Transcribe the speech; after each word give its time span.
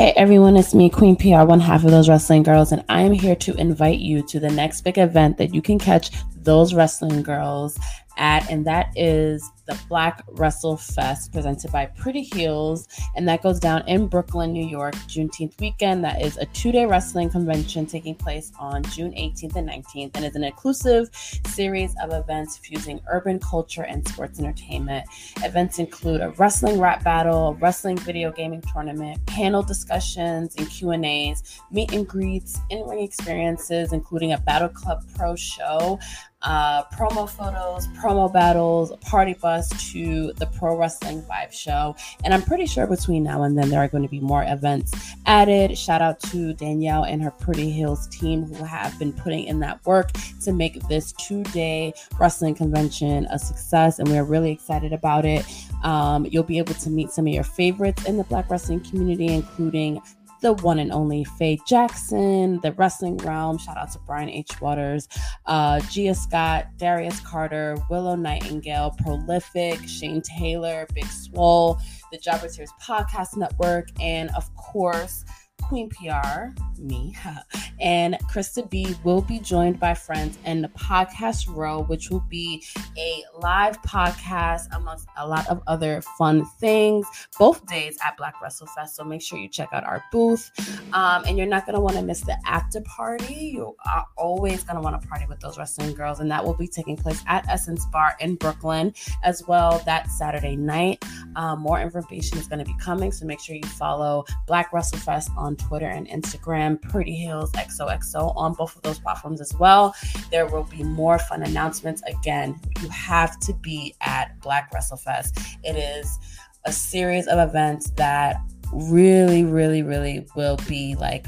Hey 0.00 0.14
everyone, 0.16 0.56
it's 0.56 0.72
me, 0.72 0.88
Queen 0.88 1.14
PR, 1.14 1.44
one 1.44 1.60
half 1.60 1.84
of 1.84 1.90
those 1.90 2.08
wrestling 2.08 2.42
girls, 2.42 2.72
and 2.72 2.82
I 2.88 3.02
am 3.02 3.12
here 3.12 3.36
to 3.36 3.54
invite 3.56 3.98
you 3.98 4.26
to 4.28 4.40
the 4.40 4.48
next 4.48 4.80
big 4.80 4.96
event 4.96 5.36
that 5.36 5.54
you 5.54 5.60
can 5.60 5.78
catch 5.78 6.10
those 6.34 6.72
wrestling 6.72 7.22
girls 7.22 7.78
at, 8.16 8.50
and 8.50 8.66
that 8.66 8.94
is 8.96 9.46
the 9.70 9.78
Black 9.88 10.22
Wrestle 10.32 10.76
Fest 10.76 11.32
presented 11.32 11.70
by 11.70 11.86
Pretty 11.86 12.22
Heels. 12.22 12.88
And 13.14 13.28
that 13.28 13.42
goes 13.42 13.60
down 13.60 13.86
in 13.86 14.08
Brooklyn, 14.08 14.52
New 14.52 14.66
York, 14.66 14.94
Juneteenth 15.06 15.58
weekend. 15.60 16.04
That 16.04 16.20
is 16.20 16.36
a 16.36 16.46
two 16.46 16.72
day 16.72 16.86
wrestling 16.86 17.30
convention 17.30 17.86
taking 17.86 18.14
place 18.14 18.52
on 18.58 18.82
June 18.84 19.12
18th 19.12 19.56
and 19.56 19.68
19th, 19.68 20.10
and 20.14 20.24
is 20.24 20.34
an 20.34 20.44
inclusive 20.44 21.08
series 21.46 21.94
of 22.02 22.12
events 22.12 22.56
fusing 22.56 23.00
urban 23.08 23.38
culture 23.38 23.82
and 23.82 24.06
sports 24.06 24.40
entertainment. 24.40 25.06
Events 25.44 25.78
include 25.78 26.20
a 26.20 26.30
wrestling 26.30 26.80
rap 26.80 27.04
battle, 27.04 27.56
wrestling 27.60 27.96
video 27.98 28.32
gaming 28.32 28.62
tournament, 28.72 29.24
panel 29.26 29.62
discussions 29.62 30.54
and 30.56 30.68
Q&As, 30.68 31.60
meet 31.70 31.92
and 31.92 32.06
greets, 32.06 32.58
in-ring 32.70 33.00
experiences, 33.00 33.92
including 33.92 34.32
a 34.32 34.38
Battle 34.38 34.68
Club 34.68 35.04
Pro 35.14 35.36
show, 35.36 35.98
uh, 36.42 36.84
promo 36.84 37.28
photos, 37.28 37.86
promo 37.88 38.32
battles, 38.32 38.92
party 39.02 39.34
bus 39.34 39.68
to 39.92 40.32
the 40.34 40.46
Pro 40.46 40.76
Wrestling 40.76 41.22
Vibe 41.22 41.52
show. 41.52 41.94
And 42.24 42.32
I'm 42.32 42.42
pretty 42.42 42.66
sure 42.66 42.86
between 42.86 43.22
now 43.22 43.42
and 43.42 43.56
then 43.58 43.68
there 43.68 43.80
are 43.80 43.88
going 43.88 44.02
to 44.02 44.08
be 44.08 44.20
more 44.20 44.44
events 44.46 44.92
added. 45.26 45.76
Shout 45.76 46.00
out 46.00 46.20
to 46.20 46.54
Danielle 46.54 47.04
and 47.04 47.22
her 47.22 47.30
Pretty 47.30 47.70
Heels 47.70 48.06
team 48.08 48.44
who 48.44 48.64
have 48.64 48.98
been 48.98 49.12
putting 49.12 49.44
in 49.44 49.60
that 49.60 49.84
work 49.84 50.10
to 50.42 50.52
make 50.52 50.80
this 50.88 51.12
two 51.12 51.42
day 51.44 51.92
wrestling 52.18 52.54
convention 52.54 53.26
a 53.30 53.38
success. 53.38 53.98
And 53.98 54.08
we're 54.08 54.24
really 54.24 54.50
excited 54.50 54.92
about 54.92 55.24
it. 55.24 55.44
Um, 55.82 56.26
you'll 56.26 56.42
be 56.42 56.58
able 56.58 56.74
to 56.74 56.90
meet 56.90 57.10
some 57.10 57.26
of 57.26 57.32
your 57.32 57.44
favorites 57.44 58.04
in 58.06 58.16
the 58.16 58.24
Black 58.24 58.50
wrestling 58.50 58.80
community, 58.80 59.28
including 59.28 60.00
the 60.40 60.54
one 60.54 60.78
and 60.78 60.92
only 60.92 61.24
Faye 61.24 61.58
Jackson, 61.66 62.60
the 62.60 62.72
wrestling 62.72 63.16
realm. 63.18 63.58
Shout 63.58 63.76
out 63.76 63.92
to 63.92 63.98
Brian 64.00 64.28
H. 64.28 64.60
Waters, 64.60 65.08
uh, 65.46 65.80
Gia 65.90 66.14
Scott, 66.14 66.66
Darius 66.76 67.20
Carter, 67.20 67.76
Willow 67.88 68.16
Nightingale, 68.16 68.94
Prolific, 69.02 69.80
Shane 69.86 70.22
Taylor, 70.22 70.86
Big 70.94 71.06
Swole, 71.06 71.78
the 72.10 72.18
Jobber 72.18 72.48
Series 72.48 72.72
Podcast 72.82 73.36
Network, 73.36 73.88
and 74.00 74.30
of 74.36 74.54
course, 74.56 75.24
Queen 75.62 75.90
PR, 75.90 76.48
me, 76.78 77.14
and 77.80 78.16
Krista 78.32 78.68
B 78.68 78.94
will 79.04 79.22
be 79.22 79.38
joined 79.38 79.78
by 79.78 79.94
friends 79.94 80.38
in 80.44 80.62
the 80.62 80.68
podcast 80.68 81.54
row, 81.54 81.82
which 81.82 82.10
will 82.10 82.24
be 82.28 82.64
a 82.98 83.24
live 83.38 83.80
podcast 83.82 84.74
amongst 84.74 85.06
a 85.16 85.26
lot 85.26 85.46
of 85.48 85.62
other 85.66 86.02
fun 86.18 86.44
things, 86.58 87.06
both 87.38 87.64
days 87.66 87.96
at 88.04 88.16
Black 88.16 88.40
Wrestle 88.42 88.66
Fest. 88.68 88.96
So 88.96 89.04
make 89.04 89.22
sure 89.22 89.38
you 89.38 89.48
check 89.48 89.68
out 89.72 89.84
our 89.84 90.04
booth. 90.12 90.50
Um, 90.92 91.24
and 91.26 91.38
you're 91.38 91.46
not 91.46 91.66
going 91.66 91.74
to 91.74 91.80
want 91.80 91.96
to 91.96 92.02
miss 92.02 92.20
the 92.20 92.36
after 92.46 92.80
party. 92.82 93.52
You 93.54 93.74
are 93.86 94.06
always 94.16 94.64
going 94.64 94.76
to 94.76 94.82
want 94.82 95.00
to 95.00 95.08
party 95.08 95.26
with 95.28 95.40
those 95.40 95.58
wrestling 95.58 95.94
girls. 95.94 96.20
And 96.20 96.30
that 96.30 96.44
will 96.44 96.54
be 96.54 96.66
taking 96.66 96.96
place 96.96 97.22
at 97.26 97.48
Essence 97.48 97.86
Bar 97.86 98.16
in 98.20 98.34
Brooklyn 98.36 98.92
as 99.22 99.46
well 99.46 99.82
that 99.86 100.10
Saturday 100.10 100.56
night. 100.56 101.04
Um, 101.36 101.60
more 101.60 101.80
information 101.80 102.38
is 102.38 102.46
going 102.46 102.58
to 102.58 102.64
be 102.64 102.76
coming. 102.80 103.12
So 103.12 103.26
make 103.26 103.40
sure 103.40 103.56
you 103.56 103.62
follow 103.62 104.24
Black 104.46 104.72
Wrestle 104.72 104.98
Fest 104.98 105.30
on 105.36 105.49
Twitter 105.56 105.88
and 105.88 106.06
Instagram, 106.08 106.80
Pretty 106.80 107.14
Heels 107.14 107.52
XOXO 107.52 108.34
on 108.36 108.54
both 108.54 108.76
of 108.76 108.82
those 108.82 108.98
platforms 108.98 109.40
as 109.40 109.54
well. 109.54 109.94
There 110.30 110.46
will 110.46 110.64
be 110.64 110.82
more 110.82 111.18
fun 111.18 111.42
announcements. 111.42 112.02
Again, 112.06 112.60
you 112.82 112.88
have 112.88 113.38
to 113.40 113.54
be 113.54 113.94
at 114.00 114.40
Black 114.40 114.72
WrestleFest. 114.72 115.58
It 115.62 115.76
is 115.76 116.18
a 116.64 116.72
series 116.72 117.26
of 117.26 117.38
events 117.38 117.90
that 117.96 118.40
really, 118.72 119.44
really, 119.44 119.82
really 119.82 120.26
will 120.36 120.56
be 120.68 120.94
like 120.96 121.26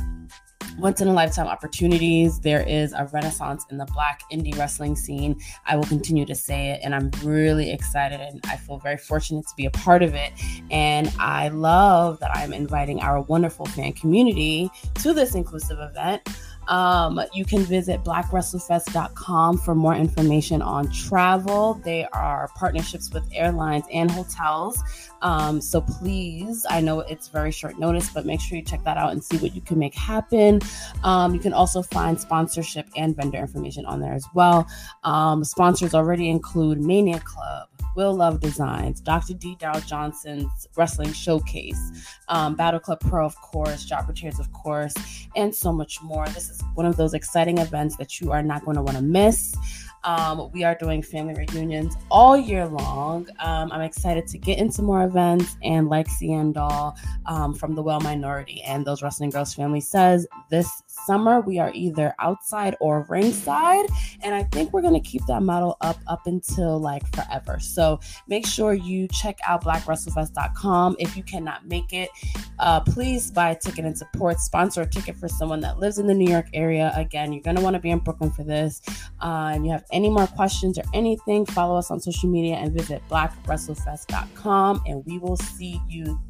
once 0.79 1.01
in 1.01 1.09
a 1.09 1.13
lifetime 1.13 1.47
opportunities. 1.47 2.41
There 2.41 2.67
is 2.67 2.93
a 2.93 3.09
renaissance 3.13 3.65
in 3.71 3.79
the 3.79 3.87
black 3.87 4.23
indie 4.33 4.57
wrestling 4.57 4.97
scene. 4.97 5.41
I 5.67 5.77
will 5.77 5.85
continue 5.85 6.25
to 6.27 6.35
say 6.35 6.71
it, 6.71 6.81
and 6.83 6.95
I'm 6.95 7.11
really 7.23 7.71
excited 7.71 8.21
and 8.21 8.41
I 8.47 8.57
feel 8.57 8.79
very 8.79 8.97
fortunate 8.97 9.47
to 9.47 9.55
be 9.57 9.67
a 9.67 9.71
part 9.71 10.03
of 10.03 10.15
it. 10.15 10.33
And 10.71 11.13
I 11.19 11.49
love 11.49 12.21
that 12.21 12.31
I'm 12.35 12.53
inviting 12.53 13.01
our 13.01 13.21
wonderful 13.23 13.67
fan 13.67 13.93
community 13.93 14.71
to 14.97 15.13
this 15.13 15.35
inclusive 15.35 15.79
event. 15.81 16.29
Um, 16.69 17.21
you 17.33 17.45
can 17.45 17.65
visit 17.65 18.05
blackwrestlefest.com 18.05 19.59
for 19.59 19.75
more 19.75 19.95
information 19.95 20.63
on 20.63 20.91
travel. 20.91 21.75
They 21.85 22.07
are 22.13 22.51
partnerships 22.55 23.13
with 23.13 23.29
airlines 23.35 23.85
and 23.93 24.11
hotels. 24.11 24.81
Um, 25.23 25.61
so 25.61 25.81
please, 25.81 26.67
I 26.69 26.81
know 26.81 27.01
it's 27.01 27.29
very 27.29 27.51
short 27.53 27.79
notice, 27.79 28.11
but 28.11 28.27
make 28.27 28.41
sure 28.41 28.59
you 28.59 28.65
check 28.65 28.85
that 28.85 28.97
out 28.97 29.13
and 29.13 29.23
see 29.23 29.39
what 29.39 29.55
you 29.55 29.61
can 29.61 29.79
make 29.79 29.95
happen. 29.95 30.61
Um, 31.05 31.35
you 31.35 31.41
can 31.41 31.53
also 31.53 31.83
find 31.83 32.21
sponsorship 32.21 32.87
and 32.97 33.17
vendor 33.17 33.39
information 33.39 33.87
on 33.87 34.01
there 34.01 34.13
as 34.13 34.27
well. 34.35 34.67
Um, 35.05 35.45
sponsors 35.45 35.95
already 35.95 36.29
include 36.29 36.81
Mania 36.81 37.21
Club, 37.21 37.69
Will 37.95 38.15
Love 38.15 38.41
Designs, 38.41 39.01
Dr. 39.01 39.35
D. 39.35 39.57
Dow 39.59 39.79
Johnson's 39.81 40.67
Wrestling 40.77 41.13
Showcase, 41.13 42.15
um, 42.29 42.55
Battle 42.55 42.81
Club 42.81 43.01
Pro, 43.01 43.25
of 43.25 43.37
course, 43.37 43.85
Jobber 43.85 44.13
Tears, 44.13 44.39
of 44.39 44.53
course, 44.53 44.95
and 45.37 45.55
so 45.55 45.73
much 45.73 46.01
more. 46.03 46.27
This 46.29 46.51
is 46.51 46.63
one 46.75 46.87
of 46.87 46.97
those 46.97 47.15
exciting 47.15 47.59
events 47.59 47.97
that 47.97 48.21
you 48.21 48.33
are 48.33 48.43
not 48.43 48.65
going 48.65 48.77
to 48.77 48.83
want 48.83 48.97
to 48.97 49.03
miss. 49.03 49.55
Um, 50.05 50.51
we 50.53 50.65
are 50.65 50.75
doing 50.75 51.03
family 51.03 51.35
reunions 51.35 51.97
all 52.11 52.37
year 52.37 52.67
long. 52.67 53.29
Um, 53.39 53.71
I'm 53.73 53.83
excited 53.83 54.27
to 54.29 54.39
get 54.39 54.59
into 54.59 54.83
more 54.83 55.05
events. 55.05 55.57
And 55.63 55.89
like 55.89 56.09
CN 56.09 56.53
Doll 56.53 56.97
um, 57.27 57.55
from 57.55 57.75
the 57.75 57.83
Well 57.83 58.01
Minority 58.01 58.63
and 58.63 58.85
those 58.85 59.03
Wrestling 59.03 59.31
Girls 59.31 59.55
family 59.55 59.81
says, 59.81 60.27
this 60.51 60.82
summer 61.07 61.41
we 61.41 61.59
are 61.59 61.71
either 61.75 62.15
outside 62.19 62.77
or 62.81 63.07
ringside. 63.09 63.87
And 64.23 64.35
I 64.35 64.45
think 64.45 64.73
we're 64.73 64.83
going 64.83 64.95
to 64.95 65.01
keep 65.01 65.25
that 65.27 65.43
model 65.43 65.77
up 65.81 65.99
up 66.07 66.27
until 66.27 66.79
like 66.79 67.07
forever. 67.15 67.59
So 67.61 68.01
make 68.29 68.47
sure 68.47 68.75
you 68.75 69.09
check 69.09 69.39
out 69.47 69.65
blackwrestlefest.com. 69.65 70.97
If 70.99 71.17
you 71.17 71.23
cannot 71.23 71.67
make 71.67 71.93
it, 71.93 72.11
uh, 72.59 72.81
please 72.81 73.31
buy 73.31 73.51
a 73.51 73.59
ticket 73.59 73.85
and 73.85 73.97
support. 73.97 74.41
Sponsor 74.41 74.83
a 74.83 74.87
ticket 74.87 75.17
for 75.17 75.29
someone 75.29 75.61
that 75.61 75.79
lives 75.79 75.99
in 75.99 76.07
the 76.07 76.15
New 76.15 76.31
York 76.31 76.47
area. 76.55 76.93
Again, 76.97 77.33
you're 77.33 77.43
going 77.43 77.57
to 77.57 77.63
want 77.63 77.75
to 77.75 77.81
be 77.81 77.91
in 77.91 77.99
Brooklyn 77.99 78.31
for 78.31 78.45
this. 78.45 78.81
Uh, 79.21 79.51
and 79.53 79.65
you 79.65 79.73
have 79.73 79.85
any 79.93 80.11
more 80.11 80.27
questions 80.27 80.79
or 80.79 80.85
anything, 80.95 81.47
follow 81.47 81.77
us 81.77 81.91
on 81.91 82.01
social 82.01 82.29
media 82.29 82.55
and 82.57 82.73
visit 82.73 83.03
blackwrestlefest.com. 83.09 84.83
And 84.87 85.05
we 85.07 85.19
will 85.19 85.37
see 85.37 85.81
you 85.89 86.21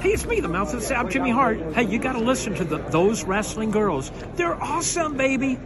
Hey, 0.00 0.12
it's 0.12 0.24
me, 0.24 0.40
the 0.40 0.48
mouth 0.48 0.72
of 0.72 0.80
the 0.80 0.86
South, 0.86 1.10
Jimmy 1.10 1.30
Hart. 1.30 1.60
Hey, 1.74 1.82
you 1.82 1.98
got 1.98 2.14
to 2.14 2.20
listen 2.20 2.54
to 2.54 2.64
the, 2.64 2.78
those 2.78 3.22
wrestling 3.24 3.70
girls. 3.70 4.10
They're 4.34 4.54
awesome, 4.54 5.14
baby. 5.14 5.58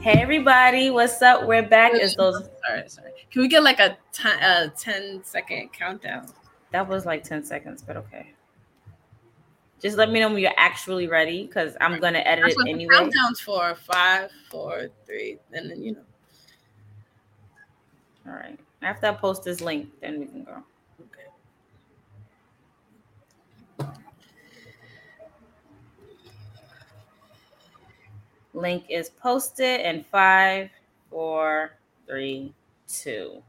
Hey, 0.00 0.20
everybody, 0.20 0.90
what's 0.90 1.22
up? 1.22 1.46
We're 1.46 1.62
back. 1.62 1.92
It's 1.94 2.16
those. 2.16 2.48
Sorry, 2.66 2.88
sorry. 2.88 3.12
Can 3.30 3.42
we 3.42 3.46
get 3.48 3.62
like 3.62 3.78
a, 3.78 3.96
t- 4.12 4.28
a 4.28 4.72
10 4.76 5.22
second 5.22 5.72
countdown? 5.72 6.26
That 6.72 6.88
was 6.88 7.06
like 7.06 7.22
10 7.22 7.44
seconds, 7.44 7.80
but 7.80 7.96
okay. 7.98 8.32
Just 9.80 9.96
let 9.96 10.10
me 10.10 10.18
know 10.18 10.30
when 10.30 10.38
you're 10.38 10.50
actually 10.56 11.06
ready 11.06 11.46
because 11.46 11.76
I'm 11.80 12.00
gonna 12.00 12.18
edit 12.18 12.42
That's 12.42 12.54
it 12.54 12.58
what 12.58 12.68
anyway. 12.70 12.92
The 12.92 13.04
countdowns 13.04 13.38
for 13.38 13.76
five, 13.76 14.32
four, 14.50 14.88
three, 15.06 15.38
and 15.52 15.70
then 15.70 15.80
you 15.80 15.92
know. 15.92 16.02
All 18.26 18.32
right. 18.32 18.58
After 18.82 19.06
I 19.06 19.12
post 19.12 19.44
this 19.44 19.60
link, 19.60 19.90
then 20.00 20.18
we 20.18 20.26
can 20.26 20.42
go. 20.42 20.64
Link 28.54 28.84
is 28.88 29.10
posted 29.10 29.80
in 29.80 30.04
five, 30.10 30.70
four, 31.10 31.72
three, 32.06 32.54
two. 32.88 33.42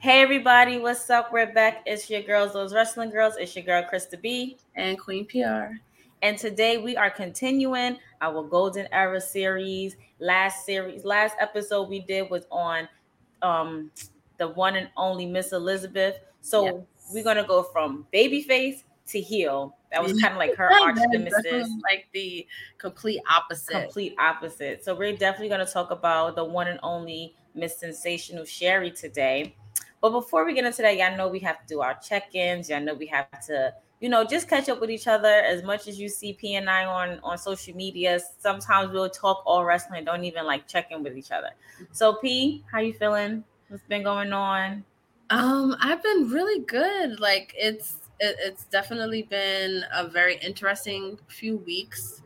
Hey 0.00 0.20
everybody, 0.22 0.78
what's 0.78 1.08
up? 1.10 1.32
We're 1.32 1.52
back. 1.52 1.82
It's 1.86 2.08
your 2.10 2.22
girls, 2.22 2.52
those 2.52 2.74
wrestling 2.74 3.10
girls. 3.10 3.34
It's 3.38 3.54
your 3.56 3.64
girl 3.64 3.84
Krista 3.92 4.20
B. 4.20 4.58
And 4.76 4.98
Queen 4.98 5.26
PR. 5.26 5.74
And 6.22 6.36
today 6.36 6.78
we 6.78 6.96
are 6.96 7.10
continuing 7.10 7.98
our 8.20 8.42
Golden 8.42 8.88
Era 8.92 9.20
series. 9.20 9.96
Last 10.18 10.66
series, 10.66 11.04
last 11.04 11.36
episode 11.40 11.88
we 11.88 12.00
did 12.00 12.28
was 12.30 12.46
on 12.50 12.88
um 13.42 13.90
the 14.38 14.48
one 14.48 14.74
and 14.76 14.88
only 14.96 15.26
Miss 15.26 15.52
Elizabeth. 15.52 16.16
So 16.40 16.64
Yes. 16.64 17.10
we're 17.12 17.24
gonna 17.24 17.46
go 17.46 17.62
from 17.62 18.06
babyface 18.12 18.82
to 19.08 19.20
heel. 19.20 19.76
That 19.90 20.02
was 20.02 20.20
kind 20.20 20.34
of 20.34 20.38
like 20.38 20.54
her 20.56 20.70
arch 20.70 20.98
nemesis. 21.08 21.68
like 21.82 22.08
the 22.12 22.46
complete 22.76 23.20
opposite. 23.30 23.72
complete 23.72 24.14
opposite. 24.18 24.84
So 24.84 24.94
we're 24.94 25.16
definitely 25.16 25.48
going 25.48 25.64
to 25.64 25.72
talk 25.72 25.90
about 25.90 26.36
the 26.36 26.44
one 26.44 26.68
and 26.68 26.78
only 26.82 27.34
Miss 27.54 27.78
Sensational 27.78 28.44
Sherri 28.44 28.90
today. 28.90 29.56
But 30.00 30.10
before 30.10 30.44
we 30.44 30.54
get 30.54 30.64
into 30.64 30.82
that, 30.82 30.96
y'all 30.96 31.16
know 31.16 31.28
we 31.28 31.40
have 31.40 31.60
to 31.60 31.66
do 31.66 31.80
our 31.80 31.94
check-ins. 31.94 32.68
Y'all 32.68 32.80
know 32.80 32.94
we 32.94 33.06
have 33.06 33.28
to, 33.46 33.74
you 34.00 34.08
know, 34.08 34.24
just 34.24 34.48
catch 34.48 34.68
up 34.68 34.80
with 34.80 34.90
each 34.90 35.08
other. 35.08 35.28
As 35.28 35.64
much 35.64 35.88
as 35.88 35.98
you 35.98 36.08
see 36.08 36.34
P 36.34 36.54
and 36.54 36.70
I 36.70 36.84
on 36.84 37.18
on 37.24 37.36
social 37.38 37.74
media, 37.74 38.20
sometimes 38.38 38.92
we'll 38.92 39.10
talk 39.10 39.42
all 39.44 39.64
wrestling, 39.64 40.04
don't 40.04 40.24
even 40.24 40.46
like 40.46 40.68
check 40.68 40.92
in 40.92 41.02
with 41.02 41.16
each 41.16 41.32
other. 41.32 41.50
So 41.90 42.14
P, 42.14 42.64
how 42.70 42.78
you 42.78 42.92
feeling? 42.92 43.42
What's 43.68 43.82
been 43.84 44.04
going 44.04 44.32
on? 44.32 44.84
Um, 45.30 45.76
I've 45.80 46.02
been 46.02 46.30
really 46.30 46.60
good. 46.60 47.20
Like 47.20 47.54
it's 47.56 47.97
it, 48.20 48.36
it's 48.40 48.64
definitely 48.66 49.22
been 49.22 49.84
a 49.92 50.06
very 50.08 50.36
interesting 50.38 51.18
few 51.28 51.58
weeks. 51.58 52.22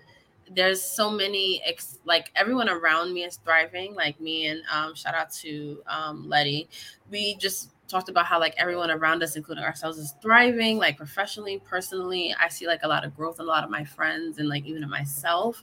There's 0.50 0.82
so 0.82 1.10
many 1.10 1.62
ex- 1.64 1.98
like 2.04 2.30
everyone 2.36 2.68
around 2.68 3.14
me 3.14 3.24
is 3.24 3.36
thriving. 3.44 3.94
Like 3.94 4.20
me 4.20 4.46
and 4.46 4.62
um, 4.72 4.94
shout 4.94 5.14
out 5.14 5.32
to 5.42 5.82
um, 5.86 6.28
Letty. 6.28 6.68
We 7.10 7.36
just 7.36 7.70
talked 7.88 8.08
about 8.08 8.26
how 8.26 8.40
like 8.40 8.54
everyone 8.58 8.90
around 8.90 9.22
us, 9.22 9.36
including 9.36 9.64
ourselves, 9.64 9.98
is 9.98 10.14
thriving, 10.22 10.78
like 10.78 10.96
professionally, 10.96 11.60
personally. 11.64 12.34
I 12.38 12.48
see 12.48 12.66
like 12.66 12.80
a 12.82 12.88
lot 12.88 13.04
of 13.04 13.14
growth 13.16 13.38
in 13.40 13.46
a 13.46 13.48
lot 13.48 13.64
of 13.64 13.70
my 13.70 13.84
friends 13.84 14.38
and 14.38 14.48
like 14.48 14.64
even 14.66 14.82
in 14.82 14.90
myself. 14.90 15.62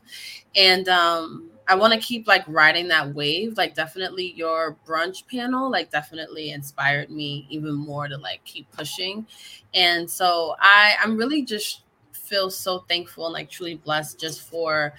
And 0.56 0.88
um 0.90 1.52
I 1.69 1.75
want 1.75 1.94
to 1.94 2.00
keep 2.00 2.27
like 2.27 2.44
riding 2.48 2.88
that 2.88 3.13
wave. 3.13 3.56
Like 3.56 3.75
definitely 3.75 4.33
your 4.33 4.75
brunch 4.88 5.27
panel, 5.27 5.69
like 5.71 5.92
definitely 5.92 6.50
inspired 6.51 7.12
me 7.12 7.45
even 7.50 7.75
more 7.75 8.07
to 8.07 8.18
like 8.18 8.44
keep 8.44 8.69
pushing. 8.71 9.27
And 9.75 10.10
so 10.10 10.56
I 10.60 10.95
I'm 11.01 11.16
really 11.16 11.44
just 11.44 11.83
feel 12.12 12.50
so 12.50 12.80
thankful 12.89 13.25
and 13.27 13.33
like 13.33 13.50
truly 13.50 13.75
blessed 13.75 14.19
just 14.19 14.42
for 14.50 14.94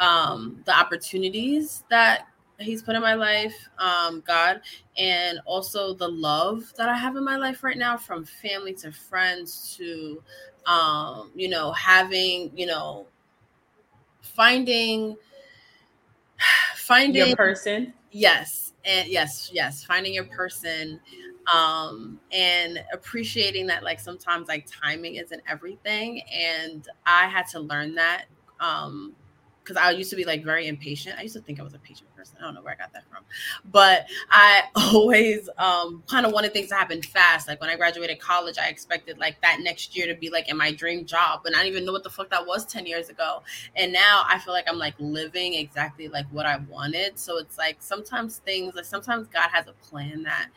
um 0.00 0.60
the 0.66 0.76
opportunities 0.76 1.84
that 1.88 2.26
he's 2.58 2.82
put 2.82 2.96
in 2.96 3.02
my 3.02 3.14
life, 3.14 3.68
um, 3.78 4.20
God, 4.26 4.60
and 4.96 5.38
also 5.44 5.94
the 5.94 6.08
love 6.08 6.72
that 6.76 6.88
I 6.88 6.96
have 6.96 7.14
in 7.16 7.24
my 7.24 7.36
life 7.36 7.62
right 7.62 7.78
now, 7.78 7.96
from 7.96 8.24
family 8.24 8.74
to 8.74 8.90
friends 8.90 9.76
to, 9.76 10.20
um, 10.66 11.30
you 11.36 11.48
know, 11.48 11.70
having, 11.70 12.50
you 12.56 12.66
know, 12.66 13.06
finding, 14.20 15.16
finding 16.88 17.26
Your 17.26 17.36
person. 17.36 17.92
Yes, 18.10 18.72
and 18.86 19.06
yes, 19.06 19.50
yes, 19.52 19.84
finding 19.84 20.14
your 20.14 20.24
person, 20.24 20.98
um, 21.52 22.18
and 22.32 22.82
appreciating 22.92 23.66
that. 23.66 23.84
Like 23.84 24.00
sometimes, 24.00 24.48
like 24.48 24.66
timing 24.66 25.16
isn't 25.16 25.42
everything, 25.46 26.22
and 26.32 26.88
I 27.04 27.28
had 27.28 27.46
to 27.48 27.60
learn 27.60 27.94
that. 27.96 28.24
Um, 28.60 29.14
because 29.68 29.82
I 29.82 29.90
used 29.90 30.08
to 30.10 30.16
be 30.16 30.24
like 30.24 30.42
very 30.42 30.66
impatient. 30.66 31.18
I 31.18 31.22
used 31.22 31.34
to 31.34 31.42
think 31.42 31.60
I 31.60 31.62
was 31.62 31.74
a 31.74 31.78
patient 31.78 32.14
person. 32.16 32.38
I 32.40 32.44
don't 32.44 32.54
know 32.54 32.62
where 32.62 32.72
I 32.72 32.76
got 32.76 32.92
that 32.94 33.04
from, 33.10 33.22
but 33.70 34.06
I 34.30 34.62
always 34.74 35.50
um, 35.58 36.02
kind 36.06 36.24
of 36.24 36.32
wanted 36.32 36.54
things 36.54 36.68
to 36.70 36.74
happen 36.74 37.02
fast. 37.02 37.46
Like 37.46 37.60
when 37.60 37.68
I 37.68 37.76
graduated 37.76 38.18
college, 38.18 38.56
I 38.58 38.68
expected 38.68 39.18
like 39.18 39.40
that 39.42 39.58
next 39.60 39.94
year 39.94 40.06
to 40.06 40.18
be 40.18 40.30
like 40.30 40.48
in 40.48 40.56
my 40.56 40.72
dream 40.72 41.04
job, 41.04 41.40
but 41.44 41.54
I 41.54 41.58
didn't 41.58 41.72
even 41.72 41.84
know 41.84 41.92
what 41.92 42.02
the 42.02 42.10
fuck 42.10 42.30
that 42.30 42.46
was 42.46 42.64
ten 42.64 42.86
years 42.86 43.10
ago. 43.10 43.42
And 43.76 43.92
now 43.92 44.24
I 44.26 44.38
feel 44.38 44.54
like 44.54 44.64
I'm 44.68 44.78
like 44.78 44.94
living 44.98 45.54
exactly 45.54 46.08
like 46.08 46.26
what 46.30 46.46
I 46.46 46.56
wanted. 46.56 47.18
So 47.18 47.36
it's 47.36 47.58
like 47.58 47.76
sometimes 47.80 48.38
things 48.38 48.74
like 48.74 48.86
sometimes 48.86 49.28
God 49.28 49.50
has 49.52 49.66
a 49.66 49.72
plan 49.72 50.22
that 50.22 50.48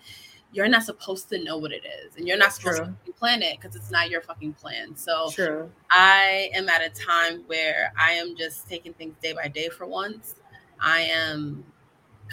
you're 0.54 0.68
not 0.68 0.84
supposed 0.84 1.30
to 1.30 1.44
know 1.44 1.58
what 1.58 1.72
it 1.72 1.84
is 1.86 2.16
and 2.18 2.28
you're 2.28 2.38
not 2.38 2.54
supposed 2.54 2.80
True. 2.80 2.96
to 3.06 3.12
plan 3.14 3.42
it 3.42 3.60
because 3.60 3.76
it's 3.76 3.92
not 3.92 4.10
your 4.10 4.22
fucking 4.22 4.54
plan. 4.54 4.96
So 4.96 5.30
True. 5.32 5.72
i 5.90 6.50
am 6.54 6.68
at 6.70 6.82
a 6.82 6.90
time 6.90 7.44
where 7.48 7.94
i 7.98 8.12
am 8.12 8.36
just 8.36 8.68
taking 8.68 8.94
things 8.94 9.16
day 9.22 9.34
by 9.34 9.48
day 9.48 9.70
for 9.70 9.86
once. 9.86 10.36
I 10.80 11.02
am 11.02 11.64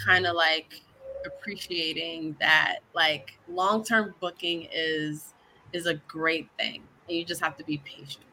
kind 0.03 0.25
of 0.25 0.35
like 0.35 0.81
appreciating 1.25 2.35
that 2.39 2.79
like 2.93 3.37
long-term 3.47 4.15
booking 4.19 4.67
is 4.73 5.33
is 5.73 5.85
a 5.85 5.95
great 6.07 6.49
thing 6.57 6.81
and 7.07 7.17
you 7.17 7.25
just 7.25 7.41
have 7.41 7.57
to 7.57 7.63
be 7.63 7.77
patient. 7.79 8.25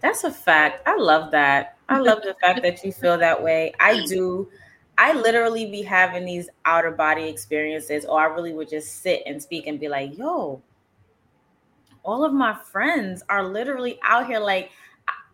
That's 0.00 0.24
a 0.24 0.30
fact. 0.30 0.86
I 0.86 0.96
love 0.96 1.32
that. 1.32 1.76
I 1.88 1.98
love 1.98 2.22
the 2.22 2.36
fact 2.40 2.62
that 2.62 2.84
you 2.84 2.92
feel 2.92 3.18
that 3.18 3.42
way. 3.42 3.72
I 3.80 4.04
do 4.06 4.48
I 4.98 5.12
literally 5.12 5.70
be 5.70 5.82
having 5.82 6.24
these 6.24 6.48
outer 6.64 6.90
body 6.90 7.28
experiences, 7.28 8.04
or 8.04 8.20
I 8.20 8.24
really 8.24 8.52
would 8.52 8.68
just 8.68 9.00
sit 9.00 9.22
and 9.26 9.40
speak 9.40 9.68
and 9.68 9.78
be 9.78 9.88
like, 9.88 10.18
yo, 10.18 10.60
all 12.02 12.24
of 12.24 12.32
my 12.32 12.52
friends 12.54 13.22
are 13.28 13.44
literally 13.44 14.00
out 14.02 14.26
here. 14.26 14.40
Like, 14.40 14.72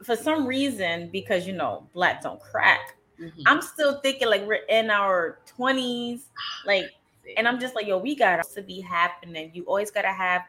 for 0.02 0.16
some 0.16 0.46
reason, 0.46 1.08
because 1.10 1.46
you 1.46 1.54
know, 1.54 1.88
black 1.94 2.22
don't 2.22 2.38
crack, 2.40 2.96
mm-hmm. 3.18 3.40
I'm 3.46 3.62
still 3.62 4.00
thinking 4.00 4.28
like 4.28 4.46
we're 4.46 4.66
in 4.68 4.90
our 4.90 5.38
20s. 5.58 6.24
Like, 6.66 6.86
and 7.36 7.46
I'm 7.46 7.60
just 7.60 7.74
like, 7.74 7.86
yo, 7.86 7.98
we 7.98 8.14
got 8.14 8.42
to 8.54 8.62
be 8.62 8.80
happening. 8.80 9.50
You 9.52 9.64
always 9.64 9.90
got 9.90 10.02
to 10.02 10.12
have 10.12 10.42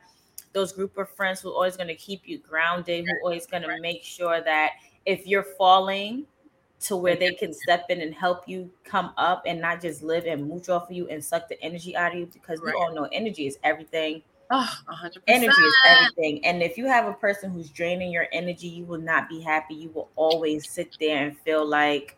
those 0.53 0.71
group 0.71 0.97
of 0.97 1.09
friends 1.09 1.41
who 1.41 1.49
always 1.49 1.75
going 1.75 1.89
to 1.89 1.95
keep 1.95 2.21
you 2.25 2.37
grounded, 2.37 3.05
who 3.05 3.11
always 3.23 3.45
going 3.45 3.63
to 3.63 3.79
make 3.81 4.03
sure 4.03 4.41
that 4.41 4.71
if 5.05 5.27
you're 5.27 5.43
falling, 5.57 6.25
to 6.87 6.95
where 6.95 7.15
they 7.15 7.33
can 7.33 7.53
step 7.63 7.85
in 7.89 8.01
and 8.01 8.13
help 8.13 8.47
you 8.47 8.69
come 8.83 9.11
up 9.17 9.43
and 9.45 9.61
not 9.61 9.81
just 9.81 10.03
live 10.03 10.25
and 10.25 10.47
mooch 10.47 10.69
off 10.69 10.89
of 10.89 10.91
you 10.91 11.07
and 11.09 11.23
suck 11.23 11.47
the 11.47 11.61
energy 11.61 11.95
out 11.95 12.13
of 12.13 12.19
you 12.19 12.25
because 12.27 12.59
right. 12.61 12.73
we 12.73 12.81
all 12.81 12.93
know 12.93 13.07
energy 13.11 13.47
is 13.47 13.57
everything. 13.63 14.21
Oh, 14.51 14.69
100%. 15.03 15.17
Energy 15.27 15.61
is 15.61 15.75
everything. 15.87 16.45
And 16.45 16.61
if 16.61 16.77
you 16.77 16.85
have 16.85 17.07
a 17.07 17.13
person 17.13 17.49
who's 17.49 17.69
draining 17.69 18.11
your 18.11 18.27
energy, 18.31 18.67
you 18.67 18.85
will 18.85 18.99
not 18.99 19.27
be 19.27 19.41
happy. 19.41 19.73
You 19.73 19.89
will 19.89 20.09
always 20.15 20.69
sit 20.69 20.95
there 20.99 21.25
and 21.25 21.37
feel 21.39 21.65
like, 21.65 22.17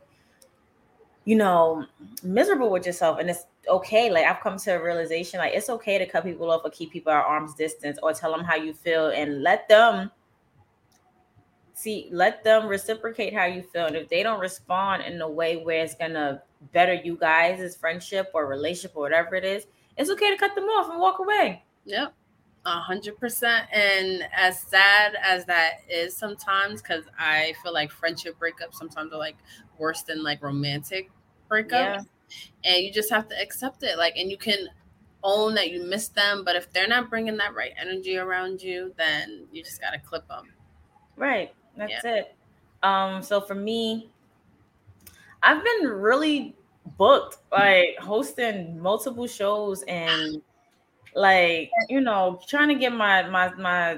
you 1.23 1.37
know, 1.37 1.85
miserable 2.23 2.69
with 2.69 2.85
yourself. 2.85 3.19
And 3.19 3.29
it's 3.29 3.45
okay. 3.69 4.09
Like 4.09 4.25
I've 4.25 4.41
come 4.41 4.57
to 4.57 4.71
a 4.71 4.83
realization, 4.83 5.39
like 5.39 5.53
it's 5.53 5.69
okay 5.69 5.97
to 5.97 6.05
cut 6.05 6.25
people 6.25 6.51
off 6.51 6.61
or 6.65 6.69
keep 6.69 6.91
people 6.91 7.13
at 7.13 7.23
arm's 7.23 7.53
distance 7.53 7.97
or 8.03 8.11
tell 8.13 8.31
them 8.31 8.43
how 8.43 8.55
you 8.55 8.73
feel 8.73 9.07
and 9.07 9.41
let 9.41 9.69
them 9.69 10.11
see 11.77 12.09
let 12.12 12.44
them 12.44 12.68
reciprocate 12.68 13.33
how 13.33 13.45
you 13.45 13.62
feel 13.62 13.85
and 13.85 13.95
if 13.95 14.09
they 14.09 14.24
don't 14.24 14.39
respond 14.39 15.03
in 15.03 15.21
a 15.21 15.29
way 15.29 15.57
where 15.57 15.83
it's 15.83 15.95
gonna 15.95 16.41
better 16.74 16.94
you 16.94 17.15
guys' 17.15 17.75
friendship 17.75 18.31
or 18.33 18.47
relationship 18.47 18.95
or 18.95 19.01
whatever 19.01 19.35
it 19.35 19.45
is 19.45 19.68
it's 19.97 20.09
okay 20.09 20.31
to 20.31 20.38
cut 20.38 20.53
them 20.56 20.65
off 20.65 20.89
and 20.91 21.00
walk 21.00 21.19
away. 21.19 21.63
Yep 21.85 22.13
a 22.68 22.79
hundred 22.81 23.18
percent 23.18 23.65
and 23.71 24.24
as 24.35 24.59
sad 24.59 25.15
as 25.24 25.45
that 25.45 25.75
is 25.89 26.15
sometimes 26.15 26.81
because 26.81 27.06
i 27.18 27.53
feel 27.63 27.74
like 27.74 27.89
friendship 27.89 28.38
breakups 28.38 28.73
sometimes 28.73 29.13
are 29.13 29.18
like 29.18 29.38
worse 29.80 30.01
than 30.01 30.21
like 30.21 30.44
romantic 30.44 31.09
breakups. 31.50 31.71
Yeah. 31.71 32.01
and 32.65 32.83
you 32.83 32.91
just 32.91 33.09
have 33.09 33.25
to 33.30 33.41
accept 33.41 33.83
it 33.83 33.97
like 33.97 34.18
and 34.18 34.30
you 34.30 34.38
can 34.38 34.68
own 35.23 35.56
that 35.56 35.71
you 35.71 35.81
miss 35.85 36.09
them 36.09 36.44
but 36.44 36.57
if 36.57 36.69
they're 36.73 36.89
not 36.89 37.09
bringing 37.09 37.38
that 37.38 37.56
right 37.56 37.71
energy 37.80 38.18
around 38.18 38.62
you 38.62 38.94
then 38.97 39.45
you 39.53 39.63
just 39.63 39.80
got 39.80 39.91
to 39.91 40.00
clip 40.00 40.27
them 40.27 40.51
right 41.15 41.53
that's 41.77 42.03
yeah. 42.03 42.15
it. 42.15 42.35
Um, 42.83 43.21
so 43.21 43.41
for 43.41 43.56
me, 43.56 44.09
I've 45.44 45.63
been 45.63 45.89
really 45.89 46.56
booked, 46.97 47.38
like 47.51 47.97
hosting 47.99 48.80
multiple 48.80 49.28
shows 49.28 49.83
and 49.83 50.42
like 51.18 51.71
you 51.90 51.99
know 51.99 52.40
trying 52.47 52.69
to 52.69 52.75
get 52.75 52.94
my 52.94 53.28
my 53.28 53.54
my 53.56 53.97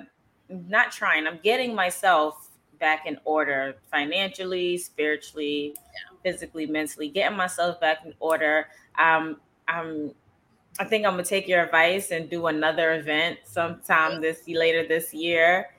not 0.49 0.89
trying 0.89 1.27
i'm 1.27 1.37
getting 1.43 1.75
myself 1.75 2.49
back 2.79 3.05
in 3.05 3.17
order 3.25 3.75
financially 3.91 4.77
spiritually 4.77 5.75
yeah. 5.75 6.17
physically 6.23 6.65
mentally 6.65 7.09
getting 7.09 7.37
myself 7.37 7.79
back 7.81 7.99
in 8.05 8.13
order 8.21 8.67
um 8.97 9.35
i'm 9.67 10.11
i 10.79 10.85
think 10.85 11.05
i'm 11.05 11.13
gonna 11.13 11.23
take 11.23 11.45
your 11.45 11.61
advice 11.61 12.11
and 12.11 12.29
do 12.29 12.47
another 12.47 12.93
event 12.93 13.37
sometime 13.43 14.21
this 14.21 14.47
later 14.47 14.87
this 14.87 15.13
year 15.13 15.69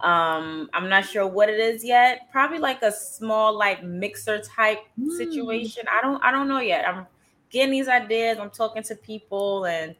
um 0.00 0.68
i'm 0.74 0.88
not 0.88 1.06
sure 1.06 1.26
what 1.26 1.48
it 1.48 1.58
is 1.58 1.84
yet. 1.84 2.28
Probably 2.30 2.58
like 2.58 2.82
a 2.82 2.92
small 2.92 3.56
like 3.56 3.82
mixer 3.82 4.40
type 4.40 4.80
mm. 5.00 5.16
situation. 5.16 5.84
I 5.90 6.00
don't 6.02 6.22
i 6.22 6.30
don't 6.30 6.48
know 6.48 6.60
yet. 6.60 6.86
I'm 6.88 7.06
getting 7.50 7.72
these 7.72 7.88
ideas. 7.88 8.38
I'm 8.38 8.50
talking 8.50 8.82
to 8.84 8.94
people 8.94 9.64
and 9.64 9.94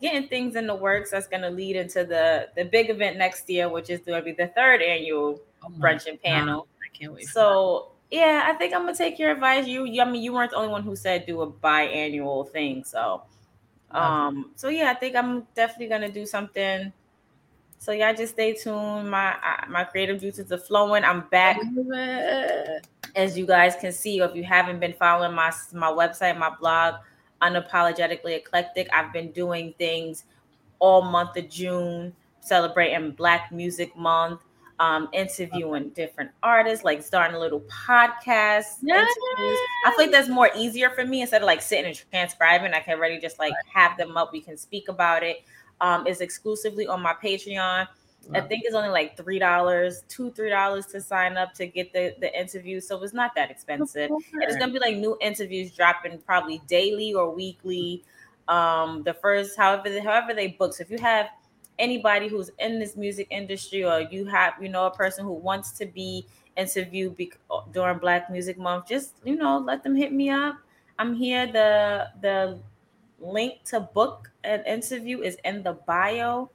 getting 0.00 0.28
things 0.28 0.56
in 0.56 0.66
the 0.66 0.74
works 0.74 1.10
that's 1.10 1.26
going 1.26 1.42
to 1.42 1.50
lead 1.50 1.76
into 1.76 2.04
the 2.04 2.48
the 2.56 2.64
big 2.64 2.90
event 2.90 3.16
next 3.16 3.48
year 3.48 3.68
which 3.68 3.90
is 3.90 4.00
going 4.00 4.18
to 4.18 4.24
be 4.24 4.32
the 4.32 4.48
third 4.48 4.82
annual 4.82 5.40
oh 5.64 5.68
brunch 5.78 6.06
and 6.06 6.20
panel. 6.22 6.66
I 6.82 6.96
can't 6.96 7.14
wait 7.14 7.26
so 7.26 7.92
yeah 8.10 8.44
i 8.46 8.52
think 8.52 8.74
i'm 8.74 8.82
gonna 8.82 8.96
take 8.96 9.18
your 9.18 9.30
advice. 9.30 9.66
You, 9.66 9.84
you 9.84 10.02
i 10.02 10.10
mean 10.10 10.22
you 10.22 10.32
weren't 10.32 10.50
the 10.50 10.56
only 10.56 10.68
one 10.68 10.82
who 10.82 10.94
said 10.96 11.26
do 11.26 11.42
a 11.42 11.50
biannual 11.50 12.48
thing 12.50 12.84
so 12.84 13.22
um 13.90 14.50
so 14.56 14.68
yeah 14.68 14.90
i 14.90 14.94
think 14.94 15.16
i'm 15.16 15.46
definitely 15.54 15.88
gonna 15.88 16.10
do 16.10 16.26
something 16.26 16.92
so 17.78 17.92
y'all 17.92 18.14
just 18.14 18.34
stay 18.34 18.52
tuned. 18.54 19.10
My 19.10 19.36
my 19.68 19.84
creative 19.84 20.20
juices 20.20 20.50
are 20.52 20.58
flowing. 20.58 21.04
I'm 21.04 21.22
back. 21.28 21.58
As 23.14 23.36
you 23.38 23.46
guys 23.46 23.76
can 23.76 23.92
see, 23.92 24.20
or 24.20 24.28
if 24.28 24.36
you 24.36 24.44
haven't 24.44 24.80
been 24.80 24.94
following 24.94 25.34
my 25.34 25.52
my 25.72 25.90
website, 25.90 26.38
my 26.38 26.50
blog, 26.60 26.94
unapologetically 27.42 28.36
eclectic, 28.36 28.88
I've 28.92 29.12
been 29.12 29.30
doing 29.32 29.74
things 29.78 30.24
all 30.78 31.02
month 31.02 31.36
of 31.36 31.48
June, 31.48 32.14
celebrating 32.40 33.12
Black 33.12 33.50
Music 33.52 33.96
Month, 33.96 34.40
um, 34.78 35.08
interviewing 35.12 35.90
different 35.90 36.30
artists, 36.42 36.84
like 36.84 37.02
starting 37.02 37.36
a 37.36 37.40
little 37.40 37.60
podcast. 37.60 38.78
Yes. 38.82 39.08
I 39.86 39.90
feel 39.90 39.98
like 39.98 40.10
that's 40.10 40.28
more 40.28 40.50
easier 40.54 40.90
for 40.90 41.04
me 41.04 41.22
instead 41.22 41.40
of 41.42 41.46
like 41.46 41.62
sitting 41.62 41.86
and 41.86 42.04
transcribing. 42.10 42.74
I 42.74 42.80
can 42.80 42.98
already 42.98 43.18
just 43.18 43.38
like 43.38 43.54
have 43.72 43.96
them 43.96 44.16
up. 44.16 44.32
We 44.32 44.40
can 44.40 44.56
speak 44.56 44.88
about 44.88 45.22
it 45.22 45.44
um, 45.80 46.06
is 46.06 46.20
exclusively 46.20 46.86
on 46.86 47.02
my 47.02 47.14
Patreon. 47.14 47.86
Wow. 48.28 48.38
I 48.38 48.40
think 48.40 48.64
it's 48.64 48.74
only 48.74 48.88
like 48.88 49.16
three 49.16 49.38
dollars, 49.38 50.02
two 50.08 50.30
three 50.32 50.50
dollars 50.50 50.86
to 50.86 51.00
sign 51.00 51.36
up 51.36 51.54
to 51.54 51.66
get 51.66 51.92
the 51.92 52.14
the 52.20 52.38
interview. 52.38 52.80
So 52.80 53.02
it's 53.02 53.14
not 53.14 53.34
that 53.36 53.50
expensive. 53.50 54.10
And 54.10 54.42
it's 54.42 54.56
gonna 54.56 54.72
be 54.72 54.80
like 54.80 54.96
new 54.96 55.16
interviews 55.20 55.74
dropping 55.74 56.18
probably 56.18 56.60
daily 56.66 57.14
or 57.14 57.30
weekly. 57.32 58.02
Um, 58.48 59.02
the 59.02 59.14
first, 59.14 59.56
however, 59.56 60.00
however 60.00 60.34
they 60.34 60.48
book. 60.48 60.74
So 60.74 60.82
if 60.82 60.90
you 60.90 60.98
have 60.98 61.28
anybody 61.78 62.28
who's 62.28 62.50
in 62.58 62.78
this 62.78 62.96
music 62.96 63.26
industry, 63.30 63.84
or 63.84 64.00
you 64.00 64.24
have, 64.26 64.54
you 64.60 64.68
know, 64.68 64.86
a 64.86 64.90
person 64.90 65.24
who 65.24 65.32
wants 65.32 65.72
to 65.72 65.86
be 65.86 66.26
interviewed 66.56 67.16
be- 67.16 67.32
during 67.72 67.98
Black 67.98 68.30
Music 68.30 68.58
Month, 68.58 68.88
just 68.88 69.14
you 69.24 69.36
know, 69.36 69.58
let 69.58 69.82
them 69.82 69.94
hit 69.94 70.12
me 70.12 70.30
up. 70.30 70.56
I'm 70.98 71.14
here. 71.14 71.46
The 71.46 72.08
the 72.22 72.58
link 73.18 73.64
to 73.64 73.80
book 73.80 74.30
an 74.44 74.64
interview 74.64 75.20
is 75.20 75.36
in 75.44 75.62
the 75.62 75.72
bio. 75.86 76.50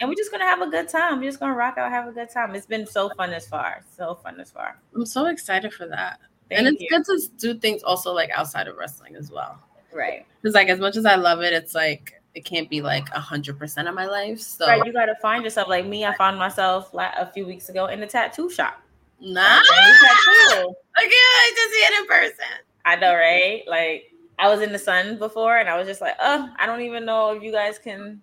And 0.00 0.08
we're 0.08 0.14
just 0.14 0.30
gonna 0.30 0.44
have 0.44 0.60
a 0.60 0.68
good 0.68 0.88
time. 0.88 1.20
We're 1.20 1.28
just 1.28 1.40
gonna 1.40 1.54
rock 1.54 1.78
out, 1.78 1.90
have 1.90 2.08
a 2.08 2.12
good 2.12 2.30
time. 2.30 2.54
It's 2.54 2.66
been 2.66 2.86
so 2.86 3.10
fun 3.16 3.30
this 3.30 3.46
far. 3.46 3.82
So 3.96 4.14
fun 4.16 4.36
this 4.36 4.50
far. 4.50 4.78
I'm 4.94 5.06
so 5.06 5.26
excited 5.26 5.72
for 5.72 5.86
that. 5.86 6.20
Thank 6.48 6.58
and 6.58 6.68
it's 6.68 6.82
you. 6.82 6.88
good 6.90 7.04
to 7.04 7.20
do 7.38 7.58
things 7.58 7.82
also 7.82 8.12
like 8.12 8.30
outside 8.30 8.68
of 8.68 8.76
wrestling 8.76 9.16
as 9.16 9.30
well. 9.30 9.58
Right. 9.92 10.26
Because 10.42 10.54
like 10.54 10.68
as 10.68 10.80
much 10.80 10.96
as 10.96 11.06
I 11.06 11.14
love 11.14 11.40
it, 11.42 11.52
it's 11.52 11.74
like 11.74 12.20
it 12.34 12.44
can't 12.44 12.68
be 12.68 12.80
like 12.80 13.08
a 13.10 13.20
hundred 13.20 13.58
percent 13.58 13.88
of 13.88 13.94
my 13.94 14.06
life. 14.06 14.40
So 14.40 14.66
right, 14.66 14.84
you 14.84 14.92
gotta 14.92 15.16
find 15.16 15.44
yourself. 15.44 15.68
Like 15.68 15.86
me, 15.86 16.04
I 16.04 16.14
found 16.16 16.38
myself 16.38 16.92
like 16.92 17.12
a 17.16 17.26
few 17.26 17.46
weeks 17.46 17.68
ago 17.68 17.86
in 17.86 18.00
the 18.00 18.06
tattoo 18.06 18.50
shop. 18.50 18.82
Nice. 19.20 19.66
Tattoo. 19.68 20.74
Okay, 21.00 21.08
I 21.08 21.52
just 21.56 21.72
see 21.72 21.78
it 21.78 22.00
in 22.00 22.06
person. 22.06 22.66
I 22.84 22.96
know, 22.96 23.14
right? 23.14 23.62
Like 23.66 24.09
I 24.40 24.48
was 24.48 24.60
in 24.60 24.72
the 24.72 24.78
sun 24.78 25.18
before, 25.18 25.58
and 25.58 25.68
I 25.68 25.76
was 25.76 25.86
just 25.86 26.00
like, 26.00 26.14
oh, 26.20 26.48
I 26.58 26.66
don't 26.66 26.80
even 26.80 27.04
know 27.04 27.34
if 27.34 27.42
you 27.42 27.52
guys 27.52 27.78
can. 27.78 28.22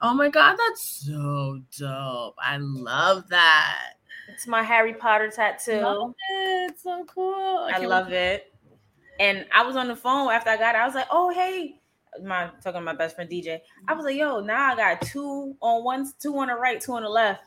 Oh 0.00 0.14
my 0.14 0.28
god, 0.28 0.56
that's 0.56 1.06
so 1.06 1.60
dope! 1.78 2.34
I 2.40 2.56
love 2.58 3.28
that. 3.28 3.94
It's 4.32 4.46
my 4.46 4.62
Harry 4.62 4.94
Potter 4.94 5.30
tattoo. 5.30 5.80
Love 5.80 6.14
it. 6.30 6.70
It's 6.70 6.82
so 6.82 7.04
cool. 7.04 7.68
I, 7.72 7.72
I 7.74 7.78
love 7.86 8.08
wait. 8.08 8.16
it. 8.16 8.54
And 9.20 9.46
I 9.52 9.64
was 9.64 9.76
on 9.76 9.88
the 9.88 9.96
phone 9.96 10.32
after 10.32 10.50
I 10.50 10.56
got 10.56 10.74
it. 10.74 10.78
I 10.78 10.86
was 10.86 10.94
like, 10.94 11.06
oh 11.10 11.30
hey, 11.30 11.80
my 12.22 12.50
talking 12.62 12.80
to 12.80 12.84
my 12.84 12.94
best 12.94 13.14
friend 13.14 13.30
DJ. 13.30 13.60
I 13.88 13.94
was 13.94 14.04
like, 14.04 14.16
yo, 14.16 14.40
now 14.40 14.72
I 14.72 14.76
got 14.76 15.02
two 15.02 15.54
on 15.60 15.84
one, 15.84 16.10
two 16.20 16.36
on 16.38 16.48
the 16.48 16.54
right, 16.54 16.80
two 16.80 16.92
on 16.94 17.02
the 17.02 17.08
left. 17.08 17.44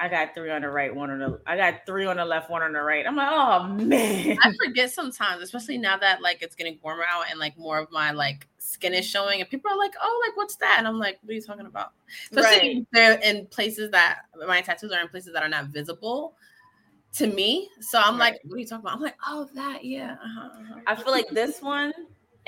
I 0.00 0.08
got 0.08 0.34
three 0.34 0.50
on 0.50 0.62
the 0.62 0.70
right, 0.70 0.94
one 0.94 1.10
on 1.10 1.18
the 1.18 1.40
I 1.46 1.56
got 1.56 1.86
three 1.86 2.06
on 2.06 2.16
the 2.16 2.24
left, 2.24 2.50
one 2.50 2.62
on 2.62 2.72
the 2.72 2.80
right. 2.80 3.06
I'm 3.06 3.16
like, 3.16 3.28
oh 3.30 3.68
man. 3.68 4.38
I 4.42 4.52
forget 4.64 4.90
sometimes, 4.90 5.42
especially 5.42 5.78
now 5.78 5.96
that 5.96 6.22
like 6.22 6.42
it's 6.42 6.54
getting 6.54 6.78
warmer 6.82 7.04
out 7.08 7.24
and 7.30 7.38
like 7.38 7.58
more 7.58 7.78
of 7.78 7.90
my 7.90 8.10
like 8.10 8.46
skin 8.58 8.94
is 8.94 9.06
showing, 9.06 9.40
and 9.40 9.48
people 9.48 9.70
are 9.70 9.78
like, 9.78 9.94
oh, 10.00 10.22
like 10.26 10.36
what's 10.36 10.56
that? 10.56 10.76
And 10.78 10.86
I'm 10.86 10.98
like, 10.98 11.18
what 11.22 11.30
are 11.30 11.34
you 11.34 11.42
talking 11.42 11.66
about? 11.66 11.92
Especially 12.30 12.68
right. 12.68 12.86
they're 12.92 13.18
in 13.20 13.46
places 13.46 13.90
that 13.90 14.20
my 14.46 14.60
tattoos 14.60 14.92
are 14.92 15.00
in 15.00 15.08
places 15.08 15.32
that 15.32 15.42
are 15.42 15.48
not 15.48 15.66
visible 15.66 16.34
to 17.14 17.26
me. 17.26 17.68
So 17.80 17.98
I'm 17.98 18.18
right. 18.18 18.32
like, 18.32 18.40
what 18.44 18.56
are 18.56 18.58
you 18.58 18.66
talking 18.66 18.84
about? 18.84 18.96
I'm 18.96 19.02
like, 19.02 19.16
oh, 19.26 19.48
that, 19.54 19.84
yeah. 19.84 20.16
Uh-huh, 20.22 20.48
uh-huh. 20.60 20.80
I 20.86 20.94
feel 20.96 21.12
like 21.12 21.28
this 21.30 21.60
one 21.60 21.92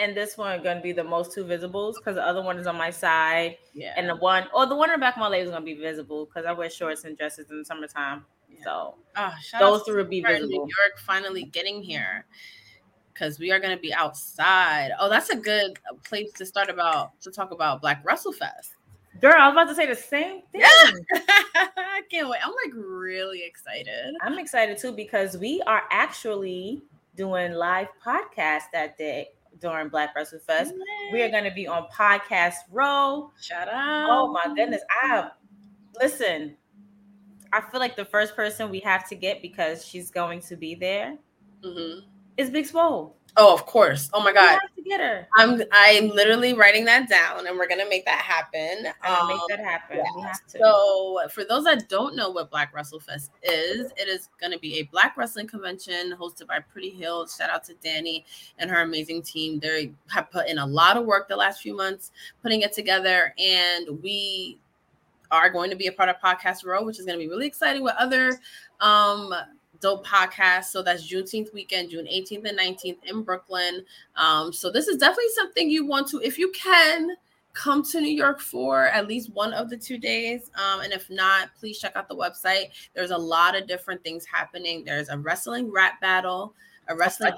and 0.01 0.17
this 0.17 0.39
one 0.39 0.59
are 0.59 0.63
gonna 0.63 0.81
be 0.81 0.93
the 0.93 1.05
most 1.05 1.33
two 1.33 1.45
visibles 1.45 1.97
because 1.97 2.15
the 2.15 2.27
other 2.27 2.43
one 2.43 2.59
is 2.59 2.67
on 2.67 2.77
my 2.77 2.91
side. 2.91 3.59
Yeah. 3.75 3.93
And 3.97 4.09
the 4.09 4.17
one 4.17 4.49
or 4.55 4.67
the 4.67 4.75
one 4.75 4.91
in 4.91 4.95
the 4.95 5.01
back 5.01 5.17
of 5.17 5.21
my 5.21 5.29
leg 5.29 5.45
is 5.45 5.51
gonna 5.51 5.65
be 5.65 5.75
visible 5.75 6.27
because 6.27 6.47
I 6.47 6.53
wear 6.53 6.71
shorts 6.71 7.05
and 7.05 7.17
dresses 7.17 7.51
in 7.51 7.59
the 7.59 7.65
summertime. 7.65 8.25
Yeah. 8.49 8.65
So 8.65 8.95
oh, 9.17 9.33
those 9.59 9.83
three 9.83 9.97
will 9.97 10.09
be 10.09 10.23
visible. 10.23 10.49
New 10.49 10.59
York 10.59 10.99
finally 10.99 11.45
getting 11.45 11.83
here 11.83 12.25
because 13.13 13.39
we 13.39 13.53
are 13.53 13.61
gonna 13.61 13.79
be 13.79 13.93
outside. 13.93 14.91
Oh, 14.99 15.11
that's 15.11 15.29
a 15.29 15.37
good 15.37 15.79
place 16.05 16.33
to 16.33 16.47
start 16.47 16.71
about 16.71 17.21
to 17.21 17.31
talk 17.31 17.51
about 17.51 17.83
Black 17.83 18.03
Wrestle 18.05 18.33
Fest. 18.33 18.77
Girl, 19.21 19.35
I 19.37 19.49
was 19.49 19.53
about 19.53 19.69
to 19.69 19.75
say 19.75 19.87
the 19.87 19.95
same 19.95 20.41
thing. 20.51 20.63
Yeah. 20.63 20.93
I 21.77 22.01
can't 22.11 22.29
wait. 22.31 22.41
I'm 22.43 22.55
like 22.65 22.73
really 22.75 23.43
excited. 23.45 24.15
I'm 24.23 24.39
excited 24.39 24.79
too 24.79 24.93
because 24.93 25.37
we 25.37 25.61
are 25.67 25.83
actually 25.91 26.83
doing 27.17 27.53
live 27.53 27.89
podcast 28.03 28.63
that 28.73 28.97
day 28.97 29.29
during 29.59 29.89
Black 29.89 30.15
Wrestle 30.15 30.39
Fest. 30.41 30.73
Yay. 30.75 31.13
We 31.13 31.23
are 31.23 31.31
going 31.31 31.45
to 31.45 31.51
be 31.51 31.67
on 31.67 31.87
Podcast 31.95 32.55
Row. 32.71 33.33
Shout 33.41 33.69
out. 33.69 34.09
Oh 34.11 34.33
my 34.33 34.55
goodness. 34.55 34.83
I 35.03 35.29
listen. 36.01 36.57
I 37.53 37.61
feel 37.61 37.81
like 37.81 37.97
the 37.97 38.05
first 38.05 38.37
person 38.37 38.71
we 38.71 38.81
have 38.81 39.09
to 39.09 39.15
get 39.17 39.43
because 39.43 39.85
she's 39.85 40.11
going 40.11 40.41
to 40.43 40.57
be 40.57 40.75
there 40.75 41.19
mm-hmm. 41.65 42.07
is 42.37 42.51
Big 42.51 42.67
Swole. 42.67 43.17
Oh, 43.37 43.55
of 43.55 43.65
course. 43.67 44.11
Oh 44.13 44.23
my 44.23 44.33
God. 44.33 44.59
to 44.77 44.83
get 44.83 45.01
her. 45.01 45.27
I'm 45.37 45.63
I'm 45.73 46.09
literally 46.09 46.53
writing 46.55 46.85
that 46.87 47.09
down 47.09 47.47
and 47.47 47.57
we're 47.57 47.69
gonna 47.69 47.89
make 47.89 48.05
that 48.05 48.21
happen. 48.21 48.87
Um, 49.05 49.29
make 49.29 49.41
that 49.49 49.61
happen. 49.61 49.99
Yeah. 49.99 50.05
We 50.17 50.23
have 50.23 50.47
to. 50.49 50.59
So 50.59 51.21
for 51.33 51.45
those 51.45 51.65
that 51.65 51.89
don't 51.89 52.17
know 52.17 52.31
what 52.31 52.51
Black 52.51 52.75
Wrestle 52.75 53.01
Fest 53.01 53.31
is, 53.43 53.93
it 53.97 54.09
is 54.09 54.29
gonna 54.41 54.59
be 54.59 54.79
a 54.79 54.83
black 54.85 55.17
wrestling 55.17 55.47
convention 55.47 56.15
hosted 56.19 56.47
by 56.47 56.59
Pretty 56.61 56.91
Hill. 56.91 57.27
Shout 57.27 57.51
out 57.51 57.65
to 57.65 57.75
Danny 57.83 58.25
and 58.59 58.71
her 58.71 58.83
amazing 58.83 59.23
team. 59.23 59.59
They 59.61 59.93
have 60.09 60.31
put 60.31 60.49
in 60.49 60.59
a 60.59 60.67
lot 60.67 60.97
of 60.97 61.07
work 61.07 61.29
the 61.29 61.37
last 61.37 61.63
few 61.63 61.77
months 61.77 62.13
putting 62.43 62.63
it 62.63 62.73
together, 62.73 63.35
and 63.39 64.03
we 64.03 64.59
are 65.31 65.51
going 65.51 65.71
to 65.71 65.77
be 65.77 65.87
a 65.87 65.93
part 65.93 66.09
of 66.09 66.17
Podcast 66.17 66.65
Row, 66.65 66.83
which 66.83 66.99
is 66.99 67.07
going 67.07 67.17
to 67.17 67.25
be 67.25 67.29
really 67.29 67.47
exciting 67.47 67.83
with 67.83 67.95
other 67.99 68.39
um 68.81 69.33
dope 69.81 70.07
podcast. 70.07 70.65
So 70.67 70.83
that's 70.83 71.11
Juneteenth 71.11 71.53
weekend, 71.53 71.91
June 71.91 72.07
18th 72.07 72.49
and 72.49 72.59
19th 72.59 72.99
in 73.05 73.23
Brooklyn. 73.23 73.85
Um, 74.17 74.53
so 74.53 74.71
this 74.71 74.89
is 74.89 74.97
definitely 74.97 75.31
something 75.35 75.71
you 75.71 75.87
want 75.87 76.09
to, 76.09 76.21
if 76.21 76.39
you 76.39 76.51
can, 76.53 77.17
come 77.53 77.83
to 77.83 78.01
New 78.01 78.15
York 78.15 78.41
for 78.41 78.87
at 78.87 79.09
least 79.09 79.33
one 79.33 79.53
of 79.53 79.71
the 79.71 79.77
two 79.77 79.99
days. 79.99 80.51
Um, 80.55 80.81
and 80.81 80.93
if 80.93 81.11
not, 81.11 81.51
please 81.59 81.79
check 81.79 81.97
out 81.97 82.09
the 82.09 82.17
website. 82.17 82.67
There's 82.95 83.11
a 83.11 83.19
lot 83.19 83.57
of 83.57 83.67
different 83.67 84.03
things 84.05 84.25
happening. 84.25 84.85
There's 84.85 85.09
a 85.09 85.19
wrestling 85.19 85.71
rap 85.71 86.01
battle, 86.01 86.55
a 86.89 86.97
wrestling 86.97 87.33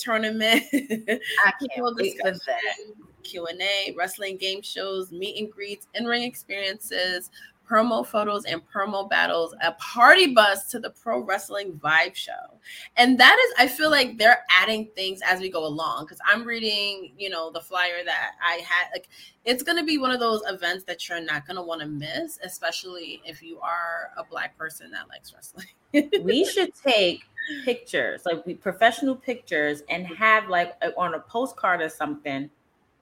tournament. 0.00 0.64
I 0.72 1.52
can't 1.60 1.96
wait 1.96 2.16
for 2.20 2.32
that. 2.32 2.76
Q&A, 3.22 3.94
wrestling 3.96 4.36
game 4.38 4.62
shows, 4.62 5.12
meet 5.12 5.40
and 5.40 5.52
greets, 5.52 5.86
in-ring 5.94 6.22
experiences, 6.22 7.30
promo 7.70 8.04
photos 8.04 8.44
and 8.44 8.60
promo 8.68 9.08
battles, 9.08 9.54
a 9.62 9.72
party 9.72 10.34
bus 10.34 10.68
to 10.70 10.80
the 10.80 10.90
pro 10.90 11.20
wrestling 11.20 11.72
vibe 11.82 12.14
show. 12.14 12.58
And 12.96 13.18
that 13.20 13.36
is, 13.46 13.54
I 13.58 13.68
feel 13.68 13.90
like 13.90 14.18
they're 14.18 14.44
adding 14.50 14.88
things 14.96 15.20
as 15.22 15.40
we 15.40 15.50
go 15.50 15.64
along 15.64 16.04
because 16.04 16.18
I'm 16.26 16.44
reading, 16.44 17.12
you 17.16 17.30
know, 17.30 17.50
the 17.50 17.60
flyer 17.60 18.04
that 18.04 18.32
I 18.42 18.62
had. 18.66 18.88
Like, 18.92 19.08
it's 19.44 19.62
going 19.62 19.78
to 19.78 19.84
be 19.84 19.98
one 19.98 20.10
of 20.10 20.20
those 20.20 20.42
events 20.46 20.84
that 20.84 21.08
you're 21.08 21.20
not 21.20 21.46
going 21.46 21.56
to 21.56 21.62
want 21.62 21.80
to 21.80 21.86
miss, 21.86 22.38
especially 22.42 23.22
if 23.24 23.42
you 23.42 23.60
are 23.60 24.10
a 24.16 24.24
Black 24.24 24.58
person 24.58 24.90
that 24.90 25.08
likes 25.08 25.32
wrestling. 25.32 25.66
we 26.24 26.44
should 26.44 26.74
take 26.74 27.22
pictures, 27.64 28.22
like 28.26 28.60
professional 28.60 29.14
pictures, 29.14 29.82
and 29.88 30.06
have 30.06 30.48
like 30.48 30.74
a, 30.82 30.94
on 30.96 31.14
a 31.14 31.20
postcard 31.20 31.80
or 31.80 31.88
something 31.88 32.50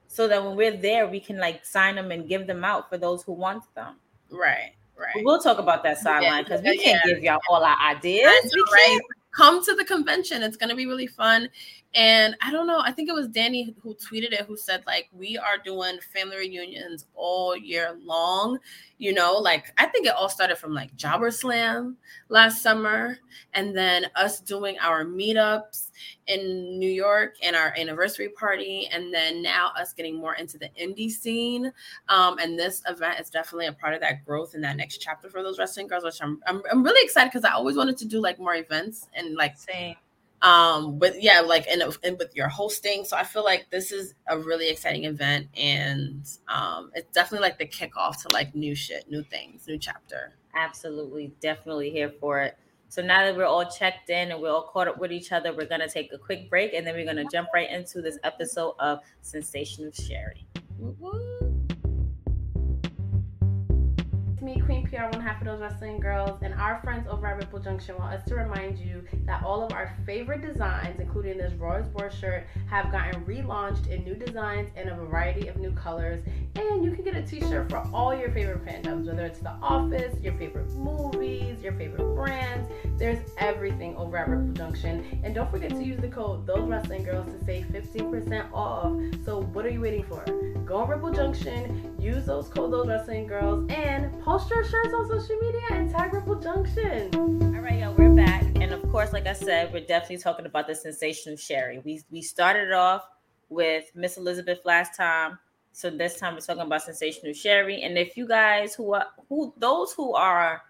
so 0.09 0.27
that 0.27 0.43
when 0.43 0.57
we're 0.57 0.77
there, 0.77 1.07
we 1.07 1.21
can 1.21 1.39
like 1.39 1.65
sign 1.65 1.95
them 1.95 2.11
and 2.11 2.29
give 2.29 2.47
them 2.47 2.65
out 2.65 2.89
for 2.89 2.99
those 2.99 3.23
who 3.23 3.33
want 3.33 3.63
them. 3.75 3.97
Right. 4.31 4.73
Right. 4.99 5.25
We'll 5.25 5.41
talk 5.41 5.59
about 5.59 5.85
that 5.85 5.99
sideline 5.99 6.43
because 6.43 6.61
we 6.63 6.77
can't 6.79 7.01
yeah. 7.05 7.15
give 7.15 7.23
y'all 7.23 7.39
all 7.49 7.63
our 7.63 7.77
ideas. 7.89 8.53
Right? 8.73 8.99
Come 9.33 9.65
to 9.65 9.75
the 9.75 9.85
convention. 9.85 10.43
It's 10.43 10.57
going 10.57 10.71
to 10.71 10.75
be 10.75 10.87
really 10.87 11.07
fun. 11.07 11.49
And 11.95 12.37
I 12.43 12.53
don't 12.53 12.67
know, 12.67 12.81
I 12.85 12.93
think 12.93 13.09
it 13.09 13.15
was 13.15 13.29
Danny 13.29 13.75
who 13.83 13.95
tweeted 13.95 14.33
it 14.33 14.43
who 14.43 14.59
said, 14.59 14.85
like, 14.87 15.09
we 15.11 15.39
are 15.39 15.57
doing 15.65 15.99
family 16.13 16.37
reunions 16.37 17.07
all 17.15 17.57
year 17.57 17.97
long. 18.05 18.59
You 18.99 19.15
know, 19.15 19.33
like, 19.35 19.73
I 19.79 19.87
think 19.87 20.07
it 20.07 20.13
all 20.13 20.29
started 20.29 20.59
from 20.59 20.75
like 20.75 20.95
Jobber 20.97 21.31
Slam 21.31 21.97
last 22.29 22.63
summer, 22.63 23.19
and 23.55 23.75
then 23.75 24.07
us 24.17 24.41
doing 24.41 24.77
our 24.81 25.05
meetups 25.05 25.91
in 26.27 26.79
New 26.79 26.91
York 26.91 27.37
and 27.43 27.57
our 27.57 27.73
anniversary 27.79 28.29
party, 28.29 28.89
and 28.93 29.13
then 29.13 29.43
now 29.43 29.71
us 29.75 29.95
getting 29.95 30.17
more 30.17 30.35
into 30.35 30.59
the 30.59 30.69
indie 30.81 31.11
scene. 31.11 31.73
Um, 32.11 32.39
and 32.39 32.59
this 32.59 32.83
event 32.87 33.19
is 33.19 33.31
definitely 33.31 33.67
a 33.67 33.73
part 33.73 33.95
of 33.95 34.01
that 34.03 34.27
growth 34.27 34.55
in 34.55 34.61
that 34.61 34.77
next 34.77 34.99
chapter 34.99 35.31
for 35.31 35.43
those 35.43 35.59
wrestling 35.59 35.87
girls, 35.87 36.05
which 36.05 36.21
I'm, 36.21 36.41
I'm, 36.47 36.61
I'm 36.71 36.83
really 36.83 37.03
excited 37.03 37.31
because 37.33 37.45
I 37.45 37.55
always 37.55 37.77
wanted 37.77 37.97
to 37.97 38.05
do 38.05 38.21
like 38.21 38.39
more 38.39 38.57
events 38.57 39.09
and 39.15 39.37
like, 39.37 39.57
Same 39.57 39.97
um 40.43 40.99
but 40.99 41.21
yeah 41.21 41.41
like 41.41 41.67
and, 41.69 41.83
and 42.05 42.17
with 42.19 42.35
your 42.37 42.49
hosting 42.49 43.05
so 43.05 43.17
i 43.17 43.25
feel 43.25 43.43
like 43.43 43.67
this 43.71 43.91
is 43.91 44.15
a 44.29 44.39
really 44.39 44.69
exciting 44.71 45.05
event 45.05 45.49
and 45.57 46.29
um 46.47 46.91
it's 46.95 47.13
definitely 47.13 47.45
like 47.47 47.59
the 47.59 47.67
kickoff 47.67 48.23
to 48.23 48.29
like 48.33 48.55
new 48.55 48.75
shit 48.75 49.11
new 49.11 49.23
things 49.23 49.67
new 49.67 49.79
chapter. 49.79 50.35
Absolutely 50.55 51.33
definitely 51.41 51.91
here 51.91 52.11
for 52.21 52.41
it. 52.41 52.57
So 52.91 53.03
now 53.03 53.23
that 53.25 53.37
we're 53.37 53.45
all 53.45 53.71
checked 53.71 54.09
in 54.09 54.31
and 54.33 54.41
we're 54.41 54.51
all 54.51 54.63
caught 54.63 54.89
up 54.89 54.99
with 54.99 55.13
each 55.13 55.31
other 55.31 55.53
we're 55.53 55.67
going 55.67 55.83
to 55.83 55.89
take 55.89 56.13
a 56.13 56.19
quick 56.19 56.49
break 56.49 56.73
and 56.73 56.87
then 56.87 56.95
we're 56.95 57.05
going 57.05 57.17
to 57.17 57.27
jump 57.31 57.49
right 57.53 57.71
into 57.71 58.01
this 58.01 58.19
episode 58.25 58.75
of 58.79 59.01
Sensational 59.21 59.93
Sherri 59.93 60.47
It's 64.39 64.45
me, 64.45 64.61
Queen 64.61 64.87
PR, 64.87 65.07
one 65.11 65.21
half 65.21 65.41
of 65.41 65.49
those 65.49 65.61
wrestling 65.61 65.99
girls, 65.99 66.43
and 66.43 66.55
our 66.55 66.81
friends 66.85 67.09
over 67.09 67.27
at 67.27 67.39
Ripple 67.39 67.59
Junction 67.59 67.97
want 67.99 68.15
us 68.15 68.25
to 68.29 68.37
remind 68.37 68.79
you 68.79 69.03
that 69.27 69.43
all 69.43 69.65
of 69.65 69.73
our 69.73 69.93
favorite 70.07 70.43
designs, 70.43 71.01
including 71.01 71.39
this 71.39 71.53
Royal 71.55 71.83
Sport 71.83 72.13
shirt, 72.15 72.47
have 72.71 72.93
gotten 72.93 73.25
relaunched 73.25 73.89
in 73.89 74.05
new 74.05 74.15
designs 74.15 74.71
and 74.77 74.91
a 74.91 74.95
variety 74.95 75.49
of 75.49 75.57
new 75.57 75.73
colors. 75.73 76.23
And 76.55 76.85
you 76.85 76.93
can 76.93 77.03
get 77.03 77.17
a 77.17 77.23
t-shirt 77.23 77.69
for 77.69 77.79
all 77.93 78.15
your 78.15 78.31
favorite 78.31 78.65
fandoms, 78.65 79.07
whether 79.07 79.27
it's 79.27 79.41
The 79.41 79.55
Office, 79.61 80.15
your 80.21 80.35
favorite 80.35 80.71
movies, 80.71 81.61
your 81.61 81.73
favorite 81.73 82.15
brands. 82.15 82.71
There's 82.97 83.19
everything 83.39 83.97
over 83.97 84.19
at 84.19 84.29
Ripple 84.29 84.53
Junction. 84.53 85.21
And 85.25 85.35
don't 85.35 85.51
forget 85.51 85.71
to 85.71 85.83
use 85.83 86.01
the 86.01 86.07
code 86.07 86.47
Those 86.47 86.69
Wrestling 86.69 87.03
Girls 87.03 87.27
to 87.27 87.45
save 87.45 87.65
15% 87.67 88.53
off. 88.53 88.97
So 89.25 89.43
what 89.43 89.67
are 89.67 89.71
you 89.71 89.81
waiting 89.81 90.05
for? 90.05 90.25
Go 90.65 90.77
on 90.77 90.89
Ripple 90.89 91.11
Junction, 91.11 91.97
use 92.01 92.27
those 92.27 92.49
code 92.49 92.73
Those 92.73 92.87
Wrestling 92.87 93.27
Girls, 93.27 93.69
and 93.71 94.23
post 94.23 94.51
your 94.51 94.65
shirts 94.65 94.95
on 94.95 95.09
social 95.09 95.37
media 95.37 95.61
and 95.71 95.91
tag 95.91 96.15
Ripple 96.15 96.37
Junction. 96.37 97.11
All 97.15 97.61
right, 97.61 97.81
y'all, 97.81 97.95
we're 97.95 98.15
back. 98.15 98.45
And 98.57 98.73
of 98.73 98.83
course, 98.91 99.13
like 99.13 99.27
I 99.27 99.33
said, 99.33 99.73
we're 99.73 99.85
definitely 99.85 100.19
talking 100.19 100.47
about 100.47 100.69
the 100.69 100.75
Sensational 100.75 101.37
Sherri. 101.37 101.81
We 101.85 102.03
we 102.11 102.23
started 102.23 102.73
off 102.73 103.05
with 103.49 103.91
Miss 103.95 104.17
Elizabeth 104.17 104.61
last 104.65 104.97
time. 104.97 105.39
So 105.73 105.91
this 105.91 106.19
time 106.19 106.35
we're 106.35 106.41
talking 106.41 106.63
about 106.63 106.83
sensational 106.83 107.33
Sherri. 107.33 107.83
And 107.83 107.99
if 107.99 108.17
you 108.17 108.27
guys 108.27 108.75
who 108.75 108.95
are 108.95 109.07
who 109.29 109.53
those 109.57 109.93
who 109.93 110.15
are 110.15 110.63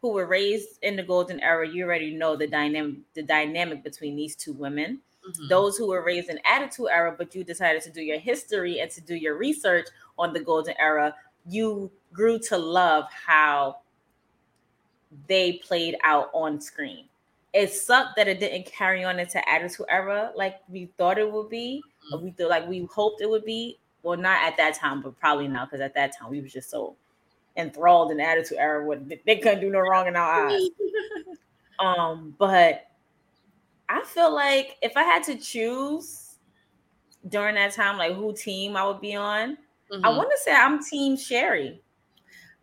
who 0.00 0.12
were 0.12 0.26
raised 0.26 0.78
in 0.82 0.96
the 0.96 1.02
golden 1.02 1.40
era, 1.40 1.68
you 1.68 1.84
already 1.84 2.14
know 2.14 2.36
the 2.36 2.46
dynamic 2.46 2.96
the 3.14 3.22
dynamic 3.22 3.82
between 3.82 4.14
these 4.16 4.36
two 4.36 4.52
women. 4.52 5.00
Mm-hmm. 5.28 5.48
Those 5.48 5.76
who 5.76 5.88
were 5.88 6.02
raised 6.02 6.30
in 6.30 6.38
attitude 6.44 6.88
era, 6.90 7.14
but 7.16 7.34
you 7.34 7.44
decided 7.44 7.82
to 7.82 7.90
do 7.90 8.00
your 8.00 8.18
history 8.18 8.80
and 8.80 8.90
to 8.92 9.00
do 9.02 9.14
your 9.14 9.36
research 9.36 9.88
on 10.20 10.32
the 10.32 10.40
golden 10.40 10.74
era, 10.78 11.14
you 11.48 11.90
grew 12.12 12.38
to 12.38 12.56
love 12.58 13.04
how 13.10 13.78
they 15.26 15.54
played 15.54 15.96
out 16.04 16.30
on 16.32 16.60
screen. 16.60 17.06
It 17.52 17.72
sucked 17.72 18.16
that 18.16 18.28
it 18.28 18.38
didn't 18.38 18.66
carry 18.66 19.02
on 19.02 19.18
into 19.18 19.46
Attitude 19.48 19.86
Era 19.88 20.30
like 20.36 20.56
we 20.68 20.90
thought 20.96 21.18
it 21.18 21.30
would 21.30 21.48
be. 21.48 21.82
Mm-hmm. 22.12 22.24
We 22.24 22.30
thought 22.30 22.50
like 22.50 22.68
we 22.68 22.86
hoped 22.92 23.22
it 23.22 23.28
would 23.28 23.44
be. 23.44 23.78
Well, 24.02 24.16
not 24.16 24.42
at 24.44 24.56
that 24.56 24.74
time, 24.74 25.02
but 25.02 25.18
probably 25.18 25.48
now 25.48 25.64
because 25.64 25.80
at 25.80 25.94
that 25.94 26.16
time 26.16 26.30
we 26.30 26.40
was 26.40 26.52
just 26.52 26.70
so 26.70 26.94
enthralled 27.56 28.12
in 28.12 28.20
Attitude 28.20 28.58
Era. 28.58 28.84
What 28.86 29.08
they 29.08 29.36
couldn't 29.38 29.60
do 29.60 29.70
no 29.70 29.80
wrong 29.80 30.06
in 30.06 30.14
our 30.14 30.48
eyes. 30.48 30.68
um, 31.80 32.34
but 32.38 32.86
I 33.88 34.02
feel 34.04 34.32
like 34.32 34.76
if 34.80 34.96
I 34.96 35.02
had 35.02 35.24
to 35.24 35.36
choose 35.36 36.36
during 37.28 37.56
that 37.56 37.72
time, 37.72 37.98
like 37.98 38.14
who 38.14 38.32
team 38.32 38.76
I 38.76 38.86
would 38.86 39.00
be 39.00 39.16
on, 39.16 39.58
mm-hmm. 39.92 40.04
I 40.04 40.08
want 40.10 40.30
to 40.30 40.38
say 40.42 40.52
I'm 40.52 40.82
Team 40.82 41.16
Sherri. 41.16 41.82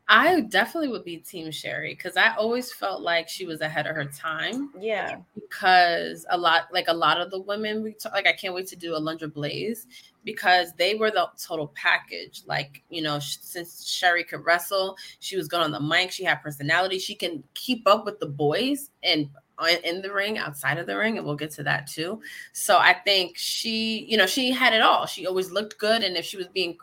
I 0.09 0.41
definitely 0.41 0.87
would 0.89 1.03
be 1.03 1.17
Team 1.17 1.51
Sherri 1.51 1.93
because 1.93 2.15
I 2.15 2.33
always 2.35 2.71
felt 2.71 3.01
like 3.01 3.27
she 3.27 3.45
was 3.45 3.59
ahead 3.59 3.87
of 3.87 3.95
her 3.95 4.05
time. 4.05 4.71
Yeah. 4.79 5.17
Because 5.35 6.25
a 6.29 6.37
lot, 6.37 6.67
like 6.71 6.87
a 6.87 6.93
lot 6.93 7.19
of 7.19 7.29
the 7.29 7.41
women 7.41 7.83
we 7.83 7.93
talk, 7.93 8.13
like 8.13 8.27
I 8.27 8.31
can't 8.31 8.53
wait 8.53 8.67
to 8.67 8.77
do 8.77 8.93
Alundra 8.93 9.29
Blayze 9.29 9.85
because 10.23 10.71
they 10.77 10.95
were 10.95 11.11
the 11.11 11.27
total 11.37 11.73
package. 11.75 12.43
Like 12.45 12.83
you 12.89 13.01
know, 13.01 13.19
since 13.19 13.85
Sherri 13.85 14.23
could 14.23 14.45
wrestle, 14.45 14.95
she 15.19 15.35
was 15.35 15.49
good 15.49 15.59
on 15.59 15.71
the 15.71 15.81
mic. 15.81 16.11
She 16.11 16.23
had 16.23 16.41
personality. 16.41 16.99
She 16.99 17.15
can 17.15 17.43
keep 17.53 17.85
up 17.85 18.05
with 18.05 18.19
the 18.19 18.27
boys 18.27 18.91
and 19.03 19.29
in 19.83 20.01
the 20.01 20.13
ring, 20.13 20.37
outside 20.37 20.77
of 20.77 20.85
the 20.85 20.95
ring, 20.95 21.17
and 21.17 21.25
we'll 21.25 21.35
get 21.35 21.51
to 21.51 21.63
that 21.63 21.87
too. 21.87 22.21
So 22.53 22.77
I 22.77 22.93
think 22.93 23.37
she, 23.37 24.05
you 24.07 24.15
know, 24.15 24.27
she 24.27 24.51
had 24.51 24.73
it 24.73 24.81
all. 24.81 25.05
She 25.05 25.25
always 25.25 25.51
looked 25.51 25.79
good, 25.79 26.03
and 26.03 26.15
if 26.15 26.25
she 26.25 26.37
was 26.37 26.47
being 26.47 26.77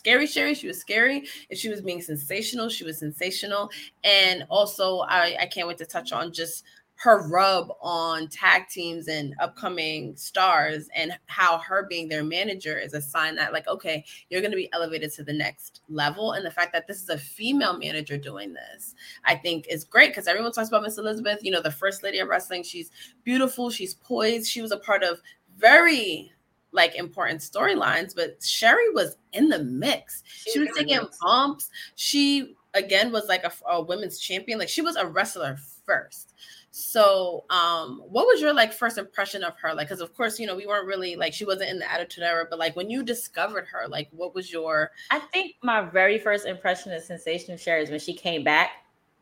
scary 0.00 0.26
Sherri. 0.26 0.54
she 0.54 0.66
was 0.66 0.80
scary. 0.80 1.28
If 1.50 1.58
she 1.58 1.68
was 1.68 1.82
being 1.82 2.00
sensational, 2.00 2.70
she 2.70 2.84
was 2.84 2.98
sensational. 2.98 3.70
And 4.02 4.46
also, 4.48 5.00
I, 5.00 5.36
I 5.40 5.46
can't 5.46 5.68
wait 5.68 5.76
to 5.78 5.84
touch 5.84 6.10
on 6.10 6.32
just 6.32 6.64
her 6.96 7.26
rub 7.28 7.72
on 7.80 8.28
tag 8.28 8.68
teams 8.68 9.08
and 9.08 9.34
upcoming 9.40 10.14
stars 10.16 10.88
and 10.94 11.12
how 11.26 11.58
her 11.58 11.86
being 11.88 12.08
their 12.08 12.22
manager 12.22 12.78
is 12.78 12.92
a 12.92 13.00
sign 13.00 13.34
that 13.34 13.54
like 13.54 13.66
okay 13.68 14.04
you're 14.28 14.42
going 14.42 14.50
to 14.50 14.56
be 14.56 14.70
elevated 14.74 15.10
to 15.10 15.24
the 15.24 15.32
next 15.32 15.80
level 15.88 16.32
and 16.32 16.44
the 16.44 16.50
fact 16.50 16.74
that 16.74 16.86
this 16.86 17.02
is 17.02 17.08
a 17.08 17.16
female 17.16 17.78
manager 17.78 18.18
doing 18.18 18.52
this 18.52 18.94
i 19.24 19.34
think 19.34 19.66
is 19.70 19.82
great 19.82 20.10
because 20.10 20.28
everyone 20.28 20.52
talks 20.52 20.68
about 20.68 20.82
miss 20.82 20.98
elizabeth 20.98 21.38
you 21.42 21.50
know 21.50 21.62
the 21.62 21.70
first 21.70 22.02
lady 22.02 22.18
of 22.18 22.28
wrestling 22.28 22.62
she's 22.62 22.90
beautiful 23.24 23.70
she's 23.70 23.94
poised 23.94 24.46
she 24.46 24.60
was 24.60 24.72
a 24.72 24.76
part 24.76 25.02
of 25.02 25.22
very 25.56 26.30
like 26.72 26.94
important 26.94 27.40
storylines 27.40 28.14
but 28.14 28.42
Sherri 28.42 28.90
was 28.90 29.16
in 29.32 29.48
the 29.48 29.58
mix 29.58 30.22
she, 30.26 30.52
she 30.52 30.58
was 30.60 30.68
taking 30.76 31.00
bumps 31.20 31.70
she 31.96 32.56
again 32.74 33.10
was 33.10 33.26
like 33.28 33.44
a, 33.44 33.52
a 33.68 33.82
women's 33.82 34.18
champion 34.18 34.58
like 34.58 34.68
she 34.68 34.82
was 34.82 34.96
a 34.96 35.06
wrestler 35.06 35.56
first 35.84 36.30
so, 36.72 37.44
um, 37.50 38.00
what 38.08 38.26
was 38.26 38.40
your 38.40 38.52
like 38.52 38.72
first 38.72 38.96
impression 38.96 39.42
of 39.42 39.56
her? 39.56 39.74
Like, 39.74 39.88
because 39.88 40.00
of 40.00 40.14
course, 40.16 40.38
you 40.38 40.46
know, 40.46 40.54
we 40.54 40.66
weren't 40.66 40.86
really 40.86 41.16
like 41.16 41.34
she 41.34 41.44
wasn't 41.44 41.70
in 41.70 41.80
the 41.80 41.90
attitude 41.90 42.22
era, 42.22 42.46
but 42.48 42.60
like 42.60 42.76
when 42.76 42.88
you 42.88 43.02
discovered 43.02 43.66
her, 43.72 43.88
like, 43.88 44.08
what 44.12 44.34
was 44.34 44.52
your? 44.52 44.92
I 45.10 45.18
think 45.18 45.56
my 45.62 45.82
very 45.82 46.18
first 46.18 46.46
impression 46.46 46.92
of 46.92 47.02
Sensational 47.02 47.56
Sherri 47.56 47.82
is 47.82 47.90
when 47.90 47.98
she 47.98 48.14
came 48.14 48.44
back, 48.44 48.70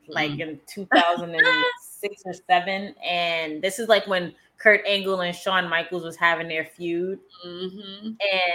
like 0.09 0.33
mm-hmm. 0.33 0.43
in 0.43 0.61
2006 0.67 2.23
or 2.27 2.35
seven, 2.47 2.95
and 3.03 3.63
this 3.63 3.79
is 3.79 3.89
like 3.89 4.07
when 4.07 4.35
Kurt 4.59 4.85
Angle 4.87 5.21
and 5.21 5.35
Shawn 5.35 5.69
Michaels 5.69 6.03
was 6.03 6.17
having 6.17 6.49
their 6.49 6.65
feud, 6.65 7.21
mm-hmm. 7.47 8.09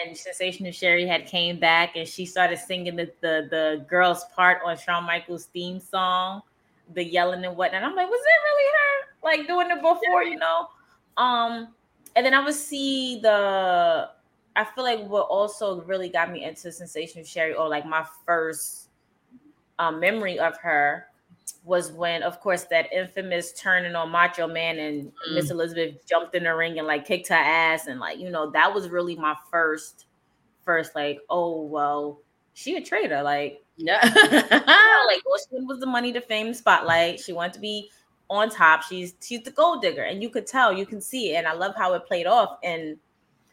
and 0.05 0.17
Sensational 0.17 0.71
Sherri 0.71 1.07
had 1.07 1.25
came 1.25 1.59
back 1.59 1.95
and 1.95 2.07
she 2.07 2.25
started 2.25 2.59
singing 2.59 2.95
the, 2.95 3.11
the 3.21 3.47
the 3.49 3.85
girl's 3.89 4.25
part 4.35 4.61
on 4.65 4.77
Shawn 4.77 5.05
Michaels' 5.05 5.45
theme 5.45 5.79
song 5.79 6.41
the 6.93 7.03
yelling 7.03 7.45
and 7.45 7.55
whatnot. 7.55 7.83
I'm 7.83 7.95
like, 7.95 8.09
was 8.09 8.21
it 8.21 8.43
really 8.43 8.71
her? 8.73 9.13
Like 9.23 9.47
doing 9.47 9.71
it 9.71 9.81
before, 9.81 10.23
you 10.23 10.37
know? 10.37 10.67
Um, 11.17 11.69
and 12.15 12.25
then 12.25 12.33
I 12.33 12.43
would 12.43 12.53
see 12.53 13.19
the 13.21 14.09
I 14.55 14.63
feel 14.63 14.83
like 14.83 15.07
what 15.07 15.27
also 15.27 15.81
really 15.83 16.09
got 16.09 16.31
me 16.31 16.43
into 16.43 16.71
Sensational 16.71 17.25
Sherri, 17.25 17.53
or 17.53 17.67
like 17.67 17.85
my 17.85 18.05
first 18.25 18.89
um, 19.79 19.99
memory 19.99 20.39
of 20.39 20.57
her 20.57 21.07
was 21.63 21.91
when, 21.91 22.23
of 22.23 22.39
course, 22.39 22.63
that 22.65 22.91
infamous 22.91 23.53
turning 23.53 23.95
on 23.95 24.09
Macho 24.09 24.47
Man 24.47 24.77
and 24.79 25.07
mm. 25.07 25.35
Miss 25.35 25.49
Elizabeth 25.49 26.05
jumped 26.07 26.35
in 26.35 26.43
the 26.43 26.55
ring 26.55 26.77
and 26.77 26.87
like 26.87 27.05
kicked 27.05 27.27
her 27.29 27.35
ass, 27.35 27.87
and 27.87 27.99
like 27.99 28.19
you 28.19 28.29
know 28.29 28.51
that 28.51 28.73
was 28.73 28.89
really 28.89 29.15
my 29.15 29.35
first, 29.51 30.05
first 30.63 30.95
like, 30.95 31.19
oh 31.29 31.61
well, 31.61 32.19
she 32.53 32.75
a 32.75 32.81
traitor, 32.81 33.21
like 33.21 33.63
yeah. 33.77 34.01
like 34.03 35.21
all 35.25 35.37
she 35.37 35.65
was 35.65 35.79
the 35.79 35.85
money, 35.85 36.13
to 36.13 36.21
fame, 36.21 36.53
spotlight. 36.53 37.19
She 37.19 37.33
wanted 37.33 37.53
to 37.53 37.59
be 37.59 37.89
on 38.29 38.49
top. 38.49 38.83
She's 38.83 39.15
she's 39.21 39.43
the 39.43 39.51
gold 39.51 39.81
digger. 39.81 40.03
And 40.03 40.21
you 40.21 40.29
could 40.29 40.47
tell, 40.47 40.73
you 40.73 40.85
can 40.85 41.01
see 41.01 41.33
it. 41.33 41.37
And 41.37 41.47
I 41.47 41.53
love 41.53 41.75
how 41.75 41.93
it 41.93 42.05
played 42.05 42.27
off 42.27 42.57
in 42.63 42.97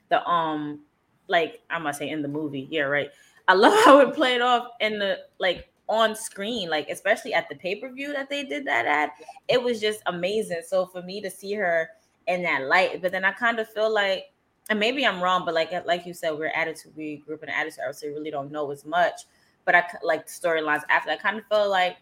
the 0.08 0.24
um 0.26 0.80
like 1.28 1.60
I 1.70 1.78
must 1.78 1.98
say 1.98 2.08
in 2.08 2.22
the 2.22 2.28
movie. 2.28 2.68
Yeah, 2.70 2.82
right. 2.82 3.10
I 3.48 3.54
love 3.54 3.72
how 3.84 4.00
it 4.00 4.14
played 4.14 4.40
off 4.40 4.68
in 4.80 4.98
the 4.98 5.18
like 5.38 5.68
on 5.90 6.16
screen, 6.16 6.70
like 6.70 6.88
especially 6.88 7.34
at 7.34 7.48
the 7.50 7.56
pay-per-view 7.56 8.12
that 8.14 8.30
they 8.30 8.44
did 8.44 8.64
that 8.64 8.86
at. 8.86 9.10
It 9.48 9.62
was 9.62 9.78
just 9.80 10.00
amazing. 10.06 10.62
So 10.66 10.86
for 10.86 11.02
me 11.02 11.20
to 11.20 11.30
see 11.30 11.52
her 11.54 11.90
in 12.26 12.42
that 12.44 12.62
light, 12.62 13.02
but 13.02 13.12
then 13.12 13.26
I 13.26 13.32
kind 13.32 13.58
of 13.58 13.68
feel 13.68 13.92
like 13.92 14.32
and 14.70 14.78
maybe 14.78 15.04
I'm 15.04 15.20
wrong, 15.20 15.44
but 15.44 15.52
like 15.52 15.72
like 15.84 16.06
you 16.06 16.14
said, 16.14 16.30
we're 16.30 16.52
attitude, 16.54 16.92
we 16.96 17.16
grew 17.26 17.34
up 17.34 17.42
in 17.42 17.50
attitude, 17.50 17.82
so 17.92 18.06
we 18.06 18.14
really 18.14 18.30
don't 18.30 18.50
know 18.50 18.70
as 18.70 18.86
much 18.86 19.22
but 19.64 19.74
I 19.74 19.84
like 20.02 20.26
the 20.26 20.32
storylines 20.32 20.82
after. 20.88 21.10
I 21.10 21.16
kind 21.16 21.38
of 21.38 21.46
felt 21.46 21.70
like 21.70 21.98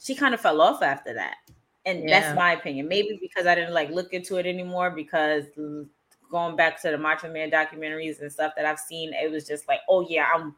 she 0.00 0.14
kind 0.14 0.34
of 0.34 0.40
fell 0.40 0.60
off 0.60 0.82
after 0.82 1.14
that, 1.14 1.36
and 1.86 2.08
yeah. 2.08 2.20
that's 2.20 2.36
my 2.36 2.52
opinion. 2.52 2.88
Maybe 2.88 3.18
because 3.20 3.46
I 3.46 3.54
didn't 3.54 3.74
like 3.74 3.90
look 3.90 4.12
into 4.12 4.36
it 4.36 4.46
anymore. 4.46 4.90
Because 4.90 5.44
going 6.30 6.56
back 6.56 6.80
to 6.82 6.90
the 6.90 6.98
Macho 6.98 7.32
Man 7.32 7.50
documentaries 7.50 8.20
and 8.20 8.32
stuff 8.32 8.52
that 8.56 8.66
I've 8.66 8.78
seen, 8.78 9.12
it 9.14 9.30
was 9.30 9.46
just 9.46 9.68
like, 9.68 9.80
oh 9.88 10.06
yeah, 10.08 10.26
I'm 10.34 10.54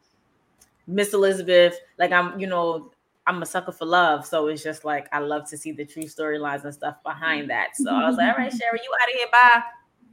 Miss 0.87 1.13
Elizabeth. 1.15 1.77
Like 1.99 2.13
I'm, 2.13 2.39
you 2.39 2.47
know, 2.47 2.93
I'm 3.27 3.43
a 3.43 3.47
sucker 3.47 3.73
for 3.73 3.87
love. 3.87 4.27
So 4.27 4.47
it's 4.49 4.63
just 4.63 4.85
like 4.85 5.09
I 5.13 5.19
love 5.19 5.49
to 5.51 5.59
see 5.59 5.73
the 5.73 5.85
true 5.85 6.05
storylines 6.05 6.65
and 6.65 6.75
stuff 6.75 6.97
behind 7.03 7.43
mm-hmm. 7.43 7.49
that. 7.49 7.77
So 7.77 7.93
I 7.93 8.07
was 8.09 8.17
like, 8.17 8.33
all 8.33 8.39
right, 8.39 8.53
Sherri, 8.53 8.81
you 8.83 8.91
out 9.03 9.09
of 9.09 9.15
here, 9.17 9.29
bye. 9.33 9.63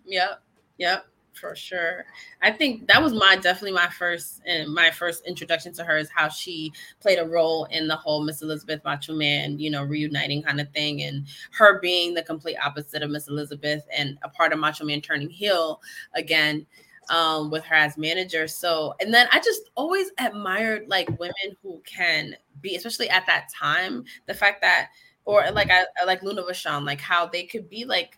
Yep. 0.05 0.41
Yep 0.77 1.05
for 1.33 1.55
sure. 1.55 2.05
I 2.41 2.51
think 2.51 2.87
that 2.87 3.01
was 3.01 3.13
my 3.13 3.35
definitely 3.35 3.73
my 3.73 3.87
first 3.87 4.41
and 4.45 4.73
my 4.73 4.91
first 4.91 5.25
introduction 5.25 5.73
to 5.73 5.83
her 5.83 5.97
is 5.97 6.09
how 6.13 6.29
she 6.29 6.71
played 6.99 7.19
a 7.19 7.25
role 7.25 7.65
in 7.65 7.87
the 7.87 7.95
whole 7.95 8.23
Miss 8.23 8.41
Elizabeth 8.41 8.81
Macho 8.83 9.13
Man, 9.13 9.59
you 9.59 9.69
know, 9.69 9.83
reuniting 9.83 10.43
kind 10.43 10.61
of 10.61 10.69
thing, 10.71 11.01
and 11.03 11.25
her 11.51 11.79
being 11.79 12.13
the 12.13 12.23
complete 12.23 12.57
opposite 12.63 13.03
of 13.03 13.09
Miss 13.09 13.27
Elizabeth 13.27 13.85
and 13.95 14.17
a 14.23 14.29
part 14.29 14.53
of 14.53 14.59
Macho 14.59 14.85
Man 14.85 15.01
turning 15.01 15.29
heel 15.29 15.81
again 16.15 16.65
um, 17.09 17.49
with 17.49 17.63
her 17.65 17.75
as 17.75 17.97
manager. 17.97 18.47
So, 18.47 18.95
and 18.99 19.13
then 19.13 19.27
I 19.31 19.39
just 19.39 19.61
always 19.75 20.11
admired 20.19 20.87
like 20.87 21.07
women 21.19 21.57
who 21.61 21.81
can 21.85 22.35
be, 22.61 22.75
especially 22.75 23.09
at 23.09 23.25
that 23.27 23.49
time, 23.53 24.05
the 24.25 24.33
fact 24.33 24.61
that, 24.61 24.89
or 25.25 25.49
like 25.51 25.69
I, 25.71 25.85
like 26.05 26.23
Luna 26.23 26.43
Vachon, 26.43 26.85
like 26.85 27.01
how 27.01 27.25
they 27.25 27.43
could 27.43 27.69
be 27.69 27.85
like 27.85 28.17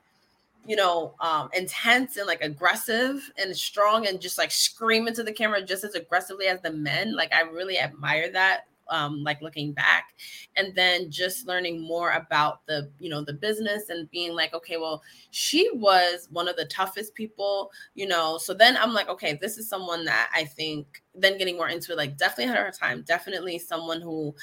you 0.67 0.75
know, 0.75 1.13
um, 1.19 1.49
intense 1.53 2.17
and 2.17 2.25
like 2.25 2.41
aggressive 2.41 3.31
and 3.37 3.55
strong 3.55 4.07
and 4.07 4.19
just 4.19 4.37
like 4.37 4.51
scream 4.51 5.07
into 5.07 5.21
the 5.23 5.31
camera 5.31 5.61
just 5.61 5.83
as 5.83 5.93
aggressively 5.93 6.47
as 6.47 6.59
the 6.61 6.71
men. 6.71 7.15
Like 7.15 7.33
I 7.33 7.41
really 7.41 7.77
admire 7.77 8.31
that 8.31 8.65
um, 8.89 9.23
like 9.23 9.41
looking 9.41 9.71
back 9.73 10.13
and 10.55 10.73
then 10.75 11.09
just 11.09 11.47
learning 11.47 11.81
more 11.81 12.11
about 12.11 12.65
the 12.65 12.89
you 12.99 13.09
know 13.09 13.23
the 13.23 13.33
business 13.33 13.89
and 13.89 14.09
being 14.11 14.33
like 14.33 14.53
okay 14.53 14.77
well 14.77 15.01
she 15.31 15.69
was 15.73 16.27
one 16.31 16.47
of 16.47 16.55
the 16.55 16.65
toughest 16.65 17.13
people 17.15 17.71
you 17.93 18.07
know? 18.07 18.37
So 18.37 18.53
then 18.53 18.77
i'm 18.77 18.93
like 18.93 19.09
okay 19.09 19.37
this 19.41 19.57
is 19.57 19.67
someone 19.67 20.05
that 20.05 20.29
i 20.33 20.43
think 20.43 21.01
then 21.13 21.37
getting 21.37 21.57
more 21.57 21.69
into 21.69 21.91
it 21.91 21.97
like 21.97 22.17
definitely 22.17 22.53
had 22.53 22.63
her 22.63 22.71
time 22.71 23.03
definitely 23.05 23.57
someone 23.59 24.01
who 24.01 24.33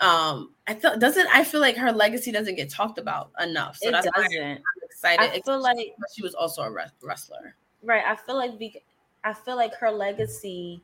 um 0.00 0.52
i 0.66 0.74
thought 0.74 0.98
doesn't 0.98 1.26
i 1.34 1.42
feel 1.42 1.60
like 1.60 1.76
her 1.76 1.90
legacy 1.90 2.30
doesn't 2.30 2.56
get 2.56 2.70
talked 2.70 2.98
about 2.98 3.30
enough 3.42 3.78
so 3.78 3.88
it 3.88 3.92
that's 3.92 4.06
doesn't. 4.14 4.42
i'm 4.42 4.58
excited. 4.82 5.30
I 5.30 5.40
feel 5.40 5.60
like 5.60 5.94
she 6.14 6.22
was 6.22 6.34
also 6.34 6.62
a 6.62 6.70
wrestler. 6.70 7.56
Right 7.82 8.04
i 8.06 8.14
feel 8.14 8.36
like 8.36 8.58
be- 8.58 8.82
i 9.24 9.32
feel 9.32 9.56
like 9.56 9.74
her 9.76 9.90
legacy 9.90 10.82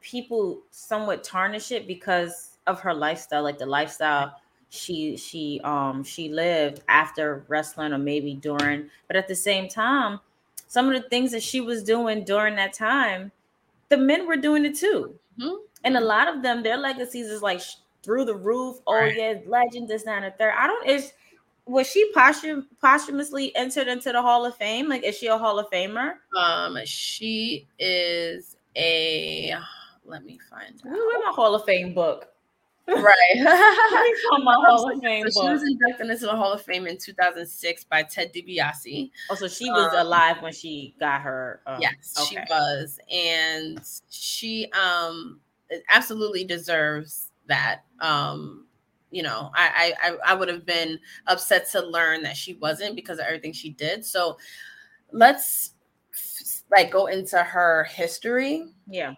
people 0.00 0.60
somewhat 0.70 1.24
tarnish 1.24 1.72
it 1.72 1.86
because 1.86 2.58
of 2.66 2.80
her 2.80 2.94
lifestyle, 2.94 3.42
like 3.42 3.58
the 3.58 3.66
lifestyle 3.66 4.34
she 4.70 5.16
she 5.16 5.60
um 5.64 6.04
she 6.04 6.28
lived 6.28 6.82
after 6.88 7.44
wrestling 7.48 7.92
or 7.92 7.98
maybe 7.98 8.34
during. 8.34 8.88
But 9.06 9.16
at 9.16 9.28
the 9.28 9.34
same 9.34 9.68
time, 9.68 10.20
some 10.66 10.88
of 10.88 11.02
the 11.02 11.08
things 11.08 11.32
that 11.32 11.42
she 11.42 11.60
was 11.60 11.82
doing 11.82 12.24
during 12.24 12.56
that 12.56 12.72
time, 12.72 13.32
the 13.88 13.96
men 13.96 14.26
were 14.26 14.36
doing 14.36 14.64
it 14.64 14.76
too. 14.76 15.14
Mm-hmm. 15.40 15.56
And 15.84 15.96
a 15.96 16.00
lot 16.00 16.28
of 16.28 16.42
them, 16.42 16.62
their 16.62 16.76
legacies 16.76 17.28
is 17.28 17.40
like 17.40 17.62
through 18.02 18.26
the 18.26 18.34
roof. 18.34 18.78
Oh 18.86 18.94
right. 18.94 19.16
yeah, 19.16 19.34
legend, 19.46 19.88
this, 19.88 20.02
that, 20.04 20.22
and 20.22 20.32
the 20.32 20.36
third. 20.36 20.52
I 20.56 20.66
don't 20.66 20.86
is 20.86 21.12
was 21.64 21.86
she 21.86 22.10
posthum- 22.12 22.66
posthumously 22.80 23.54
entered 23.54 23.88
into 23.88 24.10
the 24.10 24.22
Hall 24.22 24.46
of 24.46 24.56
Fame? 24.56 24.88
Like, 24.88 25.04
is 25.04 25.16
she 25.16 25.26
a 25.26 25.36
Hall 25.36 25.58
of 25.58 25.70
Famer? 25.70 26.14
Um, 26.36 26.78
she 26.84 27.66
is 27.78 28.56
a 28.74 29.54
let 30.08 30.24
me 30.24 30.38
find 30.50 30.74
out. 30.74 30.90
Where's 30.90 31.24
my 31.24 31.32
Hall 31.32 31.54
of 31.54 31.64
Fame 31.64 31.94
book? 31.94 32.28
Right. 32.88 33.14
my 33.36 34.54
Hall 34.66 34.90
of 34.90 35.00
Fame 35.02 35.30
so 35.30 35.42
She 35.42 35.48
was 35.48 35.62
inducted 35.62 36.08
into 36.10 36.24
the 36.26 36.34
Hall 36.34 36.52
of 36.52 36.62
Fame 36.62 36.86
in 36.86 36.96
2006 36.96 37.84
by 37.84 38.02
Ted 38.02 38.32
DiBiase. 38.32 39.10
Oh, 39.30 39.34
so 39.34 39.46
she 39.46 39.70
was 39.70 39.92
um, 39.92 40.06
alive 40.06 40.40
when 40.40 40.52
she 40.52 40.94
got 40.98 41.20
her. 41.20 41.60
Um, 41.66 41.80
yes, 41.80 42.14
okay. 42.18 42.28
she 42.30 42.52
was, 42.52 42.98
and 43.12 43.80
she 44.08 44.70
um 44.72 45.40
absolutely 45.90 46.44
deserves 46.44 47.30
that. 47.46 47.82
Um, 48.00 48.64
you 49.10 49.22
know, 49.22 49.50
I 49.54 49.94
I 50.02 50.16
I 50.32 50.34
would 50.34 50.48
have 50.48 50.64
been 50.64 50.98
upset 51.26 51.70
to 51.72 51.82
learn 51.82 52.22
that 52.22 52.36
she 52.36 52.54
wasn't 52.54 52.96
because 52.96 53.18
of 53.18 53.26
everything 53.26 53.52
she 53.52 53.70
did. 53.70 54.04
So 54.04 54.38
let's 55.12 55.74
like 56.70 56.90
go 56.90 57.06
into 57.06 57.42
her 57.42 57.84
history. 57.84 58.64
Yeah 58.88 59.14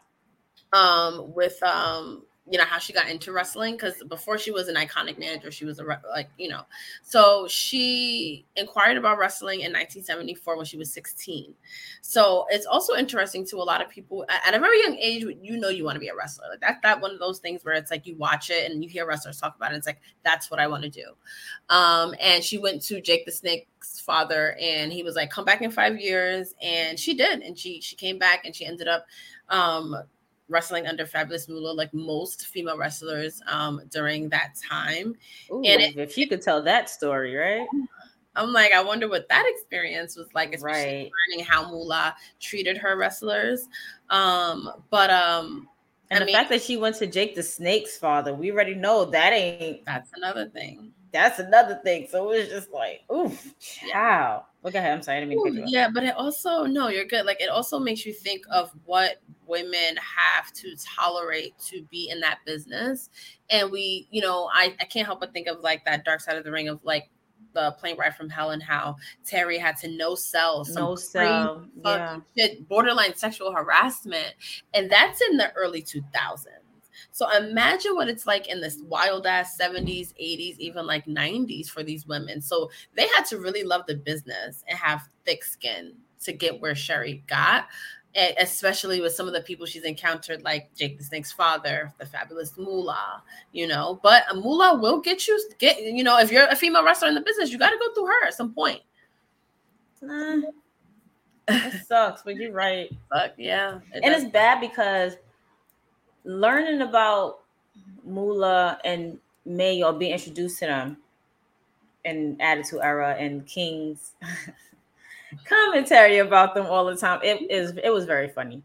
um, 0.73 1.35
with 1.35 1.63
um, 1.63 2.25
you 2.51 2.59
know 2.59 2.65
how 2.65 2.79
she 2.79 2.93
got 2.93 3.09
into 3.09 3.33
wrestling 3.33 3.75
because 3.75 4.03
before 4.09 4.37
she 4.37 4.51
was 4.51 4.67
an 4.67 4.75
iconic 4.75 5.19
manager 5.19 5.53
she 5.53 5.65
was 5.65 5.79
a 5.79 5.85
like 6.11 6.29
you 6.37 6.49
know. 6.49 6.63
So 7.03 7.47
she 7.49 8.45
inquired 8.57 8.97
about 8.97 9.19
wrestling 9.19 9.61
in 9.61 9.73
1974 9.73 10.57
when 10.57 10.67
she 10.67 10.77
was 10.77 10.93
16 10.93 11.55
so 12.01 12.47
it's 12.51 12.67
also 12.67 12.97
interesting 12.97 13.47
to 13.47 13.57
a 13.59 13.63
lot 13.63 13.81
of 13.81 13.89
people 13.89 14.27
at 14.29 14.55
a 14.55 14.59
very 14.59 14.83
young 14.83 14.97
age 14.99 15.25
you 15.41 15.59
know 15.59 15.69
you 15.69 15.85
want 15.85 15.95
to 15.95 16.01
be 16.01 16.09
a 16.09 16.17
wrestler. 16.17 16.47
Like 16.51 16.61
that's 16.61 16.81
that 16.83 17.01
one 17.01 17.13
of 17.13 17.21
those 17.21 17.39
things 17.39 17.65
where 17.65 17.75
it's 17.75 17.91
like 17.91 18.07
you 18.07 18.17
watch 18.17 18.51
it 18.51 18.71
and 18.71 18.83
you 18.83 18.91
hear 18.91 19.07
wrestlers 19.07 19.41
talk 19.41 19.55
about 19.55 19.73
it 19.73 19.77
it's 19.77 19.87
like 19.87 20.01
that's 20.25 20.51
what 20.51 20.59
i 20.59 20.67
want 20.67 20.83
to 20.83 20.91
do. 20.91 21.05
Um 21.69 22.15
and 22.21 22.43
she 22.43 22.59
went 22.59 22.83
to 22.83 23.01
jake 23.01 23.27
the 23.27 23.33
snake's 23.33 24.01
father 24.01 24.57
and 24.61 24.93
he 24.93 25.05
was 25.05 25.15
like 25.15 25.31
come 25.31 25.45
back 25.45 25.63
in 25.63 25.71
five 25.71 26.01
years. 26.01 26.55
And 26.61 26.99
she 26.99 27.15
did 27.15 27.43
and 27.43 27.57
she 27.57 27.81
she 27.81 27.95
came 27.95 28.19
back 28.19 28.45
and 28.45 28.57
she 28.57 28.67
ended 28.67 28.89
up 28.89 29.07
um 29.51 29.95
wrestling 30.51 30.87
under 30.87 31.07
Fabulous 31.07 31.49
Moolah, 31.49 31.73
like 31.73 31.93
most 31.95 32.49
female 32.49 32.77
wrestlers 32.77 33.41
um, 33.47 33.81
during 33.91 34.29
that 34.29 34.55
time. 34.69 35.15
Ooh, 35.51 35.63
and 35.65 35.81
it, 35.81 35.97
if 35.97 36.19
you 36.19 36.29
could 36.29 36.43
tell 36.43 36.61
that 36.63 36.91
story, 36.91 37.35
right? 37.35 37.67
I'm 38.37 38.53
like, 38.53 38.73
I 38.73 38.83
wonder 38.83 39.09
what 39.09 39.29
that 39.29 39.45
experience 39.47 40.17
was 40.17 40.29
like, 40.35 40.55
especially 40.55 40.81
right. 40.81 41.11
learning 41.31 41.45
how 41.45 41.71
Moolah 41.71 42.15
treated 42.39 42.77
her 42.79 42.97
wrestlers. 42.97 43.69
Um, 44.09 44.71
but 44.91 45.11
um, 45.11 45.69
and 46.11 46.19
I 46.19 46.21
the 46.21 46.27
mean, 46.27 46.35
fact 46.35 46.51
that 46.51 46.63
she 46.63 46.77
went 46.77 46.97
to 46.97 47.07
Jake 47.07 47.35
the 47.35 47.43
Snake's 47.43 47.97
father, 47.97 48.35
we 48.35 48.51
already 48.51 48.75
know 48.75 49.05
that 49.05 49.33
ain't. 49.33 49.85
That's 49.85 50.11
another 50.15 50.49
thing. 50.49 50.93
That's 51.13 51.39
another 51.39 51.81
thing. 51.83 52.07
So 52.09 52.31
it 52.31 52.39
was 52.39 52.49
just 52.49 52.71
like, 52.71 53.03
oof, 53.13 53.55
wow. 53.93 54.47
Look 54.63 54.75
ahead. 54.75 54.93
I'm 54.93 55.03
sorry. 55.03 55.19
I 55.19 55.21
didn't 55.21 55.43
mean 55.43 55.59
Ooh, 55.59 55.65
yeah, 55.67 55.89
but 55.93 56.05
it 56.05 56.15
also 56.17 56.65
no, 56.65 56.89
you're 56.89 57.07
good. 57.07 57.25
Like 57.25 57.41
it 57.41 57.49
also 57.49 57.79
makes 57.79 58.05
you 58.05 58.13
think 58.13 58.45
of 58.51 58.71
what 58.85 59.23
women 59.47 59.97
have 59.97 60.53
to 60.53 60.77
tolerate 60.97 61.55
to 61.69 61.83
be 61.91 62.11
in 62.11 62.21
that 62.21 62.41
business. 62.45 63.09
And 63.49 63.71
we, 63.71 64.07
you 64.11 64.21
know, 64.21 64.51
I, 64.53 64.75
I 64.79 64.85
can't 64.85 65.07
help 65.07 65.21
but 65.21 65.33
think 65.33 65.49
of 65.49 65.61
like 65.61 65.85
that 65.87 66.05
dark 66.05 66.21
side 66.21 66.37
of 66.37 66.45
the 66.45 66.53
ring 66.53 66.69
of 66.69 66.81
like 66.85 67.11
the 67.53 67.73
plane 67.73 67.97
ride 67.97 68.15
from 68.15 68.29
hell 68.29 68.51
and 68.51 68.63
how 68.63 68.97
Terry 69.25 69.59
had 69.59 69.77
to 69.79 69.89
no 69.89 70.15
sell, 70.15 70.65
no 70.75 70.95
sell, 70.95 71.67
yeah, 71.85 72.21
shit, 72.37 72.69
borderline 72.69 73.17
sexual 73.17 73.53
harassment, 73.53 74.35
and 74.75 74.91
that's 74.91 75.21
in 75.31 75.37
the 75.37 75.53
early 75.55 75.83
2000s. 75.83 76.47
So 77.13 77.29
imagine 77.37 77.95
what 77.95 78.09
it's 78.09 78.27
like 78.27 78.49
in 78.49 78.61
this 78.61 78.79
wild 78.89 79.27
ass 79.27 79.57
70s, 79.61 80.15
80s, 80.21 80.59
even 80.59 80.87
like 80.87 81.07
90s 81.07 81.69
for 81.69 81.83
these 81.83 82.07
women. 82.07 82.41
So 82.41 82.71
they 82.97 83.07
had 83.17 83.25
to 83.27 83.39
really 83.39 83.63
love 83.65 83.83
the 83.87 83.97
business 83.97 84.65
and 84.69 84.79
have 84.79 85.09
thick 85.25 85.45
skin 85.45 85.95
to 86.23 86.33
get 86.33 86.61
where 86.61 86.75
Sherri 86.75 87.23
got 87.27 87.67
And 88.15 88.35
especially 88.41 89.01
with 89.01 89.13
some 89.13 89.29
of 89.29 89.33
the 89.35 89.41
people 89.41 89.67
she's 89.67 89.85
encountered, 89.85 90.43
like 90.43 90.75
Jake 90.75 90.99
the 90.99 91.05
Snake's 91.05 91.33
father, 91.33 91.93
the 91.99 92.07
fabulous 92.07 92.57
Moolah, 92.59 93.23
you 93.53 93.67
know. 93.69 94.01
But 94.03 94.25
a 94.31 94.35
Moolah 94.35 94.79
will 94.81 95.01
get 95.01 95.29
you, 95.29 95.41
get 95.59 95.81
you 95.81 96.03
know, 96.03 96.19
if 96.19 96.33
you're 96.33 96.49
a 96.49 96.57
female 96.57 96.85
wrestler 96.85 97.09
in 97.09 97.15
the 97.15 97.21
business, 97.21 97.53
you 97.53 97.59
got 97.59 97.71
to 97.71 97.79
go 97.79 97.95
through 97.95 98.07
her 98.07 98.27
at 98.27 98.35
some 98.35 98.53
point. 98.53 98.81
Nah, 100.03 100.43
it 101.49 101.87
sucks, 101.87 102.23
but 102.23 102.37
you're 102.37 102.53
right. 102.53 102.91
But 103.11 103.35
yeah, 103.39 103.77
it 103.93 104.03
and 104.03 104.13
does. 104.13 104.25
it's 104.25 104.33
bad 104.33 104.61
because 104.61 105.17
learning 106.31 106.83
about 106.83 107.41
Moolah 108.05 108.79
and 108.85 109.19
Mae 109.45 109.83
or 109.83 109.93
being 109.93 110.13
introduced 110.13 110.59
to 110.61 110.67
them 110.67 110.97
in 112.05 112.41
Attitude 112.41 112.81
Era 112.83 113.17
and 113.19 113.47
Kings 113.47 114.13
commentary 115.45 116.19
about 116.19 116.55
them 116.55 116.67
all 116.67 116.87
the 116.87 116.97
time. 116.97 117.21
It 117.23 117.51
is 117.51 117.73
it 117.83 117.91
was 117.91 118.05
very 118.05 118.29
funny. 118.29 118.63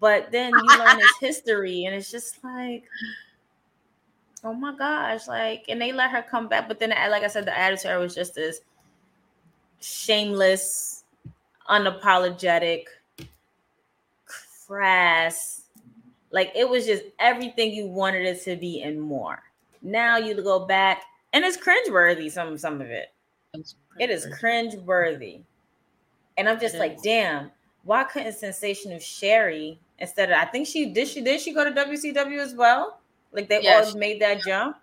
But 0.00 0.32
then 0.32 0.52
you 0.52 0.78
learn 0.78 0.98
his 0.98 1.16
history, 1.20 1.84
and 1.84 1.94
it's 1.94 2.10
just 2.10 2.42
like, 2.42 2.84
oh 4.42 4.52
my 4.52 4.74
gosh, 4.76 5.28
like, 5.28 5.66
and 5.68 5.80
they 5.80 5.92
let 5.92 6.10
her 6.10 6.22
come 6.22 6.48
back. 6.48 6.66
But 6.68 6.80
then, 6.80 6.90
like 6.90 7.22
I 7.22 7.28
said, 7.28 7.46
the 7.46 7.56
Attitude 7.56 7.86
Era 7.90 8.00
was 8.00 8.14
just 8.14 8.34
this 8.34 8.60
shameless, 9.80 11.04
unapologetic, 11.70 12.84
crass. 14.66 15.63
Like 16.34 16.50
it 16.56 16.68
was 16.68 16.84
just 16.84 17.04
everything 17.20 17.72
you 17.72 17.86
wanted 17.86 18.26
it 18.26 18.42
to 18.42 18.56
be 18.56 18.82
and 18.82 19.00
more. 19.00 19.40
Now 19.80 20.16
you 20.16 20.34
go 20.42 20.66
back, 20.66 21.04
and 21.32 21.44
it's 21.44 21.56
cringeworthy. 21.56 22.28
Some 22.28 22.58
some 22.58 22.80
of 22.80 22.88
it. 22.88 23.14
It 24.00 24.10
is 24.10 24.26
cringeworthy. 24.26 25.42
And 26.36 26.48
I'm 26.48 26.58
just 26.58 26.74
like, 26.74 27.00
damn, 27.00 27.52
why 27.84 28.02
couldn't 28.02 28.32
sensational 28.32 28.98
Sherri 28.98 29.78
instead 30.00 30.32
of 30.32 30.36
I 30.36 30.46
think 30.46 30.66
she 30.66 30.86
did 30.86 31.06
she 31.06 31.20
did 31.20 31.40
she 31.40 31.54
go 31.54 31.62
to 31.62 31.70
WCW 31.70 32.40
as 32.40 32.52
well? 32.52 32.98
Like 33.30 33.48
they 33.48 33.62
yeah, 33.62 33.76
all 33.84 33.92
she, 33.92 33.96
made 33.96 34.20
that 34.20 34.42
jump. 34.42 34.76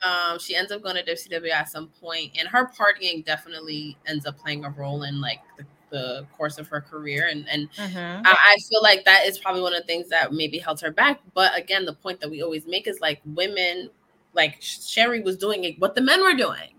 Um, 0.00 0.38
she 0.38 0.56
ends 0.56 0.72
up 0.72 0.82
going 0.82 0.96
to 0.96 1.02
WCW 1.04 1.50
at 1.50 1.68
some 1.68 1.88
point, 2.00 2.32
and 2.38 2.48
her 2.48 2.70
partying 2.70 3.22
definitely 3.26 3.98
ends 4.06 4.24
up 4.24 4.38
playing 4.38 4.64
a 4.64 4.70
role 4.70 5.02
in 5.02 5.20
like 5.20 5.40
the, 5.58 5.66
the 5.94 6.26
course 6.36 6.58
of 6.58 6.68
her 6.68 6.80
career. 6.80 7.28
And 7.30 7.48
and 7.48 7.70
mm-hmm. 7.72 8.22
I, 8.26 8.54
I 8.54 8.56
feel 8.68 8.82
like 8.82 9.04
that 9.04 9.26
is 9.26 9.38
probably 9.38 9.62
one 9.62 9.74
of 9.74 9.82
the 9.82 9.86
things 9.86 10.08
that 10.10 10.32
maybe 10.32 10.58
held 10.58 10.80
her 10.80 10.90
back. 10.90 11.20
But 11.32 11.56
again, 11.56 11.84
the 11.84 11.94
point 11.94 12.20
that 12.20 12.30
we 12.30 12.42
always 12.42 12.66
make 12.66 12.86
is 12.86 13.00
like 13.00 13.20
women, 13.24 13.90
like 14.34 14.56
Sherri 14.60 15.20
was 15.20 15.36
doing 15.36 15.76
what 15.78 15.94
the 15.94 16.00
men 16.02 16.22
were 16.22 16.34
doing 16.34 16.74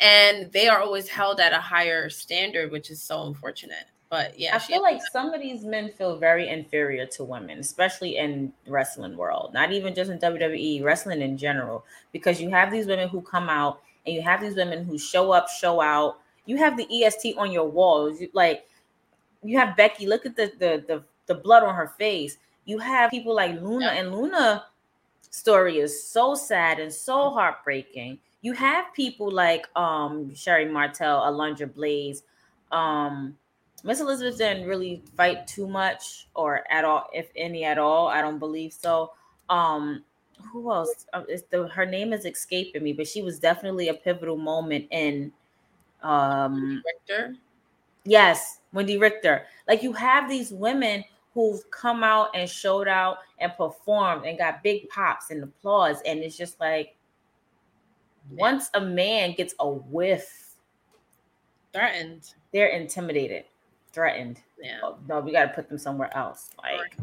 and 0.00 0.50
they 0.52 0.68
are 0.68 0.80
always 0.80 1.08
held 1.08 1.40
at 1.40 1.52
a 1.52 1.60
higher 1.60 2.10
standard, 2.10 2.70
which 2.70 2.90
is 2.90 3.00
so 3.02 3.26
unfortunate. 3.26 3.84
But 4.10 4.38
yeah, 4.38 4.54
I 4.54 4.58
feel 4.58 4.82
like 4.82 5.00
some 5.12 5.32
of 5.32 5.40
these 5.40 5.64
men 5.64 5.90
feel 5.90 6.16
very 6.16 6.48
inferior 6.48 7.06
to 7.06 7.24
women, 7.24 7.58
especially 7.58 8.16
in 8.16 8.52
wrestling 8.66 9.16
world. 9.16 9.52
Not 9.54 9.72
even 9.72 9.94
just 9.94 10.10
in 10.10 10.18
WWE, 10.18 10.84
wrestling 10.84 11.20
in 11.20 11.36
general, 11.36 11.84
because 12.12 12.40
you 12.40 12.50
have 12.50 12.70
these 12.70 12.86
women 12.86 13.08
who 13.08 13.22
come 13.22 13.48
out 13.48 13.80
and 14.06 14.14
you 14.14 14.22
have 14.22 14.40
these 14.40 14.54
women 14.54 14.84
who 14.84 14.98
show 14.98 15.32
up, 15.32 15.48
show 15.48 15.80
out. 15.80 16.18
You 16.46 16.56
have 16.58 16.76
the 16.76 16.86
EST 17.04 17.36
on 17.38 17.50
your 17.52 17.68
walls, 17.68 18.18
like 18.32 18.66
you 19.42 19.58
have 19.58 19.76
Becky. 19.76 20.06
Look 20.06 20.26
at 20.26 20.36
the 20.36 20.52
the 20.58 20.84
the, 20.86 21.02
the 21.26 21.34
blood 21.34 21.62
on 21.62 21.74
her 21.74 21.88
face. 21.98 22.38
You 22.64 22.78
have 22.78 23.10
people 23.10 23.34
like 23.34 23.60
Luna, 23.60 23.86
yeah. 23.86 24.00
and 24.00 24.14
Luna 24.14 24.64
story 25.30 25.78
is 25.78 26.02
so 26.06 26.34
sad 26.34 26.78
and 26.78 26.92
so 26.92 27.30
heartbreaking 27.30 28.18
you 28.44 28.52
have 28.52 28.92
people 28.92 29.30
like 29.30 29.66
um 29.74 30.34
Sherri 30.34 30.66
Martel, 30.70 31.22
Alundra 31.22 31.66
Blayze. 31.66 32.22
Um, 32.70 33.38
Miss 33.84 34.00
Elizabeth 34.00 34.36
didn't 34.36 34.68
really 34.68 35.02
fight 35.16 35.46
too 35.46 35.66
much 35.66 36.28
or 36.34 36.62
at 36.70 36.84
all, 36.84 37.08
if 37.14 37.28
any 37.36 37.64
at 37.64 37.78
all. 37.78 38.08
I 38.08 38.20
don't 38.20 38.38
believe 38.38 38.74
so. 38.74 39.12
Um, 39.48 40.04
who 40.52 40.70
else? 40.70 41.06
Uh, 41.14 41.22
it's 41.26 41.44
the 41.50 41.68
her 41.68 41.86
name 41.86 42.12
is 42.12 42.26
escaping 42.26 42.82
me, 42.82 42.92
but 42.92 43.08
she 43.08 43.22
was 43.22 43.38
definitely 43.38 43.88
a 43.88 43.94
pivotal 43.94 44.36
moment 44.36 44.88
in 44.90 45.32
um 46.04 46.82
Richter. 46.86 47.34
Yes, 48.04 48.60
Wendi 48.74 49.00
Richter. 49.00 49.46
Like 49.66 49.82
you 49.82 49.92
have 49.92 50.28
these 50.28 50.52
women 50.52 51.04
who've 51.32 51.68
come 51.70 52.04
out 52.04 52.30
and 52.34 52.48
showed 52.48 52.86
out 52.86 53.18
and 53.40 53.52
performed 53.56 54.24
and 54.24 54.38
got 54.38 54.62
big 54.62 54.88
pops 54.88 55.30
and 55.30 55.42
applause. 55.42 55.96
And 56.06 56.20
it's 56.20 56.36
just 56.36 56.60
like 56.60 56.96
once 58.30 58.70
a 58.74 58.80
man 58.80 59.32
gets 59.32 59.54
a 59.58 59.68
whiff, 59.68 60.54
threatened, 61.72 62.34
they're 62.52 62.68
intimidated, 62.68 63.44
threatened. 63.92 64.40
Yeah. 64.62 64.78
Oh, 64.82 64.96
no, 65.08 65.20
we 65.20 65.32
got 65.32 65.46
to 65.46 65.52
put 65.52 65.68
them 65.68 65.78
somewhere 65.78 66.16
else. 66.16 66.50
Like, 66.56 66.96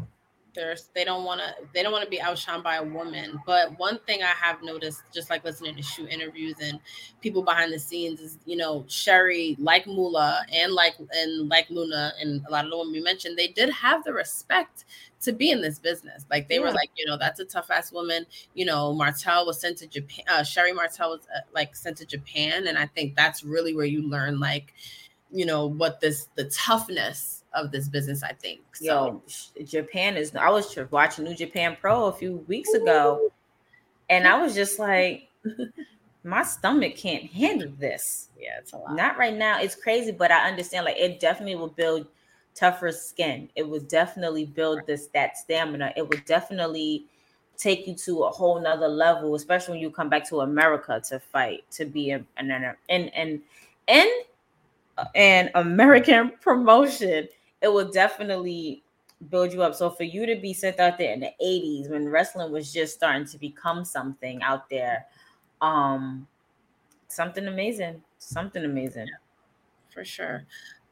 there's 0.54 0.90
they 0.94 1.04
don't 1.04 1.24
want 1.24 1.40
to 1.40 1.54
they 1.72 1.82
don't 1.82 1.92
want 1.92 2.04
to 2.04 2.10
be 2.10 2.20
outshone 2.20 2.62
by 2.62 2.76
a 2.76 2.82
woman. 2.82 3.40
But 3.46 3.78
one 3.78 3.98
thing 4.06 4.22
i 4.22 4.26
have 4.26 4.62
noticed 4.62 5.02
just 5.12 5.30
like 5.30 5.44
listening 5.44 5.74
to 5.76 5.82
shoot 5.82 6.08
interviews 6.10 6.56
and 6.60 6.78
people 7.20 7.42
behind 7.42 7.72
the 7.72 7.78
scenes 7.78 8.20
is 8.20 8.38
you 8.44 8.56
know 8.56 8.84
Sherri 8.88 9.56
like 9.58 9.86
Moolah 9.86 10.44
and 10.52 10.72
like 10.72 10.94
and 11.12 11.48
like 11.48 11.68
luna 11.70 12.12
and 12.20 12.44
a 12.46 12.50
lot 12.50 12.64
of 12.64 12.70
the 12.70 12.76
women 12.76 12.92
we 12.92 13.00
mentioned 13.00 13.38
they 13.38 13.48
did 13.48 13.70
have 13.70 14.04
the 14.04 14.12
respect 14.12 14.84
to 15.22 15.32
be 15.32 15.50
in 15.50 15.62
this 15.62 15.78
business. 15.78 16.26
Like 16.30 16.48
they 16.48 16.56
yeah. 16.56 16.62
were 16.62 16.72
like 16.72 16.90
you 16.96 17.06
know 17.06 17.16
that's 17.16 17.40
a 17.40 17.44
tough 17.44 17.70
ass 17.70 17.92
woman. 17.92 18.26
You 18.54 18.66
know 18.66 18.92
martel 18.94 19.46
was 19.46 19.60
sent 19.60 19.78
to 19.78 19.86
japan 19.86 20.24
uh, 20.28 20.42
sherri 20.42 20.72
martel 20.72 21.10
was 21.10 21.20
uh, 21.34 21.40
like 21.54 21.74
sent 21.74 21.96
to 21.98 22.06
japan 22.06 22.66
and 22.66 22.78
i 22.78 22.86
think 22.86 23.14
that's 23.16 23.42
really 23.42 23.74
where 23.74 23.86
you 23.86 24.02
learn 24.02 24.38
like 24.38 24.74
you 25.30 25.46
know 25.46 25.66
what 25.66 26.00
this 26.00 26.28
the 26.36 26.44
toughness 26.44 27.41
of 27.54 27.70
this 27.70 27.88
business, 27.88 28.22
I 28.22 28.32
think. 28.32 28.60
So. 28.74 29.22
Yo, 29.56 29.64
Japan 29.64 30.16
is. 30.16 30.34
I 30.34 30.48
was 30.50 30.76
watching 30.90 31.24
New 31.24 31.34
Japan 31.34 31.76
Pro 31.80 32.06
a 32.06 32.12
few 32.12 32.36
weeks 32.48 32.72
ago, 32.74 33.30
and 34.08 34.26
I 34.26 34.40
was 34.40 34.54
just 34.54 34.78
like, 34.78 35.28
my 36.24 36.42
stomach 36.42 36.96
can't 36.96 37.24
handle 37.24 37.72
this. 37.78 38.28
Yeah, 38.38 38.58
it's 38.58 38.72
a 38.72 38.78
lot. 38.78 38.94
Not 38.94 39.18
right 39.18 39.36
now. 39.36 39.60
It's 39.60 39.74
crazy, 39.74 40.12
but 40.12 40.30
I 40.30 40.48
understand. 40.48 40.84
Like, 40.84 40.96
it 40.96 41.20
definitely 41.20 41.56
will 41.56 41.68
build 41.68 42.06
tougher 42.54 42.92
skin. 42.92 43.48
It 43.56 43.68
would 43.68 43.88
definitely 43.88 44.44
build 44.46 44.80
this 44.86 45.06
that 45.08 45.36
stamina. 45.36 45.92
It 45.96 46.08
would 46.08 46.24
definitely 46.24 47.06
take 47.56 47.86
you 47.86 47.94
to 47.94 48.24
a 48.24 48.30
whole 48.30 48.60
nother 48.60 48.88
level, 48.88 49.34
especially 49.34 49.72
when 49.72 49.80
you 49.80 49.90
come 49.90 50.08
back 50.08 50.28
to 50.28 50.40
America 50.40 51.00
to 51.08 51.18
fight, 51.18 51.64
to 51.72 51.84
be 51.84 52.10
an 52.10 52.26
and 52.36 52.52
and 52.88 53.40
and 53.88 54.10
an 55.14 55.50
American 55.54 56.32
promotion 56.40 57.28
it 57.62 57.68
will 57.68 57.90
definitely 57.90 58.82
build 59.30 59.52
you 59.52 59.62
up. 59.62 59.74
So 59.74 59.90
for 59.90 60.04
you 60.04 60.26
to 60.26 60.36
be 60.36 60.52
sent 60.52 60.80
out 60.80 60.98
there 60.98 61.12
in 61.12 61.20
the 61.20 61.32
80s 61.42 61.90
when 61.90 62.08
wrestling 62.08 62.50
was 62.50 62.72
just 62.72 62.94
starting 62.94 63.26
to 63.26 63.38
become 63.38 63.84
something 63.84 64.42
out 64.42 64.68
there, 64.68 65.06
um, 65.60 66.26
something 67.08 67.46
amazing, 67.46 68.02
something 68.18 68.64
amazing. 68.64 69.06
For 69.90 70.04
sure. 70.04 70.44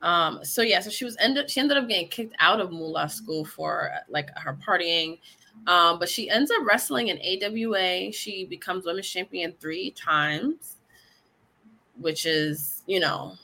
Um, 0.02 0.40
so 0.44 0.62
yeah, 0.62 0.80
so 0.80 0.90
she 0.90 1.04
was 1.04 1.16
ended 1.20 1.50
she 1.50 1.60
ended 1.60 1.76
up 1.76 1.88
getting 1.88 2.08
kicked 2.08 2.34
out 2.38 2.60
of 2.60 2.70
Moolah 2.70 3.08
school 3.08 3.44
for 3.44 3.90
like 4.08 4.30
her 4.38 4.56
partying. 4.66 5.18
Um, 5.66 5.98
but 5.98 6.08
she 6.08 6.30
ends 6.30 6.50
up 6.50 6.66
wrestling 6.66 7.08
in 7.08 7.18
AWA. 7.18 8.12
She 8.12 8.46
becomes 8.46 8.86
women's 8.86 9.08
champion 9.08 9.54
three 9.60 9.90
times, 9.90 10.76
which 11.98 12.24
is, 12.24 12.82
you 12.86 13.00
know, 13.00 13.34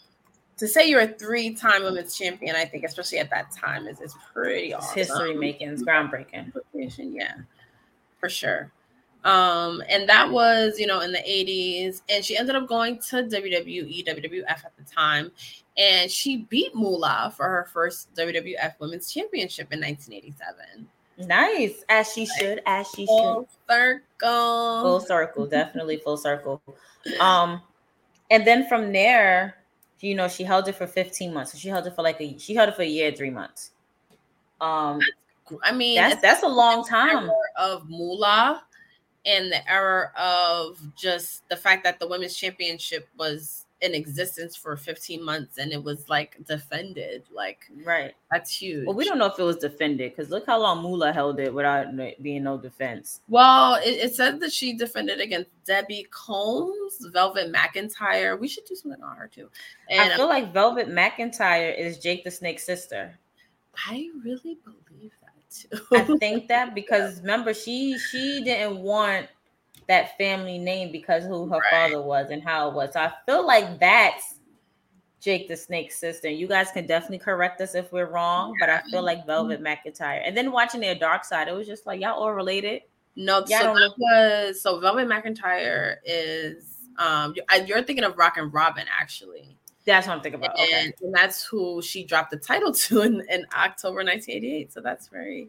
to 0.59 0.67
say 0.67 0.89
you're 0.89 1.01
a 1.01 1.09
three-time 1.09 1.83
women's 1.83 2.17
champion, 2.17 2.57
I 2.57 2.65
think, 2.65 2.85
especially 2.85 3.19
at 3.19 3.31
that 3.31 3.51
time, 3.53 3.87
is 3.87 4.01
is 4.01 4.15
pretty 4.33 4.73
awesome. 4.73 4.95
History 4.95 5.35
making, 5.35 5.69
it's 5.69 5.83
groundbreaking. 5.83 6.53
Yeah, 6.73 7.35
for 8.21 8.29
sure. 8.29 8.71
Um, 9.27 9.83
and 9.89 10.09
that 10.09 10.31
was, 10.31 10.79
you 10.79 10.87
know, 10.87 11.01
in 11.01 11.11
the 11.11 11.19
80s. 11.19 12.01
And 12.09 12.25
she 12.25 12.37
ended 12.39 12.55
up 12.55 12.69
going 12.69 13.01
to 13.11 13.17
WWE, 13.25 14.07
WWF 14.07 14.49
at 14.49 14.73
the 14.79 14.85
time. 14.85 15.33
And 15.77 16.11
she 16.11 16.39
beat 16.49 16.75
Moolah 16.75 17.35
for 17.37 17.45
her 17.45 17.69
first 17.73 18.15
WWF 18.15 18.75
Women's 18.79 19.13
Championship 19.13 19.73
in 19.73 19.81
1987. 19.81 20.89
Nice, 21.27 21.83
as 21.89 22.13
she 22.13 22.27
should, 22.27 22.63
as 22.67 22.87
she 22.89 23.03
should. 23.03 23.07
full 23.07 23.49
should. 23.51 23.75
Circle, 23.75 24.83
full 24.83 25.01
circle, 25.01 25.47
definitely 25.47 25.97
full 25.97 26.17
circle. 26.17 26.63
Um, 27.21 27.63
and 28.31 28.47
then 28.47 28.69
from 28.69 28.93
there, 28.93 29.57
you 30.01 30.15
know, 30.15 30.29
she 30.29 30.45
held 30.45 30.69
it 30.69 30.75
for 30.75 30.87
15 30.87 31.33
months. 31.33 31.53
So 31.53 31.59
she 31.59 31.69
held 31.69 31.87
it 31.87 31.95
for 31.95 32.03
like 32.03 32.21
a 32.21 32.37
she 32.39 32.55
held 32.55 32.69
it 32.69 32.77
for 32.77 32.83
a 32.83 32.87
year, 32.87 33.13
three 33.13 33.31
months. 33.31 33.73
Um 34.61 35.01
I 35.63 35.73
mean 35.73 35.97
that's 35.97 36.21
that's 36.21 36.43
a 36.43 36.49
long 36.49 36.85
time 36.85 37.31
of 37.57 37.89
Moolah 37.89 38.63
and 39.25 39.51
the 39.51 39.71
error 39.71 40.13
of 40.17 40.79
just 40.97 41.49
the 41.49 41.57
fact 41.57 41.85
that 41.85 41.99
the 41.99 42.07
women's 42.07 42.37
championship 42.37 43.09
was 43.19 43.66
in 43.83 43.95
existence 43.95 44.57
for 44.57 44.77
15 44.77 45.23
months 45.23 45.59
and 45.59 45.71
it 45.71 45.83
was 45.83 46.09
like 46.09 46.37
defended. 46.47 47.25
Like, 47.35 47.67
right. 47.85 48.15
That's 48.31 48.51
huge. 48.51 48.87
Well, 48.87 48.97
we 48.97 49.05
don't 49.05 49.19
know 49.19 49.27
if 49.27 49.39
it 49.39 49.43
was 49.43 49.57
defended 49.57 50.13
because 50.17 50.31
look 50.31 50.47
how 50.47 50.59
long 50.61 50.83
Moolah 50.83 51.13
held 51.13 51.39
it 51.41 51.53
without 51.53 51.89
being 52.23 52.45
no 52.45 52.57
defense. 52.57 53.21
Well, 53.29 53.75
it, 53.75 53.91
it 53.91 54.15
said 54.15 54.41
that 54.41 54.53
she 54.53 54.75
defended 54.75 55.21
against 55.21 55.51
Debbie 55.65 56.07
Combs, 56.11 57.07
Velvet 57.13 57.53
McIntyre. 57.53 58.39
We 58.39 58.49
should 58.49 58.65
do 58.65 58.75
something 58.75 59.03
on 59.03 59.17
her 59.17 59.29
too. 59.29 59.51
And 59.91 60.13
I 60.13 60.17
feel 60.17 60.25
um, 60.25 60.31
like 60.31 60.55
Velvet 60.55 60.89
McIntyre 60.89 61.79
is 61.79 61.99
Jake 61.99 62.25
the 62.25 62.31
Snake's 62.31 62.65
sister. 62.65 63.19
I 63.87 64.09
really 64.25 64.59
believe 64.65 65.13
that 65.21 65.37
too. 65.51 65.97
I 65.97 66.19
think 66.19 66.49
that 66.49 66.75
because 66.75 67.21
remember 67.21 67.53
she 67.53 67.99
she 67.99 68.43
didn't 68.43 68.79
want 68.79 69.29
that 69.89 70.17
family 70.19 70.59
name 70.59 70.91
because 70.91 71.25
who 71.25 71.47
her 71.47 71.59
right. 71.59 71.91
father 71.91 72.03
was 72.03 72.31
and 72.31 72.43
how 72.43 72.69
it 72.69 72.75
was. 72.75 72.93
So 72.93 73.01
I 73.01 73.13
feel 73.25 73.47
like 73.47 73.79
that's 73.79 74.37
Jake 75.21 75.49
the 75.49 75.57
Snake's 75.57 75.99
sister. 75.99 76.29
You 76.29 76.47
guys 76.47 76.71
can 76.71 76.87
definitely 76.87 77.19
correct 77.19 77.61
us 77.61 77.75
if 77.75 77.93
we're 77.93 78.11
wrong, 78.11 78.55
but 78.61 78.69
I 78.69 78.83
feel 78.91 79.03
like 79.03 79.27
Velvet 79.27 79.63
McIntyre. 79.63 80.23
And 80.25 80.37
then 80.37 80.53
watching 80.53 80.81
their 80.81 80.95
dark 80.95 81.25
side, 81.25 81.49
it 81.49 81.53
was 81.53 81.67
just 81.67 81.87
like 81.87 82.01
y'all 82.01 82.15
all 82.15 82.33
related. 82.33 82.83
No, 83.17 83.39
y'all 83.49 83.61
so 83.61 83.75
that 83.75 83.95
was 83.99 84.61
so 84.61 84.79
Velvet 84.81 85.09
McIntyre 85.09 85.97
is 86.05 86.77
um 86.99 87.35
you're 87.67 87.83
thinking 87.83 88.05
of 88.05 88.17
Rockin' 88.17 88.51
Robin 88.51 88.87
actually. 89.01 89.57
That's 89.87 90.07
what 90.09 90.17
I'm 90.17 90.23
thinking 90.23 90.41
about. 90.41 90.59
And, 90.59 90.69
okay. 90.69 90.93
and 91.03 91.15
that's 91.15 91.45
who 91.45 91.81
she 91.81 92.05
dropped 92.05 92.33
the 92.33 92.37
title 92.37 92.73
to 92.73 93.03
in, 93.03 93.25
in 93.31 93.47
October 93.57 93.99
1988. 93.99 94.73
So 94.73 94.81
that's 94.81 95.07
very, 95.07 95.49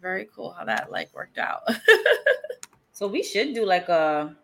very 0.00 0.28
cool 0.34 0.52
how 0.56 0.64
that 0.64 0.90
like 0.90 1.12
worked 1.12 1.38
out. 1.38 1.62
So 2.96 3.06
we 3.06 3.22
should 3.22 3.52
do 3.52 3.66
like 3.66 3.90
a 3.90 4.34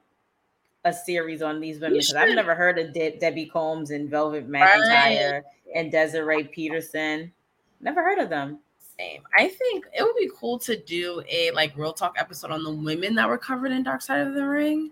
a 0.84 0.92
series 0.92 1.40
on 1.40 1.58
these 1.58 1.80
women 1.80 1.94
because 1.94 2.12
I've 2.12 2.34
never 2.34 2.54
heard 2.54 2.78
of 2.78 2.92
De- 2.92 3.16
Debbie 3.18 3.46
Combs 3.46 3.92
and 3.92 4.10
Velvet 4.10 4.46
McIntyre 4.46 5.32
right. 5.32 5.42
and 5.74 5.90
Desiree 5.90 6.44
Peterson. 6.44 7.32
Never 7.80 8.02
heard 8.02 8.18
of 8.18 8.28
them. 8.28 8.58
Same. 8.98 9.22
I 9.38 9.48
think 9.48 9.86
it 9.98 10.02
would 10.02 10.16
be 10.18 10.28
cool 10.38 10.58
to 10.58 10.76
do 10.76 11.22
a 11.30 11.50
like 11.52 11.74
real 11.78 11.94
talk 11.94 12.16
episode 12.18 12.50
on 12.50 12.62
the 12.62 12.70
women 12.70 13.14
that 13.14 13.26
were 13.26 13.38
covered 13.38 13.72
in 13.72 13.84
Dark 13.84 14.02
Side 14.02 14.20
of 14.20 14.34
the 14.34 14.46
Ring. 14.46 14.90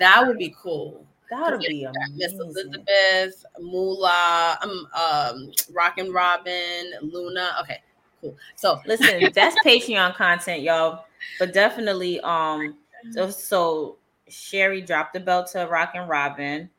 That 0.00 0.26
would 0.26 0.38
be 0.38 0.54
cool. 0.58 1.04
That 1.28 1.50
would 1.50 1.60
be 1.60 1.84
amazing. 1.84 2.16
Miss 2.16 2.32
Elizabeth, 2.32 3.44
Moolah, 3.60 4.58
um, 4.62 4.88
um, 4.94 5.52
Rockin' 5.74 6.10
Robin, 6.14 6.92
Luna. 7.02 7.56
Okay, 7.60 7.82
cool. 8.22 8.34
So 8.54 8.80
listen, 8.86 9.30
that's 9.34 9.54
Patreon 9.66 10.14
content, 10.14 10.62
y'all. 10.62 11.04
But 11.38 11.52
definitely, 11.52 12.20
um, 12.20 12.76
so, 13.12 13.30
so 13.30 13.96
Sherri 14.28 14.82
dropped 14.82 15.14
the 15.14 15.20
belt 15.20 15.48
to 15.52 15.66
Rockin' 15.66 16.08
Robin, 16.08 16.70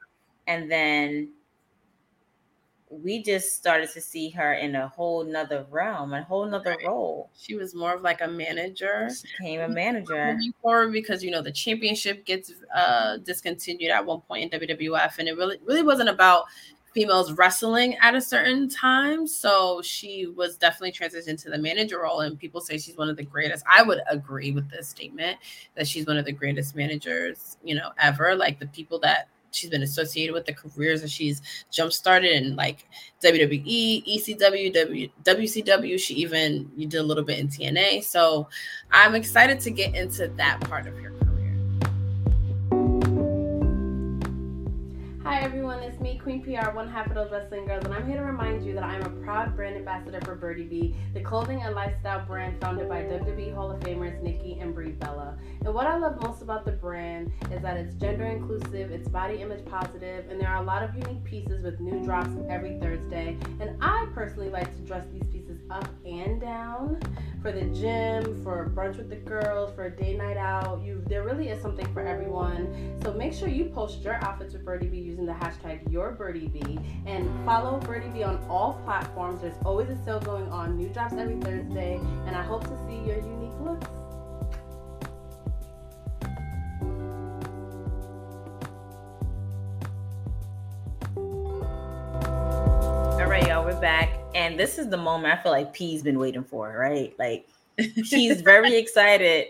and 0.48 0.72
then 0.72 1.30
we 2.90 3.22
just 3.22 3.56
started 3.56 3.90
to 3.92 4.00
see 4.00 4.30
her 4.30 4.54
in 4.54 4.76
a 4.76 4.88
whole 4.88 5.24
nother 5.24 5.66
realm, 5.70 6.14
a 6.14 6.24
whole 6.24 6.46
nother 6.46 6.72
right. 6.72 6.88
role. 6.88 7.30
She 7.38 7.56
was 7.56 7.76
more 7.76 7.94
of 7.94 8.02
like 8.02 8.22
a 8.22 8.28
manager. 8.28 9.10
She 9.10 9.28
became 9.38 9.62
a 9.62 9.68
manager. 9.68 10.34
Moving 10.34 10.54
forward 10.62 10.94
because 10.94 11.24
you 11.24 11.32
know 11.32 11.42
the 11.42 11.52
championship 11.52 12.26
gets 12.26 12.54
uh 12.74 13.18
discontinued 13.18 13.92
at 13.92 14.06
one 14.06 14.22
point 14.22 14.54
in 14.54 14.60
WWF, 14.60 15.20
and 15.20 15.28
it 15.28 15.36
really 15.36 15.58
really 15.66 15.84
wasn't 15.84 16.10
about 16.10 16.46
females 16.98 17.32
wrestling 17.34 17.96
at 18.02 18.16
a 18.16 18.22
certain 18.22 18.68
time. 18.68 19.28
So 19.28 19.84
she 19.84 20.26
was 20.36 20.58
definitely 20.58 20.94
transitioned 20.94 21.40
to 21.44 21.52
the 21.52 21.58
manager 21.60 22.02
role. 22.02 22.22
And 22.22 22.40
people 22.40 22.60
say 22.60 22.80
she's 22.80 22.98
one 22.98 23.08
of 23.08 23.18
the 23.18 23.24
greatest. 23.24 23.64
I 23.72 23.84
would 23.84 24.00
agree 24.10 24.50
with 24.52 24.68
this 24.72 24.90
statement 24.90 25.38
that 25.76 25.88
she's 25.88 26.08
one 26.08 26.18
of 26.18 26.26
the 26.26 26.32
greatest 26.32 26.76
managers, 26.76 27.58
you 27.64 27.76
know, 27.76 27.92
ever. 28.00 28.36
Like 28.36 28.60
the 28.60 28.66
people 28.66 28.98
that 29.02 29.30
she's 29.52 29.70
been 29.70 29.84
associated 29.84 30.34
with, 30.34 30.48
the 30.48 30.54
careers 30.54 31.04
that 31.04 31.12
she's 31.12 31.44
jump 31.70 31.94
started 31.94 32.32
in 32.32 32.56
like 32.56 32.88
WWE, 33.24 34.04
ECW, 34.04 34.74
w, 34.74 35.10
WCW. 35.24 36.00
She 36.00 36.16
even 36.16 36.68
you 36.76 36.88
did 36.88 36.98
a 36.98 37.04
little 37.04 37.24
bit 37.24 37.38
in 37.38 37.48
TNA. 37.48 38.06
So 38.06 38.50
I'm 38.92 39.14
excited 39.14 39.60
to 39.60 39.70
get 39.70 39.94
into 39.94 40.30
that 40.30 40.62
part 40.62 40.88
of 40.88 40.98
her 40.98 41.12
career. 41.12 41.27
Everyone, 45.78 45.94
it's 45.94 46.02
me, 46.02 46.18
Queen 46.18 46.42
PR, 46.42 46.72
one 46.72 46.88
half 46.88 47.08
of 47.08 47.14
those 47.14 47.32
wrestling 47.32 47.66
girls, 47.66 47.84
and 47.86 47.94
I'm 47.94 48.08
here 48.08 48.18
to 48.18 48.24
remind 48.24 48.66
you 48.66 48.74
that 48.74 48.84
I'm 48.84 49.02
a 49.04 49.10
proud 49.24 49.56
brand 49.56 49.76
ambassador 49.76 50.20
for 50.22 50.36
Birdie 50.36 50.64
B, 50.64 50.96
the 51.14 51.22
clothing 51.22 51.62
and 51.62 51.76
lifestyle 51.76 52.26
brand 52.26 52.60
founded 52.60 52.90
by 52.90 53.02
WWE 53.04 53.54
Hall 53.54 53.72
of 53.72 53.80
Famers 53.82 54.22
Nikki 54.22 54.58
and 54.60 54.74
Brie 54.74 54.92
Bella. 54.92 55.38
And 55.64 55.74
what 55.74 55.86
I 55.86 55.98
love 55.98 56.22
most 56.24 56.42
about 56.42 56.66
the 56.66 56.72
brand 56.72 57.32
is 57.52 57.62
that 57.62 57.78
it's 57.78 57.94
gender 57.96 58.26
inclusive, 58.26 58.92
it's 58.92 59.08
body 59.08 59.42
image 59.42 59.66
positive, 59.66 60.30
and 60.30 60.40
there 60.40 60.50
are 60.50 60.62
a 60.62 60.66
lot 60.66 60.84
of 60.84 60.96
unique 60.96 61.24
pieces 61.24 61.64
with 61.64 61.80
new 61.80 62.04
drops 62.04 62.32
every 62.50 62.80
Thursday. 62.80 63.38
And 63.60 63.78
I 63.82 64.08
personally 64.14 64.50
like 64.50 64.74
to 64.78 64.82
dress 64.82 65.06
these 65.12 65.28
pieces 65.28 65.60
up 65.70 65.88
and 66.06 66.42
down 66.42 67.00
for 67.42 67.52
the 67.52 67.66
gym, 67.66 68.44
for 68.44 68.72
brunch 68.76 68.98
with 68.98 69.10
the 69.10 69.16
girls, 69.16 69.74
for 69.76 69.86
a 69.86 69.92
day 69.92 70.16
night 70.16 70.38
out. 70.38 70.82
You 70.84 71.04
there 71.08 71.24
really 71.24 71.50
is 71.50 71.62
something 71.62 71.86
for 71.94 72.02
everyone. 72.02 73.00
So 73.04 73.14
make 73.14 73.34
sure 73.34 73.48
you 73.48 73.66
post 73.66 74.02
your 74.02 74.16
outfits 74.24 74.54
with 74.54 74.66
Birdie 74.66 74.88
Bee 74.88 75.00
using 75.00 75.26
the 75.26 75.34
hashtag 75.34 75.88
YourBirdieBee 75.90 77.06
and 77.06 77.30
follow 77.46 77.80
Birdie 77.80 78.10
Bee 78.10 78.24
on 78.24 78.44
all 78.50 78.82
platforms. 78.86 79.42
There's 79.42 79.56
always 79.66 79.90
a 79.90 80.04
sale 80.04 80.20
going 80.20 80.50
on. 80.50 80.78
New 80.78 80.90
drops 80.90 81.14
every 81.14 81.38
Thursday, 81.38 82.00
and 82.26 82.36
I 82.36 82.44
hope 82.44 82.64
to 82.64 82.78
see 82.88 82.98
your 83.08 83.18
unique 83.18 83.60
looks. 83.62 83.88
All 93.20 93.26
right, 93.26 93.48
y'all, 93.48 93.66
we're 93.66 93.80
back. 93.80 94.17
And 94.38 94.60
this 94.60 94.78
is 94.78 94.88
the 94.88 94.98
moment 94.98 95.34
I 95.34 95.42
feel 95.42 95.52
like 95.52 95.74
P's 95.74 96.04
been 96.04 96.20
waiting 96.20 96.44
for, 96.44 96.78
right? 96.78 97.12
Like 97.18 97.50
she's 98.04 98.42
very 98.42 98.78
excited 98.78 99.48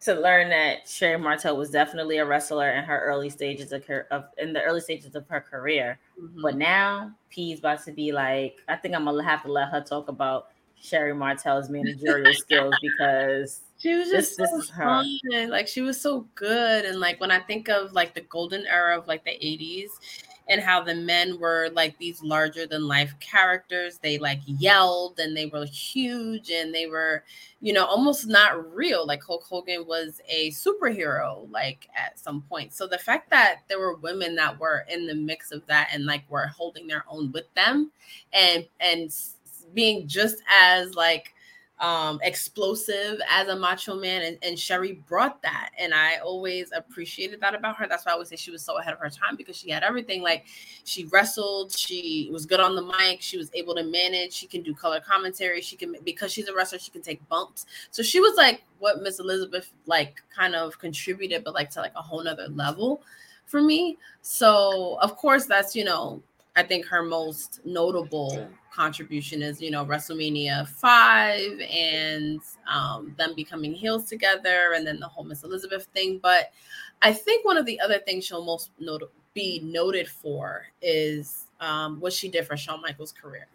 to 0.00 0.14
learn 0.14 0.48
that 0.48 0.88
Sherri 0.88 1.16
Martel 1.16 1.56
was 1.56 1.70
definitely 1.70 2.18
a 2.18 2.26
wrestler 2.26 2.72
in 2.72 2.82
her 2.82 3.00
early 3.04 3.30
stages 3.30 3.70
of 3.70 3.86
her 3.86 4.08
of 4.10 4.24
in 4.36 4.52
the 4.52 4.60
early 4.62 4.80
stages 4.80 5.14
of 5.14 5.28
her 5.28 5.40
career. 5.40 6.00
Mm-hmm. 6.20 6.42
But 6.42 6.56
now 6.56 7.12
P's 7.30 7.60
about 7.60 7.84
to 7.84 7.92
be 7.92 8.10
like, 8.10 8.56
I 8.66 8.74
think 8.74 8.96
I'm 8.96 9.04
gonna 9.04 9.22
have 9.22 9.44
to 9.44 9.52
let 9.52 9.68
her 9.68 9.80
talk 9.80 10.08
about 10.08 10.48
Sherri 10.82 11.14
Martel's 11.14 11.70
managerial 11.70 12.34
skills 12.34 12.74
because 12.82 13.60
she 13.78 13.94
was 13.94 14.10
just 14.10 14.36
this, 14.36 14.50
so 14.50 14.56
this 14.56 14.70
fun. 14.70 15.06
Like 15.48 15.68
she 15.68 15.82
was 15.82 16.00
so 16.00 16.26
good. 16.34 16.84
And 16.84 16.98
like 16.98 17.20
when 17.20 17.30
I 17.30 17.38
think 17.38 17.68
of 17.68 17.92
like 17.92 18.12
the 18.12 18.22
golden 18.22 18.66
era 18.66 18.98
of 18.98 19.06
like 19.06 19.24
the 19.24 19.30
80s, 19.30 19.90
and 20.48 20.60
how 20.60 20.82
the 20.82 20.94
men 20.94 21.38
were 21.38 21.70
like 21.72 21.96
these 21.98 22.22
larger 22.22 22.66
than 22.66 22.86
life 22.86 23.14
characters. 23.20 23.98
They 23.98 24.18
like 24.18 24.40
yelled 24.44 25.18
and 25.18 25.36
they 25.36 25.46
were 25.46 25.64
huge 25.64 26.50
and 26.50 26.74
they 26.74 26.86
were, 26.86 27.24
you 27.60 27.72
know, 27.72 27.86
almost 27.86 28.26
not 28.26 28.74
real. 28.74 29.06
Like 29.06 29.22
Hulk 29.22 29.44
Hogan 29.44 29.86
was 29.86 30.20
a 30.28 30.50
superhero, 30.50 31.50
like 31.50 31.88
at 31.96 32.18
some 32.18 32.42
point. 32.42 32.74
So 32.74 32.86
the 32.86 32.98
fact 32.98 33.30
that 33.30 33.60
there 33.68 33.78
were 33.78 33.96
women 33.96 34.34
that 34.36 34.58
were 34.58 34.84
in 34.92 35.06
the 35.06 35.14
mix 35.14 35.50
of 35.50 35.66
that 35.66 35.88
and 35.92 36.04
like 36.04 36.30
were 36.30 36.46
holding 36.46 36.86
their 36.86 37.04
own 37.08 37.32
with 37.32 37.52
them 37.54 37.90
and 38.32 38.66
and 38.80 39.10
being 39.72 40.06
just 40.06 40.42
as 40.48 40.94
like 40.94 41.33
um, 41.84 42.18
explosive 42.22 43.20
as 43.28 43.48
a 43.48 43.56
macho 43.56 43.94
man, 43.94 44.22
and, 44.22 44.38
and 44.42 44.58
Sherri 44.58 44.92
brought 45.06 45.42
that, 45.42 45.70
and 45.78 45.92
I 45.92 46.16
always 46.16 46.72
appreciated 46.74 47.42
that 47.42 47.54
about 47.54 47.76
her. 47.76 47.86
That's 47.86 48.06
why 48.06 48.12
I 48.12 48.14
always 48.14 48.30
say 48.30 48.36
she 48.36 48.50
was 48.50 48.62
so 48.62 48.78
ahead 48.78 48.94
of 48.94 49.00
her 49.00 49.10
time 49.10 49.36
because 49.36 49.54
she 49.54 49.68
had 49.68 49.82
everything. 49.82 50.22
Like 50.22 50.46
she 50.84 51.04
wrestled, 51.04 51.72
she 51.72 52.30
was 52.32 52.46
good 52.46 52.58
on 52.58 52.74
the 52.74 52.80
mic, 52.80 53.20
she 53.20 53.36
was 53.36 53.50
able 53.52 53.74
to 53.74 53.82
manage, 53.82 54.32
she 54.32 54.46
can 54.46 54.62
do 54.62 54.74
color 54.74 54.98
commentary, 54.98 55.60
she 55.60 55.76
can 55.76 55.94
because 56.06 56.32
she's 56.32 56.48
a 56.48 56.54
wrestler, 56.54 56.78
she 56.78 56.90
can 56.90 57.02
take 57.02 57.26
bumps. 57.28 57.66
So 57.90 58.02
she 58.02 58.18
was 58.18 58.34
like 58.34 58.64
what 58.78 59.02
Miss 59.02 59.18
Elizabeth 59.18 59.70
like 59.84 60.22
kind 60.34 60.54
of 60.54 60.78
contributed, 60.78 61.44
but 61.44 61.52
like 61.52 61.68
to 61.72 61.80
like 61.80 61.92
a 61.96 62.02
whole 62.02 62.24
nother 62.24 62.48
level 62.48 63.02
for 63.44 63.60
me. 63.60 63.98
So 64.22 64.96
of 65.02 65.16
course 65.16 65.44
that's 65.44 65.76
you 65.76 65.84
know 65.84 66.22
I 66.56 66.62
think 66.62 66.86
her 66.86 67.02
most 67.02 67.60
notable 67.66 68.48
contribution 68.74 69.42
is, 69.42 69.60
you 69.60 69.70
know, 69.70 69.84
WrestleMania 69.84 70.66
5 70.68 71.60
and 71.60 72.40
um, 72.66 73.14
them 73.16 73.34
becoming 73.34 73.72
heels 73.72 74.04
together 74.04 74.72
and 74.74 74.86
then 74.86 74.98
the 74.98 75.06
whole 75.06 75.24
Miss 75.24 75.44
Elizabeth 75.44 75.86
thing. 75.94 76.18
But 76.22 76.52
I 77.02 77.12
think 77.12 77.44
one 77.44 77.56
of 77.56 77.66
the 77.66 77.78
other 77.80 77.98
things 77.98 78.24
she'll 78.24 78.44
most 78.44 78.70
not- 78.78 79.02
be 79.34 79.60
noted 79.64 80.08
for 80.08 80.66
is 80.80 81.46
um, 81.60 82.00
what 82.00 82.12
she 82.12 82.28
did 82.28 82.46
for 82.46 82.56
Shawn 82.56 82.80
Michaels' 82.80 83.12
career. 83.12 83.46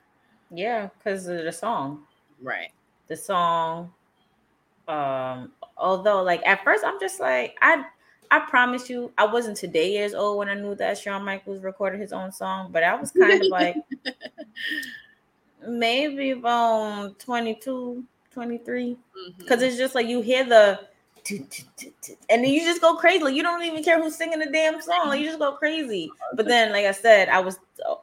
Yeah, 0.52 0.90
because 0.98 1.28
of 1.28 1.44
the 1.44 1.52
song. 1.52 2.04
Right. 2.42 2.72
The 3.08 3.16
song. 3.16 3.92
Um, 4.88 5.52
although, 5.78 6.24
like, 6.24 6.42
at 6.46 6.64
first, 6.64 6.84
I'm 6.84 7.00
just 7.00 7.20
like, 7.20 7.56
I 7.62 7.84
I 8.32 8.40
promise 8.42 8.90
you, 8.90 9.12
I 9.18 9.26
wasn't 9.26 9.58
today 9.58 9.92
years 9.92 10.14
old 10.14 10.38
when 10.38 10.50
I 10.50 10.54
knew 10.54 10.76
that 10.76 10.98
Shawn 10.98 11.26
Michaels 11.26 11.64
recorded 11.64 12.00
his 12.00 12.14
own 12.14 12.32
song, 12.32 12.72
but 12.72 12.84
I 12.84 12.94
was 12.96 13.12
kind 13.12 13.42
of 13.42 13.48
like 13.48 13.76
maybe 15.68 16.32
about 16.32 17.20
22, 17.20 18.04
23. 18.32 18.98
Because 19.38 19.58
mm-hmm. 19.58 19.66
it's 19.66 19.78
just 19.78 19.96
like 19.96 20.08
you 20.08 20.22
hear 20.22 20.44
the 20.44 20.80
and 21.30 22.44
then 22.44 22.46
you 22.46 22.62
just 22.62 22.82
go 22.82 22.96
crazy. 22.96 23.24
Like 23.24 23.36
you 23.36 23.44
don't 23.44 23.64
even 23.64 23.84
care 23.84 24.02
who's 24.02 24.16
singing 24.16 24.40
the 24.40 24.48
damn 24.48 24.82
song. 24.82 25.10
Like 25.10 25.20
you 25.20 25.28
just 25.28 25.40
go 25.40 25.54
crazy. 25.54 26.10
But 26.34 26.48
then, 26.48 26.72
like 26.72 26.86
I 26.86 26.92
said, 26.92 27.30
I 27.30 27.40
was 27.40 27.60
uh, 27.88 27.96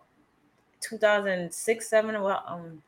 2006, 0.80 1.88
7. 1.88 2.22
Well, 2.22 2.44
um, 2.46 2.82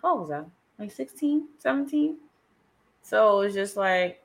how 0.00 0.18
was 0.18 0.30
I? 0.30 0.42
Like 0.78 0.92
16, 0.92 1.48
17. 1.58 2.16
So 3.02 3.40
it 3.40 3.46
was 3.46 3.54
just 3.54 3.76
like 3.76 4.22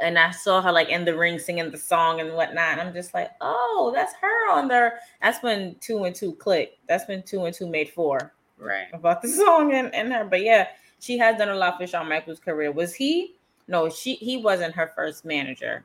and 0.00 0.18
I 0.18 0.30
saw 0.30 0.62
her 0.62 0.70
like 0.70 0.88
in 0.88 1.04
the 1.04 1.16
ring 1.16 1.38
singing 1.38 1.70
the 1.70 1.78
song 1.78 2.20
and 2.20 2.34
whatnot. 2.34 2.78
And 2.78 2.80
I'm 2.80 2.94
just 2.94 3.12
like, 3.12 3.30
oh, 3.40 3.90
that's 3.94 4.14
her 4.20 4.52
on 4.52 4.68
there. 4.68 5.00
That's 5.20 5.42
when 5.42 5.76
two 5.80 6.04
and 6.04 6.14
two 6.14 6.34
clicked. 6.34 6.78
That's 6.88 7.08
when 7.08 7.22
two 7.22 7.44
and 7.44 7.54
two 7.54 7.68
made 7.68 7.90
four. 7.90 8.32
Right. 8.58 8.86
About 8.92 9.22
the 9.22 9.28
song 9.42 9.72
and, 9.72 9.94
and 9.94 10.12
her. 10.12 10.24
But 10.24 10.42
yeah, 10.42 10.68
she 11.00 11.18
has 11.18 11.36
done 11.36 11.48
a 11.48 11.54
lot 11.54 11.78
for 11.78 11.86
Shawn 11.86 12.08
Michaels' 12.08 12.40
career. 12.40 12.72
Was 12.72 12.94
he? 12.94 13.34
No, 13.66 13.88
she 13.88 14.14
he 14.14 14.36
wasn't 14.36 14.74
her 14.74 14.92
first 14.94 15.24
manager. 15.24 15.84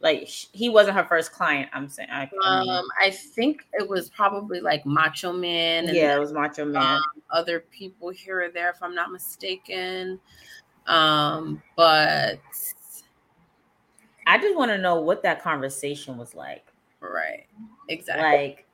Like 0.00 0.26
he 0.26 0.68
wasn't 0.68 0.96
her 0.96 1.04
first 1.04 1.32
client. 1.32 1.70
I'm 1.72 1.88
saying. 1.88 2.08
I, 2.10 2.28
I 2.42 2.60
mean, 2.60 2.70
um, 2.70 2.84
I 3.00 3.10
think 3.10 3.64
it 3.72 3.88
was 3.88 4.10
probably 4.10 4.60
like 4.60 4.84
Macho 4.84 5.32
Man. 5.32 5.86
yeah, 5.86 6.08
then, 6.08 6.16
it 6.16 6.20
was 6.20 6.32
Macho 6.32 6.64
Man. 6.64 6.96
Um, 6.96 7.02
other 7.30 7.60
people 7.70 8.10
here 8.10 8.42
or 8.42 8.50
there, 8.50 8.70
if 8.70 8.82
I'm 8.82 8.94
not 8.96 9.12
mistaken. 9.12 10.18
Um, 10.88 11.62
but 11.76 12.40
I 14.26 14.38
just 14.38 14.56
want 14.56 14.72
to 14.72 14.78
know 14.78 15.00
what 15.00 15.22
that 15.22 15.40
conversation 15.40 16.18
was 16.18 16.34
like. 16.34 16.66
Right. 17.00 17.46
Exactly. 17.88 18.24
Like 18.24 18.66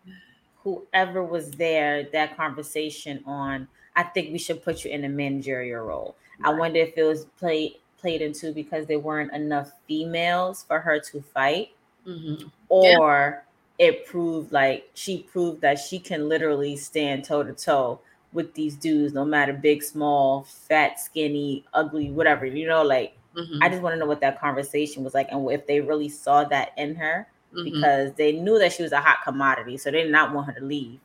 whoever 0.65 1.23
was 1.23 1.51
there, 1.53 2.05
that 2.13 2.37
conversation 2.37 3.23
on, 3.27 3.69
I 3.97 4.05
think 4.05 4.33
we 4.33 4.39
should 4.39 4.63
put 4.63 4.85
you 4.85 4.91
in 4.91 5.05
a 5.05 5.09
managerial 5.09 5.85
role. 5.85 6.17
Right. 6.41 6.51
I 6.51 6.59
wonder 6.59 6.81
if 6.81 6.97
it 6.97 7.05
was 7.05 7.25
played 7.39 7.75
played 8.01 8.23
into 8.23 8.53
because 8.53 8.87
there 8.87 9.01
weren't 9.01 9.33
enough 9.33 9.73
females 9.89 10.63
for 10.63 10.79
her 10.79 11.01
to 11.01 11.21
fight, 11.21 11.71
mm-hmm. 12.07 12.47
or 12.69 13.43
yeah. 13.79 13.87
it 13.89 14.07
proved 14.07 14.53
like 14.53 14.89
she 14.95 15.25
proved 15.25 15.61
that 15.63 15.79
she 15.79 15.99
can 15.99 16.29
literally 16.29 16.77
stand 16.77 17.25
toe 17.25 17.43
to 17.43 17.53
toe 17.53 17.99
with 18.33 18.55
these 18.55 18.77
dudes, 18.77 19.15
no 19.15 19.25
matter 19.25 19.53
big, 19.53 19.83
small, 19.83 20.45
fat, 20.45 21.01
skinny, 21.01 21.65
ugly, 21.75 22.11
whatever. 22.11 22.47
You 22.47 22.69
know, 22.69 22.83
like 22.83 23.15
Mm-hmm. 23.39 23.63
I 23.63 23.69
just 23.69 23.83
want 23.83 23.95
to 23.95 23.99
know 23.99 24.07
what 24.07 24.21
that 24.21 24.41
conversation 24.41 25.05
was 25.05 25.15
like 25.15 25.29
and 25.31 25.49
if 25.51 25.67
they 25.67 25.81
really 25.81 26.09
saw 26.09 26.45
that 26.45 26.73
in 26.77 26.97
her 26.97 27.29
mm-hmm. 27.55 27.65
because 27.65 28.13
they 28.15 28.33
knew 28.33 28.59
that 28.59 28.73
she 28.73 28.83
was 28.83 28.93
a 28.93 29.01
hot 29.01 29.19
commodity. 29.25 29.77
So 29.77 29.91
they 29.91 30.03
did 30.03 30.13
not 30.13 30.35
want 30.35 30.47
her 30.49 30.61
to 30.61 30.65
leave. 30.65 31.01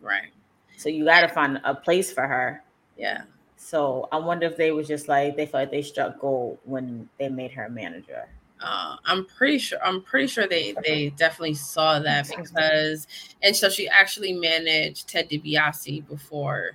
Right. 0.00 0.30
So 0.76 0.88
you 0.88 1.04
got 1.04 1.22
to 1.22 1.28
find 1.28 1.60
a 1.64 1.74
place 1.74 2.12
for 2.12 2.26
her. 2.26 2.62
Yeah. 2.96 3.22
So 3.56 4.08
I 4.12 4.18
wonder 4.18 4.46
if 4.46 4.56
they 4.56 4.70
was 4.70 4.86
just 4.86 5.08
like 5.08 5.36
they 5.36 5.46
felt 5.46 5.62
like 5.62 5.70
they 5.70 5.82
struck 5.82 6.20
gold 6.20 6.58
when 6.64 7.08
they 7.18 7.28
made 7.28 7.52
her 7.52 7.64
a 7.64 7.70
manager. 7.70 8.28
Uh, 8.60 8.96
I'm 9.04 9.26
pretty 9.26 9.58
sure. 9.58 9.78
I'm 9.84 10.02
pretty 10.02 10.28
sure 10.28 10.46
they 10.46 10.74
they 10.84 11.10
definitely 11.10 11.54
saw 11.54 11.98
that 11.98 12.28
because, 12.34 13.06
and 13.42 13.54
so 13.54 13.68
she 13.68 13.86
actually 13.88 14.32
managed 14.32 15.08
Ted 15.08 15.28
DiBiase 15.28 16.06
before 16.08 16.72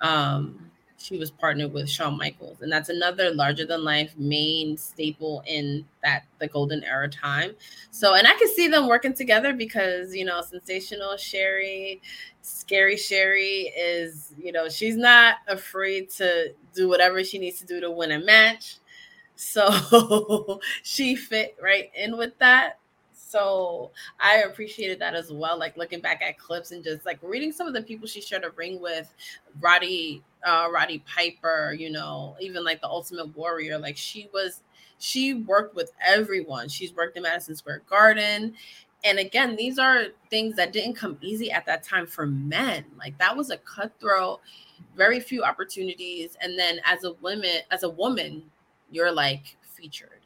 um, 0.00 0.69
she 1.00 1.16
was 1.16 1.30
partnered 1.30 1.72
with 1.72 1.88
Shawn 1.88 2.18
Michaels, 2.18 2.60
and 2.60 2.70
that's 2.70 2.90
another 2.90 3.30
larger 3.30 3.64
than 3.64 3.84
life 3.84 4.14
main 4.18 4.76
staple 4.76 5.42
in 5.46 5.86
that 6.02 6.24
the 6.38 6.46
golden 6.46 6.84
era 6.84 7.08
time. 7.08 7.52
So, 7.90 8.14
and 8.14 8.26
I 8.26 8.34
can 8.34 8.48
see 8.48 8.68
them 8.68 8.86
working 8.86 9.14
together 9.14 9.54
because 9.54 10.14
you 10.14 10.24
know, 10.24 10.42
sensational 10.42 11.16
Sherri, 11.16 12.02
scary 12.42 12.96
Sherri 12.96 13.72
is 13.76 14.34
you 14.38 14.52
know 14.52 14.68
she's 14.68 14.96
not 14.96 15.36
afraid 15.48 16.10
to 16.10 16.54
do 16.74 16.88
whatever 16.88 17.24
she 17.24 17.38
needs 17.38 17.58
to 17.60 17.66
do 17.66 17.80
to 17.80 17.90
win 17.90 18.12
a 18.12 18.18
match. 18.18 18.76
So 19.36 20.60
she 20.82 21.16
fit 21.16 21.56
right 21.62 21.90
in 21.94 22.18
with 22.18 22.38
that. 22.38 22.78
So 23.30 23.92
I 24.18 24.38
appreciated 24.38 24.98
that 24.98 25.14
as 25.14 25.30
well. 25.30 25.56
Like 25.56 25.76
looking 25.76 26.00
back 26.00 26.20
at 26.20 26.36
clips 26.36 26.72
and 26.72 26.82
just 26.82 27.06
like 27.06 27.20
reading 27.22 27.52
some 27.52 27.68
of 27.68 27.74
the 27.74 27.82
people 27.82 28.08
she 28.08 28.20
shared 28.20 28.42
a 28.42 28.50
ring 28.50 28.80
with, 28.80 29.14
Roddy, 29.60 30.24
uh, 30.44 30.66
Roddy 30.72 31.04
Piper, 31.06 31.72
you 31.78 31.92
know, 31.92 32.34
even 32.40 32.64
like 32.64 32.80
the 32.80 32.88
Ultimate 32.88 33.36
Warrior. 33.36 33.78
Like 33.78 33.96
she 33.96 34.28
was, 34.34 34.62
she 34.98 35.34
worked 35.34 35.76
with 35.76 35.92
everyone. 36.04 36.68
She's 36.68 36.92
worked 36.92 37.16
in 37.16 37.22
Madison 37.22 37.54
Square 37.54 37.82
Garden. 37.88 38.54
and 39.04 39.18
again, 39.20 39.54
these 39.54 39.78
are 39.78 40.06
things 40.28 40.56
that 40.56 40.72
didn't 40.72 40.94
come 40.94 41.16
easy 41.20 41.52
at 41.52 41.64
that 41.66 41.84
time 41.84 42.06
for 42.08 42.26
men. 42.26 42.84
Like 42.98 43.16
that 43.18 43.36
was 43.36 43.50
a 43.50 43.58
cutthroat, 43.58 44.40
very 44.96 45.20
few 45.20 45.44
opportunities. 45.44 46.36
And 46.42 46.58
then 46.58 46.80
as 46.84 47.04
a 47.04 47.12
woman, 47.14 47.60
as 47.70 47.84
a 47.84 47.90
woman, 47.90 48.42
you're 48.90 49.12
like 49.12 49.56
featured 49.62 50.19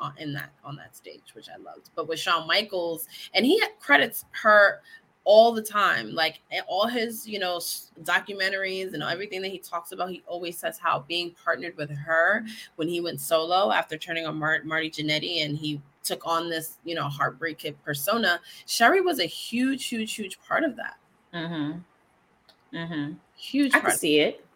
on, 0.00 0.12
in 0.18 0.32
that 0.34 0.50
on 0.64 0.76
that 0.76 0.96
stage, 0.96 1.34
which 1.34 1.48
I 1.48 1.56
loved. 1.56 1.90
But 1.94 2.08
with 2.08 2.18
Shawn 2.18 2.46
Michaels, 2.46 3.06
and 3.34 3.44
he 3.46 3.62
credits 3.80 4.24
her 4.42 4.80
all 5.26 5.50
the 5.50 5.60
time 5.60 6.14
like 6.14 6.40
all 6.68 6.86
his 6.86 7.26
you 7.26 7.40
know 7.40 7.58
documentaries 8.04 8.94
and 8.94 9.02
everything 9.02 9.42
that 9.42 9.48
he 9.48 9.58
talks 9.58 9.90
about 9.90 10.08
he 10.08 10.22
always 10.28 10.56
says 10.56 10.78
how 10.78 11.04
being 11.08 11.34
partnered 11.44 11.76
with 11.76 11.90
her 11.90 12.44
when 12.76 12.86
he 12.86 13.00
went 13.00 13.20
solo 13.20 13.72
after 13.72 13.98
turning 13.98 14.24
on 14.24 14.38
Mar- 14.38 14.62
marty 14.64 14.88
Jannetty 14.88 15.44
and 15.44 15.58
he 15.58 15.82
took 16.04 16.24
on 16.24 16.48
this 16.48 16.78
you 16.84 16.94
know 16.94 17.08
heartbreak 17.08 17.58
kid 17.58 17.76
persona 17.84 18.40
Sherri 18.66 19.00
was 19.00 19.18
a 19.18 19.26
huge 19.26 19.86
huge 19.86 20.14
huge 20.14 20.38
part 20.46 20.62
of 20.62 20.76
that. 20.76 20.96
Mm-hmm. 21.34 22.76
Mm-hmm. 22.76 23.12
Huge 23.36 23.74
i 23.74 23.80
can 23.80 23.90
see 23.90 24.20
it. 24.20 24.46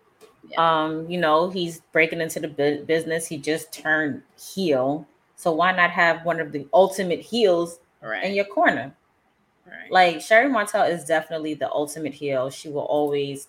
Yeah. 0.49 0.83
um 0.83 1.11
you 1.11 1.19
know 1.19 1.51
he's 1.51 1.81
breaking 1.93 2.21
into 2.21 2.39
the 2.39 2.49
bu- 2.49 2.85
business. 2.85 3.27
He 3.27 3.39
just 3.39 3.73
turned 3.73 4.23
heel 4.39 5.05
so 5.41 5.53
why 5.53 5.73
not 5.73 5.91
have 5.91 6.25
one 6.25 6.39
of 6.39 6.53
the 6.53 6.67
ultimate 6.75 7.21
heels 7.21 7.81
right. 8.03 8.25
in 8.25 8.35
your 8.35 8.45
corner 8.45 8.93
Right. 9.71 9.91
Like 9.91 10.21
Sherri 10.21 10.49
Martel 10.49 10.85
is 10.85 11.05
definitely 11.05 11.55
the 11.55 11.71
ultimate 11.71 12.15
heel. 12.15 12.51
She 12.51 12.69
will 12.69 12.83
always 12.83 13.49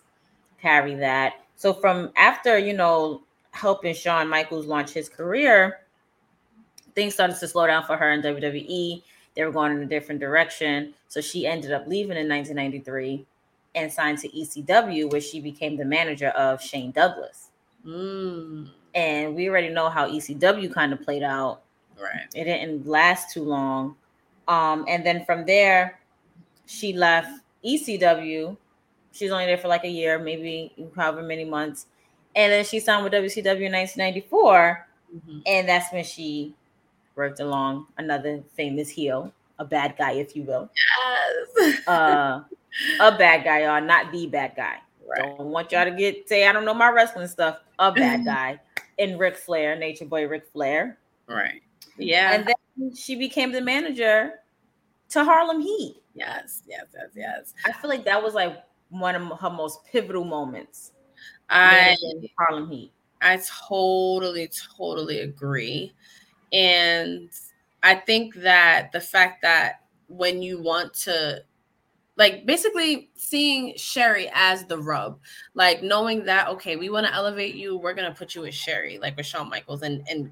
carry 0.62 0.96
that. 0.96 1.34
So 1.56 1.74
from 1.74 2.12
after, 2.16 2.58
you 2.58 2.74
know, 2.74 3.22
helping 3.52 3.94
Shawn 3.94 4.28
Michaels 4.28 4.66
launch 4.66 4.92
his 4.92 5.10
career, 5.10 5.82
things 6.96 7.14
started 7.14 7.38
to 7.40 7.48
slow 7.48 7.68
down 7.68 7.86
for 7.86 7.98
her 7.98 8.12
in 8.12 8.22
WWE. 8.22 9.04
They 9.36 9.46
were 9.46 9.52
going 9.52 9.72
in 9.72 9.82
a 9.82 9.86
different 9.86 10.20
direction. 10.20 10.94
So 11.08 11.22
she 11.22 11.48
ended 11.48 11.72
up 11.72 11.88
leaving 11.88 12.18
in 12.18 12.28
1993 12.28 13.26
and 13.74 13.92
signed 13.92 14.18
to 14.20 14.30
ECW, 14.30 15.10
where 15.10 15.22
she 15.22 15.40
became 15.40 15.78
the 15.78 15.86
manager 15.86 16.30
of 16.30 16.62
Shane 16.62 16.92
Douglas. 16.92 17.50
Mm. 17.86 18.70
And 18.94 19.34
we 19.34 19.48
already 19.48 19.70
know 19.70 19.90
how 19.90 20.10
ECW 20.10 20.74
kind 20.74 20.92
of 20.92 21.02
played 21.02 21.24
out. 21.24 21.62
Right. 22.02 22.28
It 22.34 22.46
didn't 22.46 22.88
last 22.88 23.34
too 23.34 23.44
long. 23.44 23.96
Um, 24.48 24.86
and 24.88 25.06
then 25.06 25.24
from 25.26 25.46
there, 25.46 26.00
she 26.66 26.94
left 26.94 27.30
ECW. 27.64 28.58
She's 29.12 29.32
only 29.32 29.46
there 29.46 29.58
for 29.58 29.68
like 29.68 29.84
a 29.84 29.90
year, 29.90 30.18
maybe 30.18 30.74
however 30.96 31.22
many 31.22 31.46
months. 31.46 31.88
And 32.36 32.52
then 32.52 32.66
she 32.66 32.80
signed 32.80 33.04
with 33.04 33.14
WCW 33.14 33.66
in 33.66 33.74
1994. 33.74 34.88
Mm-hmm. 35.16 35.40
And 35.46 35.70
that's 35.70 35.92
when 35.92 36.04
she 36.04 36.56
worked 37.16 37.40
along 37.40 37.88
another 37.98 38.42
famous 38.56 38.90
heel, 38.90 39.34
a 39.60 39.66
bad 39.66 39.96
guy, 39.98 40.14
if 40.14 40.36
you 40.36 40.44
will. 40.44 40.70
Yes. 41.58 41.88
uh, 41.88 42.42
a 43.00 43.18
bad 43.18 43.44
guy, 43.44 43.64
y'all, 43.64 43.82
not 43.82 44.12
the 44.12 44.28
bad 44.28 44.54
guy. 44.56 44.78
Right. 45.08 45.38
Don't 45.38 45.48
want 45.48 45.72
y'all 45.72 45.84
to 45.84 45.92
get 45.92 46.30
say 46.30 46.48
I 46.48 46.54
don't 46.54 46.64
know 46.64 46.74
my 46.74 46.90
wrestling 46.90 47.28
stuff. 47.28 47.60
A 47.80 47.92
bad 47.92 48.24
guy 48.26 48.60
in 48.98 49.18
Ric 49.18 49.36
Flair, 49.36 49.76
Nature 49.76 50.06
Boy 50.06 50.26
Ric 50.26 50.46
Flair. 50.54 50.98
Right. 51.28 51.62
Yeah. 51.98 52.34
And 52.34 52.48
then 52.48 52.96
she 52.96 53.16
became 53.16 53.52
the 53.52 53.62
manager 53.62 54.34
to 55.10 55.24
Harlem 55.24 55.62
Heat. 55.62 55.98
Yes, 56.14 56.64
yes, 56.68 56.86
yes, 56.94 57.10
yes. 57.16 57.54
I 57.66 57.72
feel 57.72 57.90
like 57.90 58.06
that 58.06 58.22
was 58.22 58.34
like 58.34 58.64
one 58.90 59.16
of 59.16 59.40
her 59.40 59.50
most 59.50 59.80
pivotal 59.86 60.26
moments. 60.26 60.92
I 61.50 61.96
Harlem 62.38 62.70
Heat. 62.70 62.92
I 63.22 63.40
totally, 63.70 64.50
totally 64.78 65.20
agree. 65.20 65.94
And 66.52 67.30
I 67.84 67.96
think 67.96 68.36
that 68.36 68.92
the 68.92 69.00
fact 69.00 69.42
that 69.44 69.82
when 70.08 70.42
you 70.42 70.62
want 70.62 70.94
to 70.94 71.44
like 72.18 72.46
basically 72.46 73.10
seeing 73.16 73.74
Sherri 73.78 74.30
as 74.34 74.66
the 74.66 74.78
rub, 74.78 75.20
like 75.54 75.82
knowing 75.82 76.26
that 76.26 76.50
okay, 76.50 76.76
we 76.76 76.90
want 76.90 77.08
to 77.08 77.14
elevate 77.14 77.56
you, 77.56 77.78
we're 77.78 77.94
gonna 77.94 78.14
put 78.14 78.36
you 78.36 78.42
with 78.42 78.54
Sherri, 78.54 79.00
like 79.00 79.16
with 79.16 79.26
Shawn 79.26 79.50
Michaels, 79.50 79.82
and 79.82 80.06
and 80.10 80.32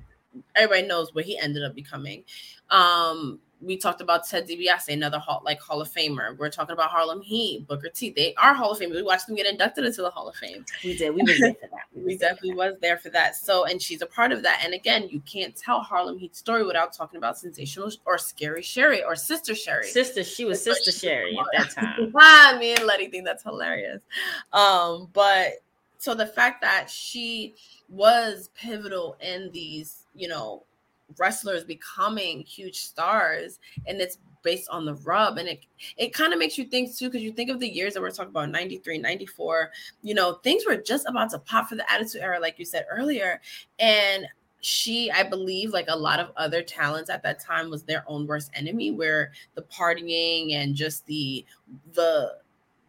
everybody 0.55 0.87
knows 0.87 1.13
what 1.13 1.25
he 1.25 1.37
ended 1.37 1.63
up 1.63 1.75
becoming. 1.75 2.23
Um, 2.69 3.39
we 3.61 3.77
talked 3.77 3.99
about 3.99 4.25
Ted 4.25 4.47
DiBiase, 4.47 4.89
another 4.89 5.19
hall, 5.19 5.41
like 5.43 5.59
Hall 5.59 5.81
of 5.81 5.89
Famer. 5.91 6.37
We're 6.37 6.49
talking 6.49 6.73
about 6.73 6.89
Harlem 6.89 7.21
Heat, 7.21 7.67
Booker 7.67 7.89
T. 7.89 8.09
They 8.09 8.33
are 8.35 8.53
Hall 8.53 8.71
of 8.71 8.79
Famers. 8.79 8.95
We 8.95 9.03
watched 9.03 9.27
them 9.27 9.35
get 9.35 9.45
inducted 9.45 9.85
into 9.85 10.01
the 10.01 10.09
Hall 10.09 10.29
of 10.29 10.35
Fame. 10.35 10.65
We 10.83 10.95
did. 10.95 11.13
We 11.13 11.21
were 11.21 11.37
there 11.37 11.53
for 11.53 11.67
that. 11.71 11.79
We, 11.95 12.03
we 12.03 12.17
definitely 12.17 12.53
was 12.53 12.75
there 12.81 12.97
for 12.97 13.09
that. 13.09 13.35
So, 13.35 13.65
and 13.65 13.81
she's 13.81 14.01
a 14.01 14.05
part 14.05 14.31
of 14.31 14.43
that. 14.43 14.61
And 14.63 14.73
again, 14.73 15.09
you 15.09 15.19
can't 15.21 15.55
tell 15.55 15.81
Harlem 15.81 16.17
Heat's 16.17 16.37
story 16.37 16.63
without 16.63 16.93
talking 16.93 17.17
about 17.17 17.37
sensational 17.37 17.91
or 18.05 18.17
scary 18.17 18.61
Sherri 18.61 19.03
or 19.03 19.15
Sister 19.15 19.55
Sherri. 19.55 19.87
Sister, 19.87 20.23
she 20.23 20.45
was 20.45 20.63
that's 20.63 20.85
Sister 20.85 21.07
Sherri 21.07 21.37
at 21.37 21.73
that 21.75 22.11
time. 22.15 22.59
me 22.59 22.73
and 22.73 22.85
Letty 22.85 23.07
think 23.07 23.25
that's 23.25 23.43
hilarious. 23.43 24.01
Um, 24.53 25.09
but 25.11 25.53
so 25.99 26.15
the 26.15 26.25
fact 26.25 26.61
that 26.61 26.89
she 26.89 27.55
was 27.89 28.49
pivotal 28.55 29.17
in 29.19 29.51
these, 29.51 30.05
you 30.15 30.29
know, 30.29 30.63
wrestlers 31.17 31.65
becoming 31.65 32.41
huge 32.43 32.77
stars 32.77 33.59
and 33.85 33.99
it's 33.99 34.17
based 34.43 34.69
on 34.69 34.85
the 34.85 34.93
rub 34.95 35.37
and 35.37 35.49
it 35.49 35.65
it 35.97 36.13
kind 36.13 36.31
of 36.31 36.39
makes 36.39 36.57
you 36.57 36.63
think 36.65 36.95
too 36.95 37.09
because 37.09 37.21
you 37.23 37.31
think 37.31 37.49
of 37.49 37.59
the 37.59 37.67
years 37.67 37.93
that 37.93 38.01
we're 38.01 38.11
talking 38.11 38.29
about 38.29 38.49
93 38.49 38.99
94 38.99 39.71
you 40.03 40.13
know 40.13 40.33
things 40.43 40.63
were 40.65 40.77
just 40.77 41.07
about 41.07 41.31
to 41.31 41.39
pop 41.39 41.67
for 41.67 41.75
the 41.75 41.91
attitude 41.91 42.21
era 42.21 42.39
like 42.39 42.57
you 42.59 42.63
said 42.63 42.85
earlier 42.89 43.41
and 43.79 44.27
she 44.61 45.09
i 45.11 45.23
believe 45.23 45.71
like 45.71 45.87
a 45.89 45.95
lot 45.95 46.19
of 46.19 46.31
other 46.37 46.61
talents 46.61 47.09
at 47.09 47.23
that 47.23 47.39
time 47.39 47.69
was 47.69 47.83
their 47.83 48.05
own 48.07 48.27
worst 48.27 48.51
enemy 48.53 48.91
where 48.91 49.31
the 49.55 49.63
partying 49.63 50.53
and 50.53 50.75
just 50.75 51.05
the 51.07 51.43
the 51.93 52.35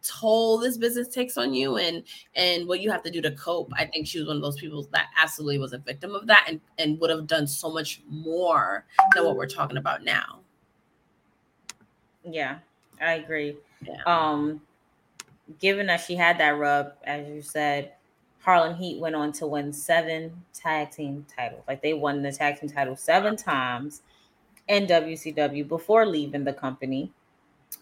toll 0.03 0.57
this 0.57 0.77
business 0.77 1.07
takes 1.07 1.37
on 1.37 1.53
you 1.53 1.77
and 1.77 2.03
and 2.35 2.67
what 2.67 2.79
you 2.81 2.91
have 2.91 3.03
to 3.03 3.11
do 3.11 3.21
to 3.21 3.31
cope. 3.31 3.71
I 3.75 3.85
think 3.85 4.07
she 4.07 4.19
was 4.19 4.27
one 4.27 4.37
of 4.37 4.41
those 4.41 4.59
people 4.59 4.87
that 4.91 5.07
absolutely 5.17 5.59
was 5.59 5.73
a 5.73 5.77
victim 5.77 6.15
of 6.15 6.27
that 6.27 6.45
and 6.47 6.59
and 6.77 6.99
would 6.99 7.09
have 7.09 7.27
done 7.27 7.47
so 7.47 7.71
much 7.71 8.01
more 8.09 8.85
than 9.13 9.25
what 9.25 9.35
we're 9.35 9.47
talking 9.47 9.77
about 9.77 10.03
now. 10.03 10.39
Yeah 12.23 12.59
i 13.01 13.13
agree. 13.13 13.57
Yeah. 13.85 14.01
um 14.05 14.61
given 15.59 15.87
that 15.87 16.01
she 16.01 16.15
had 16.15 16.37
that 16.37 16.51
rub 16.51 16.93
as 17.03 17.27
you 17.27 17.41
said 17.41 17.93
harlem 18.39 18.75
heat 18.75 18.99
went 18.99 19.15
on 19.15 19.31
to 19.33 19.47
win 19.47 19.73
seven 19.73 20.31
tag 20.53 20.91
team 20.91 21.25
titles. 21.35 21.63
Like 21.67 21.81
they 21.81 21.93
won 21.93 22.21
the 22.21 22.31
tag 22.31 22.59
team 22.59 22.69
title 22.69 22.95
seven 22.95 23.35
times 23.35 24.03
in 24.67 24.85
wcw 24.85 25.67
before 25.67 26.05
leaving 26.05 26.43
the 26.43 26.53
company 26.53 27.11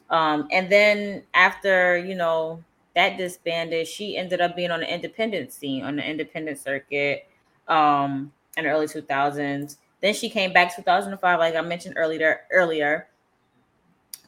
um, 0.10 0.48
and 0.52 0.72
then 0.72 1.24
after, 1.34 1.98
you 1.98 2.16
know, 2.16 2.64
that 2.96 3.18
disbanded, 3.18 3.88
she 3.88 4.18
ended 4.18 4.42
up 4.42 4.56
being 4.56 4.72
on 4.72 4.80
the 4.80 4.94
independent 4.94 5.54
scene, 5.54 5.84
on 5.84 5.98
the 5.98 6.10
independent 6.10 6.58
circuit 6.58 7.28
um, 7.68 8.32
in 8.58 8.66
the 8.66 8.72
early 8.72 8.88
2000s. 8.88 9.78
Then 10.02 10.14
she 10.14 10.30
came 10.30 10.54
back 10.54 10.76
2005, 10.76 11.40
like 11.40 11.56
I 11.56 11.62
mentioned 11.62 11.96
earlier, 11.98 12.42
earlier, 12.52 13.08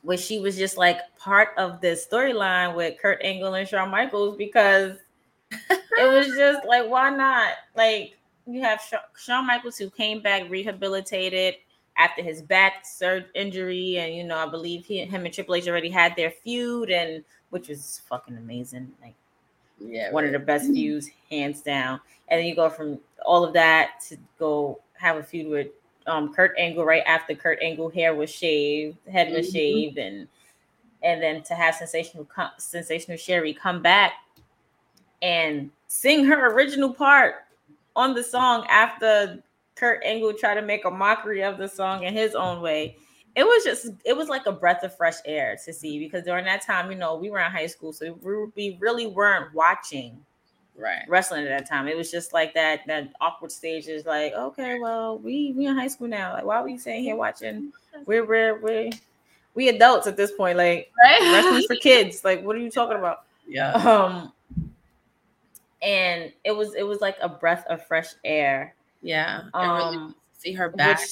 where 0.04 0.18
she 0.18 0.40
was 0.40 0.58
just 0.58 0.78
like 0.78 0.98
part 1.18 1.50
of 1.58 1.82
this 1.82 2.08
storyline 2.08 2.76
with 2.76 3.00
Kurt 3.02 3.22
Angle 3.24 3.56
and 3.56 3.68
Shawn 3.68 3.90
Michaels 3.90 4.36
because 4.38 4.98
it 5.52 6.12
was 6.12 6.28
just 6.36 6.66
like, 6.68 6.90
why 6.90 7.10
not? 7.10 7.54
Like 7.76 8.18
you 8.46 8.62
have 8.62 8.82
Shawn 9.18 9.48
Michaels 9.48 9.78
who 9.78 9.90
came 9.90 10.22
back 10.22 10.50
rehabilitated 10.50 11.56
after 11.98 12.22
his 12.22 12.42
back 12.42 12.86
surge 12.86 13.26
injury, 13.36 13.98
and 13.98 14.16
you 14.16 14.24
know, 14.24 14.38
I 14.38 14.48
believe 14.48 14.86
he, 14.86 15.04
him 15.04 15.26
and 15.26 15.34
Triple 15.34 15.56
H 15.56 15.68
already 15.68 15.90
had 15.90 16.16
their 16.16 16.32
feud, 16.32 16.90
and 16.90 17.24
which 17.50 17.68
was 17.68 18.02
fucking 18.08 18.38
amazing, 18.38 18.92
like 19.02 19.16
yeah, 19.80 20.12
one 20.12 20.24
right. 20.24 20.34
of 20.34 20.40
the 20.40 20.46
best 20.46 20.68
feuds, 20.68 21.10
hands 21.30 21.62
down. 21.62 22.00
And 22.28 22.40
then 22.40 22.48
you 22.48 22.56
go 22.56 22.70
from 22.70 23.00
all 23.26 23.44
of 23.44 23.54
that 23.54 24.02
to 24.08 24.18
go 24.40 24.80
have 24.94 25.18
a 25.18 25.24
feud 25.24 25.50
with 25.50 25.68
um, 26.08 26.34
Kurt 26.34 26.56
Angle 26.58 26.86
right 26.86 27.04
after 27.06 27.36
Kurt 27.36 27.60
Angle 27.62 27.90
hair 27.90 28.16
was 28.16 28.30
shaved, 28.30 28.98
head 29.10 29.32
was 29.32 29.48
mm-hmm. 29.48 29.56
shaved, 29.56 29.98
and 29.98 30.28
and 31.04 31.22
then 31.22 31.42
to 31.44 31.56
have 31.56 31.76
sensational 31.76 32.28
sensational 32.58 33.18
Sherri 33.18 33.54
come 33.54 33.82
back 33.82 34.14
and 35.22 35.70
sing 35.88 36.26
her 36.26 36.54
original 36.54 36.94
part 36.94 37.36
on 37.96 38.14
the 38.14 38.24
song 38.24 38.66
after 38.70 39.42
Kurt 39.76 40.04
Angle 40.04 40.34
tried 40.34 40.56
to 40.56 40.62
make 40.62 40.86
a 40.86 40.92
mockery 40.92 41.44
of 41.44 41.58
the 41.58 41.68
song 41.68 42.04
in 42.04 42.14
his 42.14 42.36
own 42.36 42.62
way. 42.62 42.98
It 43.36 43.44
was 43.44 43.64
just, 43.64 43.94
it 44.06 44.16
was 44.16 44.28
like 44.28 44.46
a 44.46 44.52
breath 44.52 44.84
of 44.84 44.96
fresh 44.96 45.16
air 45.26 45.58
to 45.66 45.74
see 45.74 46.00
because 46.00 46.26
during 46.26 46.46
that 46.46 46.62
time, 46.62 46.92
you 46.92 46.98
know, 46.98 47.16
we 47.16 47.30
were 47.30 47.40
in 47.40 47.50
high 47.50 47.68
school, 47.68 47.94
so 47.94 48.18
we 48.54 48.78
really 48.80 49.08
weren't 49.08 49.54
watching 49.54 50.20
right 50.78 51.04
wrestling 51.08 51.44
at 51.44 51.50
that 51.50 51.68
time. 51.68 51.88
It 51.88 51.96
was 51.96 52.12
just 52.12 52.34
like 52.34 52.54
that 52.56 52.82
that 52.88 53.10
awkward 53.22 53.52
stage 53.52 53.88
is 53.88 54.06
like, 54.06 54.34
okay, 54.34 54.80
well, 54.80 55.18
we 55.20 55.54
we 55.56 55.68
in 55.68 55.78
high 55.78 55.88
school 55.88 56.08
now. 56.08 56.34
Like, 56.34 56.46
why 56.46 56.58
are 56.58 56.64
we 56.64 56.78
sitting 56.78 57.04
here 57.04 57.16
watching? 57.16 57.72
We're 58.06 58.26
we're 58.26 58.60
we 58.60 58.92
we 59.54 59.70
adults 59.70 60.08
at 60.08 60.18
this 60.18 60.32
point. 60.32 60.58
Like, 60.58 60.92
right? 61.04 61.22
wrestling's 61.22 61.66
for 61.66 61.76
kids. 61.76 62.24
Like, 62.24 62.44
what 62.44 62.56
are 62.56 62.60
you 62.60 62.72
talking 62.72 62.98
about? 62.98 63.24
Yeah. 63.48 63.72
Um. 63.74 64.34
And 65.82 66.32
it 66.44 66.52
was 66.52 66.76
it 66.76 66.84
was 66.84 67.02
like 67.02 67.18
a 67.22 67.30
breath 67.30 67.66
of 67.68 67.86
fresh 67.88 68.10
air 68.24 68.76
yeah. 69.02 69.44
Um, 69.54 70.02
really 70.04 70.14
see 70.34 70.54
her 70.54 70.70
back. 70.70 71.00
Which, 71.00 71.10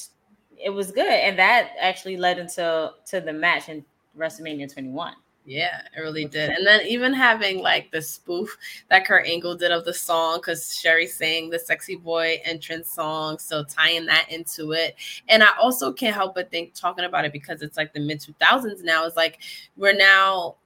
it 0.61 0.69
was 0.69 0.91
good, 0.91 1.07
and 1.07 1.39
that 1.39 1.71
actually 1.79 2.17
led 2.17 2.37
into 2.37 2.91
to 3.07 3.21
the 3.21 3.33
match 3.33 3.69
in 3.69 3.85
WrestleMania 4.17 4.71
21. 4.71 5.13
Yeah, 5.45 5.81
it 5.97 6.01
really 6.01 6.25
did. 6.25 6.51
And 6.51 6.67
then 6.67 6.85
even 6.85 7.11
having 7.11 7.59
like 7.59 7.89
the 7.91 8.03
spoof 8.03 8.55
that 8.89 9.05
Kurt 9.05 9.25
Angle 9.25 9.55
did 9.55 9.71
of 9.71 9.83
the 9.83 9.93
song, 9.93 10.37
because 10.37 10.75
Sherri 10.75 11.07
sang 11.07 11.49
the 11.49 11.57
sexy 11.57 11.95
boy 11.95 12.39
entrance 12.43 12.91
song. 12.91 13.39
So 13.39 13.63
tying 13.63 14.05
that 14.05 14.27
into 14.29 14.73
it. 14.73 14.95
And 15.27 15.41
I 15.41 15.49
also 15.59 15.91
can't 15.91 16.13
help 16.13 16.35
but 16.35 16.51
think 16.51 16.75
talking 16.75 17.05
about 17.05 17.25
it 17.25 17.33
because 17.33 17.63
it's 17.63 17.77
like 17.77 17.93
the 17.93 17.99
mid 17.99 18.19
2000s 18.19 18.83
now, 18.83 19.05
is 19.05 19.15
like 19.15 19.39
we're 19.75 19.97
now 19.97 20.57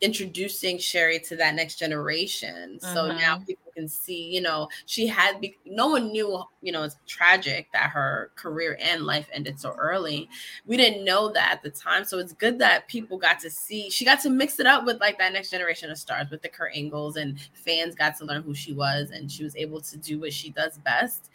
introducing 0.00 0.78
Sherri 0.78 1.18
to 1.20 1.36
that 1.36 1.54
next 1.54 1.78
generation. 1.78 2.78
So 2.80 3.06
uh-huh. 3.06 3.18
now 3.18 3.38
people 3.38 3.72
can 3.74 3.88
see, 3.88 4.30
you 4.32 4.40
know, 4.40 4.68
she 4.86 5.06
had 5.06 5.40
be- 5.40 5.58
no 5.64 5.88
one 5.88 6.12
knew, 6.12 6.42
you 6.62 6.72
know, 6.72 6.84
it's 6.84 6.96
tragic 7.06 7.68
that 7.72 7.90
her 7.90 8.30
career 8.36 8.78
and 8.80 9.04
life 9.04 9.28
ended 9.32 9.58
so 9.58 9.72
early. 9.72 10.28
We 10.66 10.76
didn't 10.76 11.04
know 11.04 11.32
that 11.32 11.52
at 11.52 11.62
the 11.62 11.70
time. 11.70 12.04
So 12.04 12.18
it's 12.18 12.32
good 12.32 12.58
that 12.60 12.88
people 12.88 13.18
got 13.18 13.40
to 13.40 13.50
see, 13.50 13.90
she 13.90 14.04
got 14.04 14.20
to 14.22 14.30
mix 14.30 14.60
it 14.60 14.66
up 14.66 14.84
with 14.84 15.00
like 15.00 15.18
that 15.18 15.32
next 15.32 15.50
generation 15.50 15.90
of 15.90 15.98
stars 15.98 16.30
with 16.30 16.42
the 16.42 16.48
Kurt 16.48 16.72
Angles 16.74 17.16
and 17.16 17.38
fans 17.54 17.94
got 17.94 18.16
to 18.18 18.24
learn 18.24 18.42
who 18.42 18.54
she 18.54 18.72
was 18.72 19.10
and 19.10 19.30
she 19.30 19.42
was 19.42 19.56
able 19.56 19.80
to 19.80 19.96
do 19.96 20.20
what 20.20 20.32
she 20.32 20.50
does 20.50 20.78
best. 20.78 21.30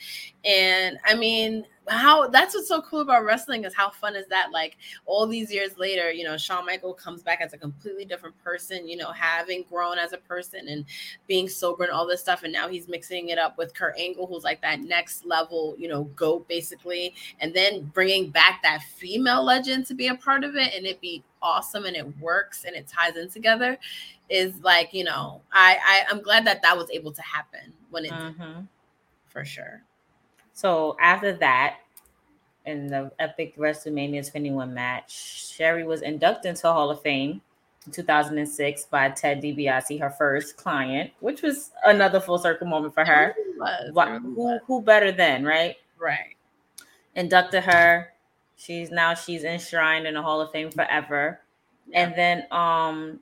And 0.45 0.97
I 1.05 1.15
mean, 1.15 1.65
how 1.87 2.27
that's 2.27 2.55
what's 2.55 2.67
so 2.67 2.81
cool 2.81 3.01
about 3.01 3.25
wrestling 3.25 3.65
is 3.65 3.73
how 3.73 3.89
fun 3.89 4.15
is 4.15 4.25
that 4.27 4.51
like 4.51 4.77
all 5.05 5.27
these 5.27 5.51
years 5.51 5.77
later 5.77 6.11
you 6.11 6.23
know 6.23 6.37
Shawn 6.37 6.65
Michael 6.65 6.93
comes 6.93 7.21
back 7.21 7.41
as 7.41 7.53
a 7.53 7.57
completely 7.57 8.05
different 8.05 8.41
person 8.43 8.87
you 8.87 8.95
know 8.95 9.11
having 9.11 9.65
grown 9.69 9.97
as 9.97 10.13
a 10.13 10.17
person 10.17 10.67
and 10.69 10.85
being 11.27 11.49
sober 11.49 11.83
and 11.83 11.91
all 11.91 12.07
this 12.07 12.21
stuff. 12.21 12.43
And 12.43 12.53
now 12.53 12.67
he's 12.67 12.87
mixing 12.87 13.29
it 13.29 13.37
up 13.37 13.57
with 13.57 13.73
Kurt 13.73 13.97
Angle 13.97 14.27
who's 14.27 14.43
like 14.43 14.61
that 14.61 14.81
next 14.81 15.25
level 15.25 15.75
you 15.77 15.87
know 15.87 16.03
goat 16.15 16.47
basically. 16.47 17.15
And 17.39 17.53
then 17.53 17.91
bringing 17.93 18.29
back 18.29 18.61
that 18.63 18.83
female 18.83 19.43
legend 19.43 19.85
to 19.87 19.93
be 19.93 20.07
a 20.07 20.15
part 20.15 20.43
of 20.43 20.55
it 20.55 20.73
and 20.75 20.85
it 20.85 21.01
be 21.01 21.23
awesome 21.41 21.85
and 21.85 21.95
it 21.95 22.17
works 22.19 22.63
and 22.63 22.75
it 22.75 22.87
ties 22.87 23.17
in 23.17 23.29
together 23.29 23.77
is 24.29 24.57
like 24.61 24.93
you 24.93 25.03
know 25.03 25.41
I, 25.51 25.77
I 25.85 26.05
I'm 26.09 26.21
glad 26.21 26.45
that 26.47 26.61
that 26.61 26.77
was 26.77 26.89
able 26.89 27.11
to 27.11 27.21
happen 27.21 27.73
when 27.89 28.05
it 28.05 28.11
mm-hmm. 28.11 28.61
for 29.27 29.43
sure 29.43 29.83
so 30.53 30.95
after 30.99 31.33
that, 31.33 31.77
in 32.65 32.87
the 32.87 33.11
epic 33.19 33.57
WrestleMania 33.57 34.29
21 34.29 34.73
match, 34.73 35.11
Sherri 35.11 35.83
was 35.83 36.01
inducted 36.01 36.51
into 36.51 36.71
Hall 36.71 36.89
of 36.89 37.01
Fame 37.01 37.41
in 37.85 37.91
2006 37.91 38.85
by 38.85 39.09
Ted 39.09 39.41
DiBiase, 39.41 39.99
her 39.99 40.09
first 40.09 40.55
client, 40.55 41.11
which 41.19 41.41
was 41.41 41.71
another 41.85 42.19
full 42.19 42.37
circle 42.37 42.67
moment 42.67 42.93
for 42.93 43.03
her. 43.03 43.35
Really 43.59 44.19
who, 44.19 44.59
who 44.65 44.81
better 44.81 45.11
than, 45.11 45.43
right? 45.43 45.75
Right. 45.99 46.35
Inducted 47.15 47.63
her. 47.63 48.13
She's 48.55 48.91
now 48.91 49.13
she's 49.13 49.43
enshrined 49.43 50.07
in 50.07 50.13
the 50.13 50.21
Hall 50.21 50.39
of 50.39 50.51
Fame 50.51 50.71
forever. 50.71 51.41
Yeah. 51.87 52.03
And 52.03 52.15
then 52.15 52.47
um 52.51 53.19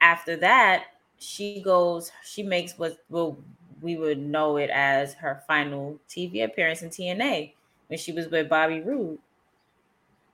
after 0.00 0.36
that, 0.36 0.84
she 1.18 1.62
goes, 1.62 2.12
she 2.22 2.42
makes 2.42 2.78
what 2.78 2.98
will 3.08 3.38
we 3.80 3.96
would 3.96 4.18
know 4.18 4.56
it 4.56 4.70
as 4.70 5.14
her 5.14 5.42
final 5.46 5.98
TV 6.08 6.44
appearance 6.44 6.82
in 6.82 6.90
TNA 6.90 7.52
when 7.88 7.98
she 7.98 8.12
was 8.12 8.28
with 8.28 8.48
Bobby 8.48 8.80
Roode. 8.80 9.18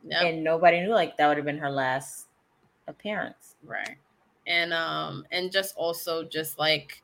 Yep. 0.05 0.23
And 0.23 0.45
nobody 0.45 0.81
knew 0.81 0.91
like 0.91 1.17
that 1.17 1.29
would 1.29 1.37
have 1.37 1.47
been 1.47 1.59
her 1.59 1.71
last 1.71 2.27
appearance. 2.89 3.57
Right. 3.65 3.97
And 4.47 4.73
um 4.73 5.25
and 5.31 5.53
just 5.53 5.77
also 5.77 6.25
just 6.25 6.59
like 6.59 7.03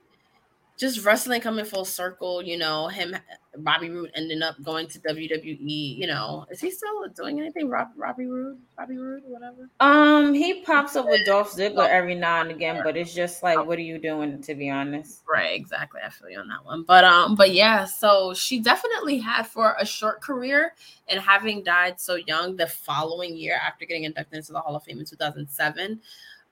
just 0.78 1.04
wrestling 1.04 1.40
coming 1.40 1.64
full 1.64 1.84
circle, 1.84 2.40
you 2.40 2.56
know, 2.56 2.86
him 2.86 3.16
Bobby 3.58 3.90
Roode 3.90 4.12
ending 4.14 4.42
up 4.42 4.62
going 4.62 4.86
to 4.86 5.00
WWE, 5.00 5.58
you 5.98 6.06
know. 6.06 6.46
Is 6.50 6.60
he 6.60 6.70
still 6.70 7.08
doing 7.08 7.40
anything? 7.40 7.68
Rob, 7.68 7.88
Robbie 7.96 8.26
Roode? 8.26 8.58
Bobby 8.76 8.96
Roode 8.96 9.24
or 9.24 9.32
whatever? 9.32 9.68
Um, 9.80 10.32
he 10.32 10.62
pops 10.62 10.94
up 10.94 11.06
with 11.06 11.26
Dolph 11.26 11.52
Ziggler 11.52 11.88
every 11.88 12.14
now 12.14 12.42
and 12.42 12.52
again, 12.52 12.80
but 12.84 12.96
it's 12.96 13.12
just 13.12 13.42
like, 13.42 13.66
what 13.66 13.76
are 13.76 13.82
you 13.82 13.98
doing 13.98 14.40
to 14.42 14.54
be 14.54 14.70
honest? 14.70 15.22
Right, 15.28 15.58
exactly. 15.58 16.00
I 16.04 16.10
feel 16.10 16.30
you 16.30 16.38
on 16.38 16.46
that 16.46 16.64
one. 16.64 16.84
But 16.84 17.02
um, 17.02 17.34
but 17.34 17.52
yeah, 17.52 17.84
so 17.84 18.32
she 18.32 18.60
definitely 18.60 19.18
had 19.18 19.48
for 19.48 19.74
a 19.80 19.84
short 19.84 20.20
career 20.20 20.74
and 21.08 21.18
having 21.18 21.64
died 21.64 21.98
so 21.98 22.14
young 22.14 22.56
the 22.56 22.68
following 22.68 23.36
year 23.36 23.58
after 23.66 23.84
getting 23.84 24.04
inducted 24.04 24.38
into 24.38 24.52
the 24.52 24.60
Hall 24.60 24.76
of 24.76 24.84
Fame 24.84 25.00
in 25.00 25.04
2007. 25.04 26.00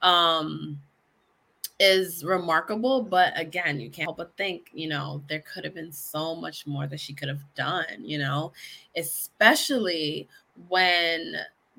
Um 0.03 0.81
is 1.79 2.25
remarkable 2.25 3.03
but 3.03 3.39
again 3.39 3.79
you 3.79 3.91
can't 3.91 4.07
help 4.07 4.17
but 4.17 4.35
think 4.37 4.71
you 4.73 4.89
know 4.89 5.23
there 5.29 5.43
could 5.53 5.63
have 5.65 5.75
been 5.75 5.93
so 5.93 6.35
much 6.35 6.67
more 6.67 6.87
that 6.87 6.99
she 6.99 7.13
could 7.13 7.29
have 7.29 7.43
done 7.55 7.85
you 7.99 8.19
know? 8.19 8.53
Especially 8.97 10.27
when 10.69 11.35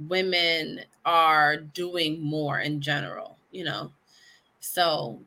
women 0.08 0.82
are 1.06 1.58
doing 1.58 2.22
more 2.22 2.60
in 2.60 2.80
general 2.80 3.38
you 3.52 3.64
know? 3.64 3.92
So 4.60 5.20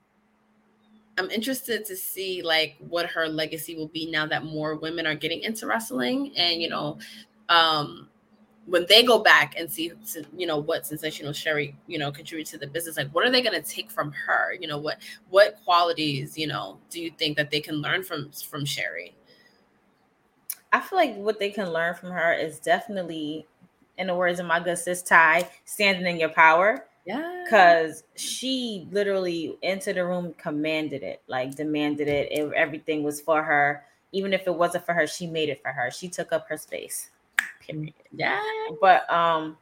i'm 1.19 1.31
interested 1.31 1.85
to 1.85 1.97
see 1.97 2.41
like 2.43 2.77
what 2.79 3.07
her 3.07 3.29
legacy 3.29 3.75
will 3.75 3.89
be 3.89 4.09
now 4.11 4.27
that 4.27 4.45
more 4.45 4.77
women 4.77 5.07
are 5.07 5.15
getting 5.17 5.41
into 5.43 5.67
wrestling 5.67 6.33
and 6.37 6.63
you 6.63 6.69
know 6.69 6.97
um 7.49 8.09
when 8.71 8.87
they 8.89 9.03
go 9.03 9.19
back 9.19 9.55
and 9.59 9.71
see 9.71 9.93
you 10.37 10.47
know 10.47 10.59
what 10.59 10.87
sensational 10.87 11.33
sherri 11.33 11.77
you 11.87 11.99
know 11.99 12.11
contribute 12.11 12.47
to 12.47 12.57
the 12.57 12.67
business 12.67 12.97
like 12.97 13.11
what 13.11 13.27
are 13.27 13.31
they 13.31 13.43
going 13.43 13.61
to 13.61 13.69
take 13.69 13.91
from 13.91 14.13
her? 14.13 14.55
You 14.59 14.69
know 14.69 14.79
what 14.79 14.99
what 15.29 15.61
qualities 15.65 16.39
you 16.39 16.47
know 16.47 16.79
do 16.89 17.01
you 17.01 17.11
think 17.11 17.37
that 17.37 17.51
they 17.51 17.61
can 17.61 17.77
learn 17.77 18.03
from 18.03 18.31
from 18.31 18.65
sherri 18.65 19.15
i 20.73 20.81
feel 20.81 20.99
like 20.99 21.17
what 21.17 21.39
they 21.39 21.51
can 21.51 21.73
learn 21.73 21.95
from 21.95 22.11
her 22.11 22.33
is 22.33 22.61
definitely 22.61 23.47
in 24.01 24.07
the 24.07 24.15
words 24.15 24.41
of 24.41 24.47
my 24.47 24.59
good 24.59 24.79
sis 24.79 25.03
ty 25.03 25.49
standing 25.67 26.07
in 26.07 26.19
your 26.19 26.31
power. 26.31 26.87
Yeah. 27.07 27.45
Because 27.45 28.03
she 28.17 28.89
literally 28.91 29.57
entered 29.63 29.97
the 29.97 30.07
room 30.07 30.35
commanded 30.39 31.03
it 31.03 31.23
like 31.29 31.55
demanded 31.55 32.09
it. 32.09 32.33
it 32.33 32.53
everything 32.55 33.03
was 33.03 33.21
for 33.21 33.43
her. 33.43 33.85
Even 34.13 34.33
if 34.33 34.47
it 34.47 34.55
wasn't 34.55 34.87
for 34.87 34.95
her 34.95 35.07
she 35.07 35.27
made 35.27 35.51
it 35.51 35.61
for 35.63 35.71
her. 35.73 35.91
She 35.91 36.09
took 36.09 36.33
up 36.33 36.49
her 36.49 36.57
space 36.57 37.11
period. 37.61 37.95
Yeah. 38.13 38.41
But 38.81 39.11
um 39.13 39.57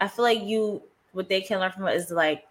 I 0.00 0.08
feel 0.08 0.24
like 0.24 0.42
you 0.42 0.82
what 1.12 1.28
they 1.28 1.40
can 1.40 1.60
learn 1.60 1.72
from 1.72 1.88
it 1.88 1.96
is 1.96 2.10
like 2.10 2.44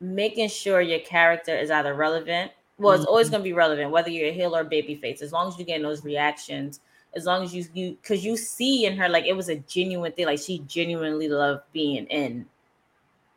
making 0.00 0.48
sure 0.48 0.80
your 0.80 1.00
character 1.00 1.56
is 1.56 1.70
either 1.70 1.94
relevant. 1.94 2.52
Well, 2.78 2.92
it's 2.92 3.02
mm-hmm. 3.02 3.08
always 3.08 3.30
gonna 3.30 3.44
be 3.44 3.52
relevant, 3.52 3.90
whether 3.90 4.10
you're 4.10 4.28
a 4.28 4.32
heel 4.32 4.56
or 4.56 4.64
baby 4.64 4.96
face, 4.96 5.22
as 5.22 5.32
long 5.32 5.48
as 5.48 5.58
you're 5.58 5.66
getting 5.66 5.84
those 5.84 6.04
reactions, 6.04 6.80
as 7.14 7.24
long 7.24 7.44
as 7.44 7.54
you 7.54 7.64
you 7.72 7.96
because 8.02 8.24
you 8.24 8.36
see 8.36 8.86
in 8.86 8.96
her 8.96 9.08
like 9.08 9.26
it 9.26 9.36
was 9.36 9.48
a 9.48 9.56
genuine 9.56 10.12
thing, 10.12 10.26
like 10.26 10.40
she 10.40 10.58
genuinely 10.66 11.28
loved 11.28 11.62
being 11.72 12.06
in 12.06 12.46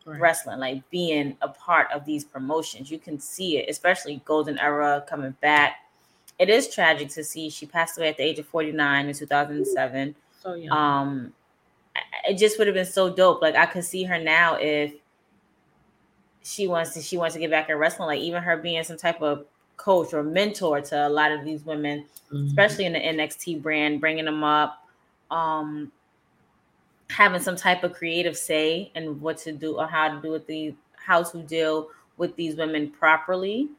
right. 0.06 0.20
wrestling, 0.20 0.60
like 0.60 0.88
being 0.90 1.38
a 1.42 1.50
part 1.50 1.88
of 1.94 2.06
these 2.06 2.24
promotions. 2.24 2.90
You 2.90 3.00
can 3.00 3.20
see 3.20 3.58
it, 3.58 3.70
especially 3.70 4.22
Golden 4.26 4.58
Era 4.58 5.06
coming 5.08 5.36
back 5.42 5.87
it 6.40 6.50
is 6.50 6.74
tragic 6.74 7.10
to 7.10 7.24
see 7.24 7.50
she 7.50 7.66
passed 7.66 7.98
away 7.98 8.10
at 8.10 8.18
the 8.18 8.24
age 8.24 8.40
of 8.40 8.46
49 8.48 9.08
in 9.08 9.14
2007. 9.14 10.16
So 10.42 10.54
young. 10.54 10.78
Um, 10.78 11.34
it 12.28 12.38
just 12.38 12.58
would 12.58 12.68
have 12.68 12.76
been 12.76 12.86
so 12.86 13.14
dope. 13.14 13.42
Like 13.42 13.56
I 13.56 13.66
could 13.66 13.84
see 13.84 14.04
her 14.04 14.20
now 14.20 14.56
if 14.56 14.94
she 16.44 16.68
wants 16.68 16.94
to 16.94 17.02
she 17.02 17.18
wants 17.18 17.34
to 17.34 17.40
get 17.40 17.50
back 17.50 17.70
in 17.70 17.78
wrestling. 17.78 18.08
Like 18.08 18.22
even 18.22 18.44
her 18.44 18.58
being 18.58 18.84
some 18.84 18.98
type 18.98 19.22
of 19.22 19.46
coach 19.78 20.14
or 20.14 20.24
mentor 20.24 20.82
to 20.82 21.08
a 21.08 21.10
lot 21.10 21.32
of 21.32 21.44
these 21.44 21.66
women, 21.66 22.06
mm-hmm. 22.32 22.48
especially 22.48 22.86
in 22.86 22.94
the 22.94 23.00
NXT 23.00 23.62
brand, 23.62 24.00
bringing 24.00 24.26
them 24.26 24.44
up, 24.44 24.88
um, 25.32 25.92
having 27.10 27.42
some 27.42 27.56
type 27.56 27.84
of 27.84 27.94
creative 27.94 28.38
say 28.38 28.92
and 28.96 29.20
what 29.22 29.38
to 29.40 29.52
do 29.52 29.78
or 29.78 29.88
how 29.88 30.08
to 30.08 30.22
do 30.22 30.32
with 30.32 30.46
the 30.46 30.76
how 30.96 31.24
to 31.24 31.42
deal 31.44 31.90
with 32.18 32.36
these 32.36 32.56
women 32.56 32.90
properly 32.90 33.70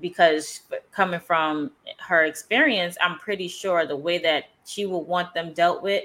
because 0.00 0.60
coming 0.92 1.20
from 1.20 1.70
her 1.98 2.24
experience, 2.24 2.96
I'm 3.00 3.18
pretty 3.18 3.48
sure 3.48 3.86
the 3.86 3.96
way 3.96 4.18
that 4.18 4.44
she 4.64 4.86
would 4.86 4.98
want 4.98 5.34
them 5.34 5.52
dealt 5.52 5.82
with 5.82 6.04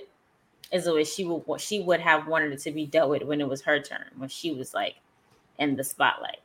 is 0.72 0.86
the 0.86 0.94
way 0.94 1.04
she 1.04 1.26
would 1.26 1.62
she 1.62 1.82
would 1.82 2.00
have 2.00 2.28
wanted 2.28 2.52
it 2.52 2.60
to 2.62 2.72
be 2.72 2.86
dealt 2.86 3.10
with 3.10 3.24
when 3.24 3.42
it 3.42 3.48
was 3.48 3.62
her 3.62 3.80
turn, 3.80 4.06
when 4.18 4.30
she 4.30 4.54
was 4.54 4.74
like 4.74 4.96
in 5.60 5.76
the 5.76 5.84
spotlight. 5.84 6.40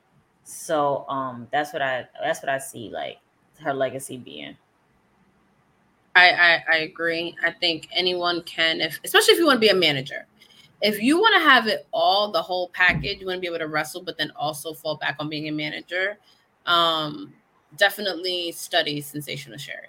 So 0.44 1.06
um 1.08 1.48
that's 1.50 1.72
what 1.72 1.82
I 1.82 2.06
that's 2.22 2.42
what 2.42 2.48
I 2.50 2.58
see 2.58 2.90
like 2.90 3.18
her 3.60 3.72
legacy 3.74 4.16
being. 4.16 4.56
I, 6.14 6.30
I, 6.30 6.64
I 6.72 6.76
agree. 6.78 7.36
I 7.44 7.52
think 7.52 7.88
anyone 7.92 8.42
can, 8.42 8.80
if 8.80 8.98
especially 9.04 9.34
if 9.34 9.38
you 9.38 9.46
want 9.46 9.58
to 9.58 9.60
be 9.60 9.68
a 9.68 9.74
manager, 9.74 10.26
if 10.80 11.00
you 11.00 11.18
want 11.18 11.34
to 11.34 11.40
have 11.40 11.66
it 11.68 11.86
all, 11.92 12.32
the 12.32 12.42
whole 12.42 12.70
package, 12.70 13.20
you 13.20 13.26
want 13.26 13.36
to 13.36 13.40
be 13.40 13.46
able 13.46 13.58
to 13.58 13.68
wrestle, 13.68 14.02
but 14.02 14.18
then 14.18 14.32
also 14.36 14.74
fall 14.74 14.96
back 14.96 15.16
on 15.20 15.28
being 15.28 15.48
a 15.48 15.52
manager. 15.52 16.18
Um, 16.66 17.32
definitely 17.76 18.52
study 18.52 19.00
sensational 19.00 19.58
Sherri, 19.58 19.88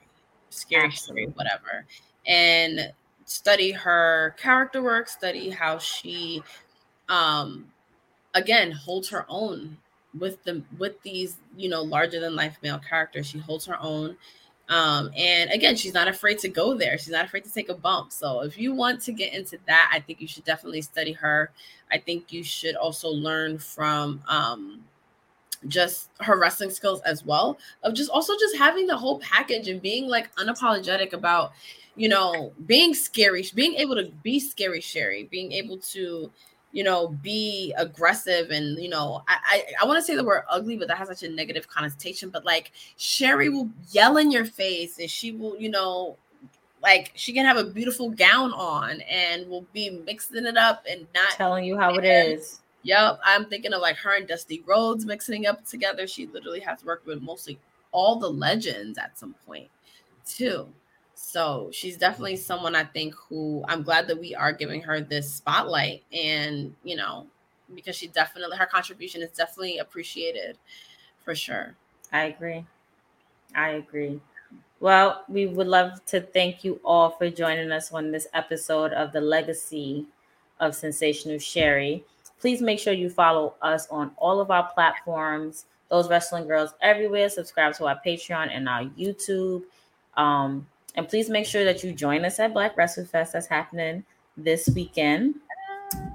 scary 0.50 0.86
Absolutely. 0.86 1.24
Sherri, 1.24 1.34
whatever, 1.36 1.86
and 2.28 2.94
study 3.26 3.72
her 3.72 4.36
character 4.38 4.82
work, 4.82 5.08
study 5.08 5.50
how 5.50 5.78
she, 5.78 6.44
um, 7.08 7.66
again 8.36 8.72
holds 8.72 9.10
her 9.10 9.26
own 9.30 9.78
with 10.18 10.44
the 10.44 10.62
with 10.78 11.02
these 11.04 11.38
you 11.56 11.70
know 11.70 11.82
larger 11.82 12.20
than 12.20 12.36
life 12.36 12.58
male 12.62 12.80
characters. 12.80 13.28
She 13.28 13.40
holds 13.40 13.66
her 13.66 13.80
own. 13.80 14.18
Um, 14.70 15.10
and 15.18 15.50
again, 15.50 15.76
she's 15.76 15.96
not 15.96 16.08
afraid 16.08 16.38
to 16.40 16.48
go 16.48 16.76
there. 16.76 17.00
She's 17.00 17.10
not 17.10 17.26
afraid 17.26 17.44
to 17.46 17.52
take 17.52 17.70
a 17.70 17.74
bump. 17.74 18.12
So 18.12 18.42
if 18.42 18.56
you 18.56 18.72
want 18.72 19.02
to 19.02 19.12
get 19.12 19.34
into 19.34 19.58
that, 19.66 19.90
I 19.92 20.00
think 20.00 20.22
you 20.22 20.28
should 20.28 20.46
definitely 20.46 20.84
study 20.84 21.12
her. 21.14 21.50
I 21.92 21.98
think 21.98 22.32
you 22.32 22.44
should 22.44 22.76
also 22.76 23.10
learn 23.10 23.58
from 23.58 24.22
um, 24.28 24.84
just 25.68 26.10
her 26.22 26.40
wrestling 26.40 26.70
skills 26.70 27.02
as 27.02 27.26
well 27.26 27.58
of 27.84 27.94
just 27.94 28.10
also 28.10 28.34
just 28.40 28.58
having 28.58 28.88
the 28.88 28.96
whole 28.96 29.20
package 29.20 29.68
and 29.68 29.82
being 29.82 30.08
like 30.08 30.34
unapologetic 30.36 31.14
about 31.14 31.52
you 31.96 32.08
know 32.08 32.54
being 32.66 32.94
scary 32.94 33.46
being 33.54 33.76
able 33.76 33.96
to 33.96 34.10
be 34.24 34.40
scary 34.40 34.80
sherri 34.80 35.28
being 35.30 35.52
able 35.52 35.78
to 35.78 36.32
you 36.72 36.84
know 36.84 37.10
be 37.22 37.74
aggressive 37.78 38.52
and 38.52 38.82
you 38.82 38.90
know 38.90 39.22
i 39.28 39.38
i, 39.46 39.64
I 39.82 39.86
want 39.86 39.98
to 39.98 40.04
say 40.04 40.16
the 40.16 40.24
word 40.24 40.44
ugly 40.50 40.78
but 40.78 40.88
that 40.88 40.98
has 40.98 41.10
such 41.10 41.24
a 41.24 41.30
negative 41.30 41.68
connotation 41.68 42.30
but 42.30 42.46
like 42.46 42.72
sherri 42.96 43.50
will 43.50 43.70
yell 43.92 44.18
in 44.18 44.32
your 44.32 44.46
face 44.46 45.00
and 45.00 45.10
she 45.10 45.32
will 45.32 45.58
you 45.58 45.70
know 45.70 46.18
like 46.82 47.12
she 47.16 47.34
can 47.34 47.46
have 47.46 47.58
a 47.58 47.66
beautiful 47.66 48.10
gown 48.10 48.54
on 48.54 49.02
and 49.02 49.50
will 49.50 49.66
be 49.74 49.90
mixing 49.90 50.46
it 50.46 50.58
up 50.58 50.86
and 50.90 51.06
not 51.14 51.32
telling 51.32 51.66
you 51.66 51.78
how 51.78 51.94
it 51.96 52.06
is 52.06 52.62
Yep, 52.84 53.20
I'm 53.24 53.46
thinking 53.46 53.74
of 53.74 53.82
like 53.82 53.98
her 53.98 54.16
and 54.16 54.28
Dusty 54.28 54.64
Rhodes 54.66 55.06
mixing 55.06 55.46
up 55.46 55.66
together. 55.66 56.08
She 56.08 56.28
literally 56.28 56.62
has 56.62 56.84
worked 56.84 57.06
with 57.06 57.22
mostly 57.22 57.60
all 57.92 58.18
the 58.18 58.30
legends 58.30 58.98
at 58.98 59.18
some 59.20 59.36
point, 59.46 59.70
too. 60.26 60.68
So 61.16 61.70
she's 61.74 61.98
definitely 61.98 62.38
someone 62.38 62.76
I 62.76 62.86
think 62.86 63.14
who 63.16 63.64
I'm 63.68 63.84
glad 63.84 64.08
that 64.08 64.20
we 64.20 64.34
are 64.34 64.54
giving 64.54 64.82
her 64.84 65.02
this 65.02 65.34
spotlight, 65.34 66.04
and 66.14 66.74
you 66.84 66.96
know, 66.96 67.28
because 67.76 67.98
she 67.98 68.08
definitely 68.08 68.56
her 68.58 68.66
contribution 68.66 69.22
is 69.22 69.32
definitely 69.32 69.80
appreciated, 69.80 70.58
for 71.24 71.36
sure. 71.36 71.76
I 72.14 72.24
agree. 72.24 72.66
I 73.56 73.70
agree. 73.72 74.22
Well, 74.80 75.26
we 75.28 75.48
would 75.48 75.68
love 75.68 76.06
to 76.08 76.22
thank 76.22 76.64
you 76.64 76.80
all 76.86 77.10
for 77.12 77.30
joining 77.30 77.72
us 77.72 77.92
on 77.92 78.12
this 78.12 78.28
episode 78.34 78.94
of 78.94 79.12
the 79.12 79.22
Legacy 79.22 80.06
of 80.60 80.76
Sensational 80.76 81.40
Sherri. 81.40 82.06
Please 82.40 82.62
make 82.62 82.80
sure 82.80 82.94
you 82.94 83.10
follow 83.10 83.56
us 83.62 83.88
on 83.90 84.12
all 84.18 84.40
of 84.40 84.50
our 84.52 84.72
platforms, 84.74 85.66
those 85.90 86.10
wrestling 86.10 86.48
girls 86.48 86.74
everywhere. 86.82 87.30
Subscribe 87.30 87.74
to 87.76 87.88
our 87.88 88.00
Patreon 88.06 88.50
and 88.52 88.70
our 88.70 88.84
YouTube. 88.84 89.64
Um, 90.16 90.68
and 90.96 91.08
please 91.08 91.30
make 91.30 91.46
sure 91.46 91.64
that 91.64 91.84
you 91.84 91.94
join 91.94 92.26
us 92.26 92.40
at 92.40 92.54
Black 92.54 92.78
Wrestle 92.78 93.06
Fest 93.06 93.34
that's 93.34 93.48
happening 93.48 94.04
this 94.38 94.70
weekend. 94.74 95.36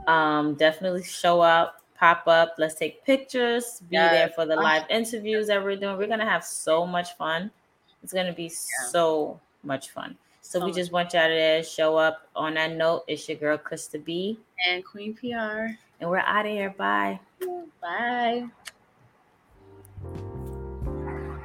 Um, 0.07 0.55
definitely 0.55 1.03
show 1.03 1.41
up, 1.41 1.83
pop 1.99 2.27
up, 2.27 2.55
let's 2.59 2.75
take 2.75 3.05
pictures, 3.05 3.81
be 3.89 3.97
yes. 3.97 4.13
there 4.13 4.29
for 4.31 4.47
the 4.47 4.57
live 4.57 4.85
interviews 4.91 5.47
that 5.49 5.63
we're 5.63 5.77
doing. 5.77 5.97
We're 5.97 6.07
gonna 6.07 6.29
have 6.29 6.45
so 6.45 6.87
much 6.87 7.17
fun. 7.17 7.51
It's 8.03 8.13
gonna 8.13 8.33
be 8.33 8.45
yeah. 8.45 8.89
so 8.91 9.41
much 9.63 9.91
fun. 9.91 10.17
So, 10.43 10.61
so 10.61 10.67
we 10.67 10.73
just 10.73 10.93
want 10.93 11.15
y'all 11.15 11.29
to 11.29 11.63
show 11.63 11.97
up. 11.97 12.29
On 12.37 12.55
that 12.55 12.73
note, 12.73 13.05
it's 13.09 13.29
your 13.29 13.39
girl 13.39 13.59
Krista 13.59 14.03
B 14.03 14.39
and 14.69 14.85
Queen 14.85 15.15
PR. 15.15 15.77
And 16.01 16.11
we're 16.11 16.19
out 16.19 16.47
of 16.47 16.53
here. 16.53 16.71
Bye. 16.71 17.21
Bye. 17.81 18.47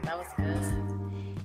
That 0.03 0.17
was 0.17 0.27
good. 0.37 0.89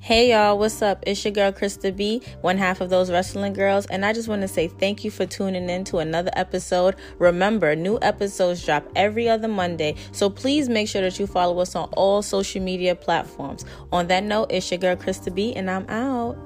Hey 0.01 0.33
y'all, 0.33 0.59
what's 0.59 0.83
up? 0.83 1.03
It's 1.07 1.25
your 1.25 1.33
girl 1.33 1.51
Krista 1.51 1.95
B, 1.95 2.21
one 2.43 2.59
half 2.59 2.83
of 2.83 2.91
those 2.91 3.11
wrestling 3.11 3.55
girls, 3.55 3.87
and 3.87 4.05
I 4.05 4.13
just 4.13 4.29
want 4.29 4.43
to 4.43 4.49
say 4.49 4.69
thank 4.69 5.03
you 5.03 5.11
for 5.11 5.25
tuning 5.25 5.71
in 5.71 5.83
to 5.85 5.97
another 5.97 6.31
episode. 6.37 6.97
Remember, 7.19 7.75
new 7.75 7.99
episodes 8.03 8.63
drop 8.63 8.87
every 8.97 9.31
other 9.31 9.49
Monday, 9.49 9.95
so 10.13 10.29
please 10.29 10.69
make 10.69 10.89
sure 10.89 11.01
that 11.01 11.19
you 11.19 11.27
follow 11.27 11.59
us 11.59 11.75
on 11.75 11.89
all 11.95 12.21
social 12.21 12.61
media 12.61 12.95
platforms. 12.95 13.65
On 13.93 14.07
that 14.09 14.25
note, 14.25 14.53
it's 14.53 14.71
your 14.71 14.77
girl 14.77 14.95
Krista 14.95 15.35
B, 15.35 15.55
and 15.55 15.71
I'm 15.71 15.89
out. 15.89 16.37